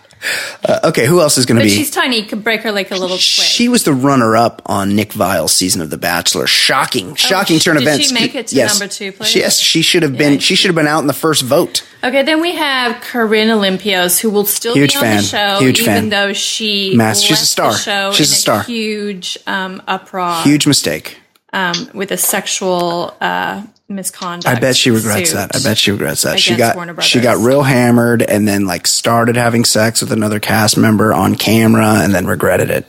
[0.65, 1.71] Uh, okay, who else is going to be?
[1.71, 2.23] she's tiny.
[2.23, 3.21] Could break her like a little twig.
[3.21, 6.47] She was the runner-up on Nick Viall's season of The Bachelor.
[6.47, 8.09] Shocking, shocking turn of Oh, did events.
[8.09, 8.79] she make it to yes.
[8.79, 9.35] number two place?
[9.35, 10.35] Yes, she should have been.
[10.35, 10.39] Yeah.
[10.39, 11.85] She should have been out in the first vote.
[12.05, 15.17] Okay, then we have Corinne Olympios, who will still Huge be on fan.
[15.19, 16.09] the show, Huge even fan.
[16.11, 17.73] though she Mass- she's a star.
[17.73, 18.63] The show She's a star.
[18.65, 21.19] huge um, uproar Huge mistake.
[21.53, 23.63] um, with a sexual uh,
[23.93, 24.47] misconduct.
[24.57, 25.55] I bet she regrets that.
[25.55, 26.41] I bet she regrets that.
[26.41, 30.77] She got she got real hammered and then like started having sex with another cast
[30.77, 32.87] member on camera and then regretted it.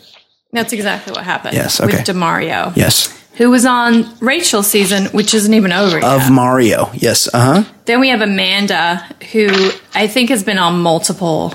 [0.52, 1.56] That's exactly what happened.
[1.56, 1.98] Yes, okay.
[1.98, 3.08] With Demario, Yes.
[3.38, 6.04] who was on Rachel's season, which isn't even over yet.
[6.04, 6.92] Of Mario.
[6.94, 7.28] Yes.
[7.34, 7.74] Uh huh.
[7.86, 8.98] then we have Amanda,
[9.32, 9.50] who
[9.96, 11.54] I think has been on multiple.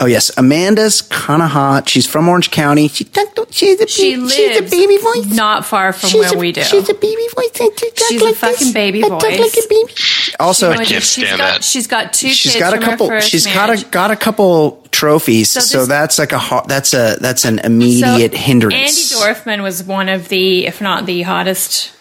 [0.00, 0.36] Oh yes.
[0.36, 1.88] Amanda's kind of hot.
[1.88, 2.88] She's from Orange County.
[2.88, 3.04] She
[3.50, 4.18] she's a She she's
[4.58, 5.26] lives a baby voice.
[5.26, 6.62] not far from She's where a, we do.
[6.64, 7.50] She's a baby voice.
[7.60, 8.72] I talk She's a fucking this.
[8.72, 9.38] baby I talk voice.
[9.38, 9.92] like a baby.
[10.40, 11.64] Also, She's can't stand got, that.
[11.64, 13.06] She's got two she's kids got a couple.
[13.06, 13.82] first She's marriage.
[13.82, 15.50] got a got a couple trophies.
[15.50, 16.66] So, this- that's like a hot.
[16.66, 19.12] That's a that's an immediate So, hindrance.
[19.14, 21.92] Andi Dorfman was one of the, if not the hottest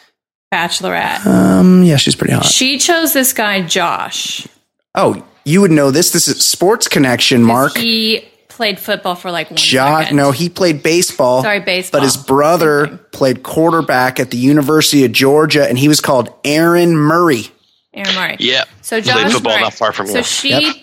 [0.52, 1.26] bachelorette.
[1.28, 2.46] Um, yeah, she's pretty hot.
[2.46, 4.48] she chose this guy, Josh.
[4.96, 6.12] Oh, you would know this.
[6.12, 7.78] This is Sports Connection, Mark.
[7.78, 10.18] He played football for like one Josh, second.
[10.18, 11.42] no, he played baseball.
[11.42, 12.02] Sorry, baseball.
[12.02, 16.34] But his brother Same played quarterback at the University of Georgia, and he was called
[16.44, 17.46] Aaron Murray.
[17.94, 18.38] Aaron Murray.
[18.40, 18.64] Yeah.
[18.82, 19.62] So Played Josh football Murray.
[19.64, 20.24] not far from so here.
[20.24, 20.76] she Yep.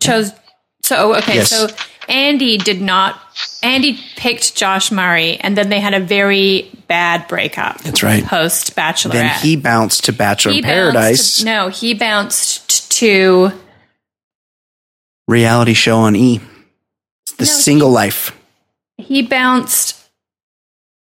[0.00, 0.32] chose.
[0.82, 1.50] So okay, Yes.
[1.50, 1.68] so
[2.08, 3.18] Andi did not.
[3.62, 7.80] Andi picked Josh Murray, and then they had a very bad breakup.
[7.80, 8.22] That's right.
[8.24, 9.12] Post Bachelorette.
[9.12, 13.52] Then he bounced to Bachelor He bounced Paradise to- no, he bounced to.
[15.28, 16.40] reality show on E.
[17.38, 18.36] The No, Single Life
[18.98, 20.00] He bounced.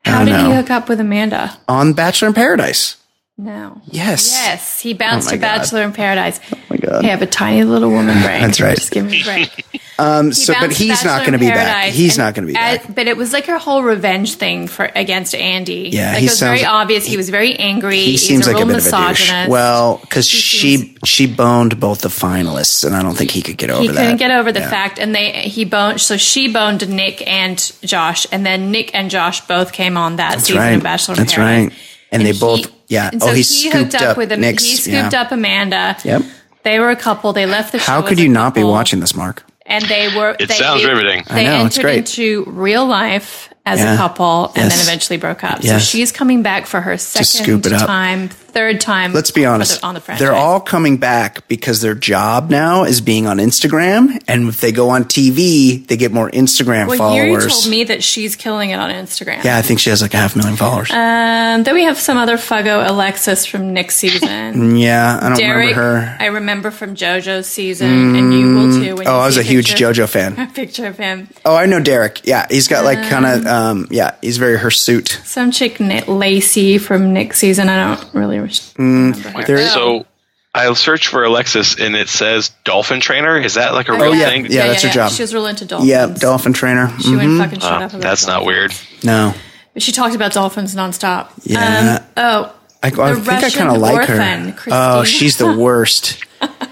[0.05, 1.57] How did he hook up with Amanda?
[1.69, 2.97] on Bachelor in Paradise.
[3.43, 3.81] No.
[3.87, 4.31] Yes.
[4.33, 5.59] Yes, he bounced Oh to God.
[5.59, 6.41] Bachelor in Paradise.
[6.53, 7.05] Oh my God.
[7.05, 8.43] I have a tiny little woman brain.
[8.43, 8.77] That's right.
[8.77, 9.67] Just give me a break.
[10.01, 11.93] Um, so, but he's not going to be back.
[11.93, 12.95] He's not going to be at- back.
[12.95, 15.93] but it was like a whole revenge thing for against Andi.
[15.93, 17.05] Yeah, like he it was sounds- very obvious.
[17.05, 17.97] He was very angry.
[17.99, 19.09] He He's seems a like a real bit of a douche.
[19.21, 19.51] misogynist.
[19.51, 23.59] Well, because she seems- she boned both the finalists, and I don't think he could
[23.59, 23.93] get over he that.
[23.99, 24.71] He couldn't get over the Yeah.
[24.71, 26.01] fact, and they he boned.
[26.01, 30.31] So she boned Nick and Josh, and then Nick and Josh both came on that
[30.31, 30.71] That's season right.
[30.77, 31.65] of Bachelor in That's Paradise.
[31.73, 31.79] right.
[32.11, 33.11] And, they he- both, yeah.
[33.13, 34.41] And oh, so he, he hooked up, with him.
[34.41, 35.23] Nick's, he scooped yeah.
[35.23, 35.97] up Amanda.
[36.05, 36.23] Yep.
[36.63, 37.33] They were a couple.
[37.33, 37.93] They left the show.
[37.93, 39.45] How could you not be watching this, Mark?
[39.65, 40.37] And they were.
[40.39, 41.25] It they, sounds riveting.
[41.31, 41.99] They I know, it's entered great.
[41.99, 43.95] into real life as Yeah.
[43.95, 44.77] a couple, and Yes.
[44.77, 45.61] then eventually broke up.
[45.63, 45.73] Yes.
[45.73, 47.87] So she's coming back for her second scoop it up.
[47.87, 49.13] time, third time.
[49.13, 49.81] Let's be honest.
[49.81, 50.21] the- on the franchise.
[50.27, 54.73] they're all coming back because their job now is being on Instagram, and if they
[54.73, 57.45] go on TV, they get more Instagram Well, followers.
[57.45, 59.43] you told me that she's killing it on Instagram.
[59.45, 60.91] yeah, I think she has like a half million followers.
[60.91, 64.77] Um, then we have some other Fuggo Alexis from Nick's season.
[64.77, 66.17] yeah, I don't Derek, remember her.
[66.21, 68.95] I remember from JoJo's season, and you will too.
[68.97, 70.39] When Oh, I was a huge JoJo fan.
[70.39, 71.29] A picture of him.
[71.45, 72.27] Oh, I know Derek.
[72.27, 75.21] Yeah, he's got like kind of, um, yeah, he's very hirsute.
[75.25, 77.69] Some chick Nick Lacey from Nick's season.
[77.69, 79.15] I don't really remember.
[79.19, 80.07] Mm, There is- So
[80.55, 83.39] I searched for Alexis and it says dolphin trainer.
[83.39, 84.29] Is that like a real Oh, yeah.
[84.29, 84.47] thing?
[84.51, 85.13] Yeah, that's her job.
[85.13, 85.89] She was real into dolphins.
[85.91, 86.93] Yeah, dolphin trainer.
[87.01, 88.73] She wouldn't fucking shut Oh, up about that's not weird.
[89.05, 89.35] No,
[89.75, 91.29] But she talked about dolphins nonstop.
[91.45, 91.99] Yeah.
[92.01, 92.53] Um, oh,
[92.83, 94.17] I, I The think I kind of like orphan,
[94.49, 94.53] her.
[94.53, 94.73] Christine.
[94.75, 96.25] Oh, she's the worst.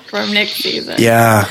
[0.08, 0.96] from Nick's season.
[0.98, 1.46] Yeah,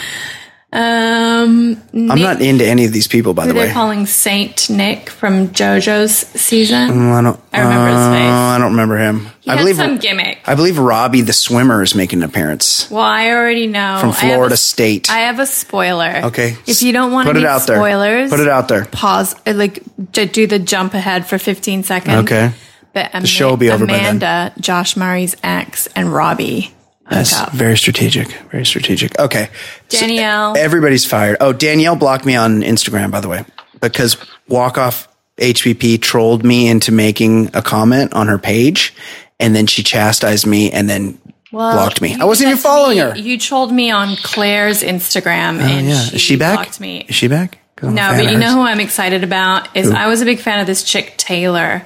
[0.73, 3.65] Um, I'm not into any of these people, by the way.
[3.65, 6.89] they're calling Saint Nick from JoJo's season.
[6.89, 7.39] Mm, I don't.
[7.53, 8.29] I remember his uh, face.
[8.31, 9.19] I don't remember him.
[9.39, 9.75] He I had believe.
[9.77, 10.39] some gimmick.
[10.45, 13.97] I believe Robbie the swimmer is making an appearance Well, I already know.
[14.01, 15.09] from Florida a- State.
[15.09, 16.21] I have a spoiler.
[16.25, 17.77] okay, If you don't want to put it out there.
[17.77, 18.85] spoilers, Put it out there.
[18.85, 19.35] Pause.
[19.47, 19.81] uh, Like
[20.11, 22.23] do the jump ahead for 15 seconds.
[22.25, 22.51] Okay.
[22.91, 24.17] But Ama- show will be over by then.
[24.17, 26.73] Amanda, Josh Murray's ex, and Robbie
[27.09, 27.51] That's up.
[27.53, 28.27] very strategic.
[28.51, 29.17] Very strategic.
[29.19, 29.49] Okay.
[29.89, 30.57] So Danielle.
[30.57, 31.37] everybody's fired.
[31.39, 33.45] Oh, Danielle blocked me on Instagram, by the way,
[33.81, 34.17] because
[34.47, 35.07] Walk Off
[35.37, 38.93] HPP trolled me into making a comment on her page,
[39.39, 41.17] and then she chastised me and then
[41.51, 42.15] Well, blocked me.
[42.19, 43.03] I wasn't even following me.
[43.03, 43.15] her.
[43.17, 46.01] You trolled me on Claire's Instagram, Oh, and yeah.
[46.01, 46.55] she, Is she back?
[46.59, 47.05] blocked me.
[47.07, 47.59] Is she back?
[47.83, 49.91] No, but you know who I'm excited about is?
[49.91, 51.83] I was a big fan of this chick Taylor.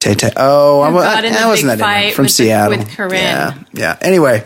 [0.00, 0.30] Tay Tay.
[0.36, 2.88] Oh, I, Who wa- got in I wasn't that fight from with the- Seattle with
[2.90, 3.12] Corinne.
[3.12, 3.96] Yeah, yeah.
[4.00, 4.44] Anyway,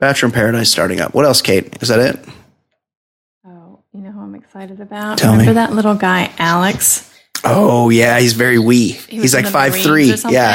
[0.00, 1.14] Bachelor in Paradise starting up.
[1.14, 1.76] What else, Kate?
[1.82, 2.18] Is that it?
[3.46, 5.18] Oh, you know who I'm excited about?
[5.18, 5.54] Tell Remember me.
[5.54, 7.06] that little guy, Alex?
[7.44, 8.88] Oh yeah, he's very wee.
[8.92, 10.12] He he's like five three.
[10.28, 10.54] Yeah.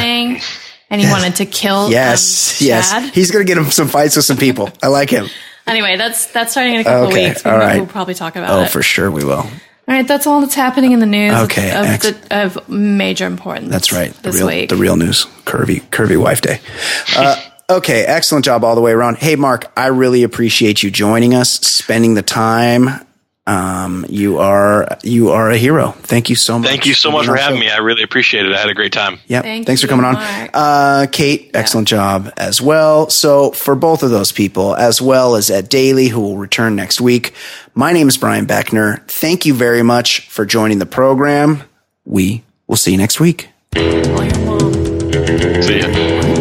[0.91, 2.61] And he wanted to kill Yes.
[2.61, 3.13] um, yes.
[3.13, 4.69] He's gonna get him some fights with some people.
[4.83, 5.27] I like him.
[5.67, 7.43] Anyway, that's that's starting in a couple Okay, weeks.
[7.43, 8.65] We all will- We'll probably talk about Oh, it.
[8.65, 9.37] Oh, for sure we will.
[9.39, 9.49] All
[9.87, 13.71] right, that's all that's happening in the news Okay, of, ex- the, of major importance.
[13.71, 14.13] That's right.
[14.13, 14.69] The This real, week.
[14.69, 15.25] the real news.
[15.43, 16.59] Curvy, curvy wife day.
[17.17, 17.35] Uh,
[17.69, 19.17] okay, excellent job all the way around.
[19.17, 23.05] Hey, Mark, I really appreciate you joining us, spending the time.
[23.47, 25.91] Um, you are you are a hero.
[25.91, 26.67] Thank you so much.
[26.67, 27.69] Thank you so much for having me.
[27.69, 28.51] I really appreciate it.
[28.51, 29.19] I had a great time.
[29.27, 29.43] Yeah.
[29.43, 30.15] Thank Thanks for you, coming on.
[30.51, 33.07] Uh, Kate, excellent job as well.
[33.11, 36.99] So for both of those people, as well as Ed Daly, who will return next
[36.99, 37.35] week,
[37.75, 39.07] my name is Brian Beckner.
[39.07, 41.61] Thank you very much for joining the program.
[42.03, 43.49] We will see you next week.
[43.75, 44.73] Call your mom.
[45.61, 46.34] See ya.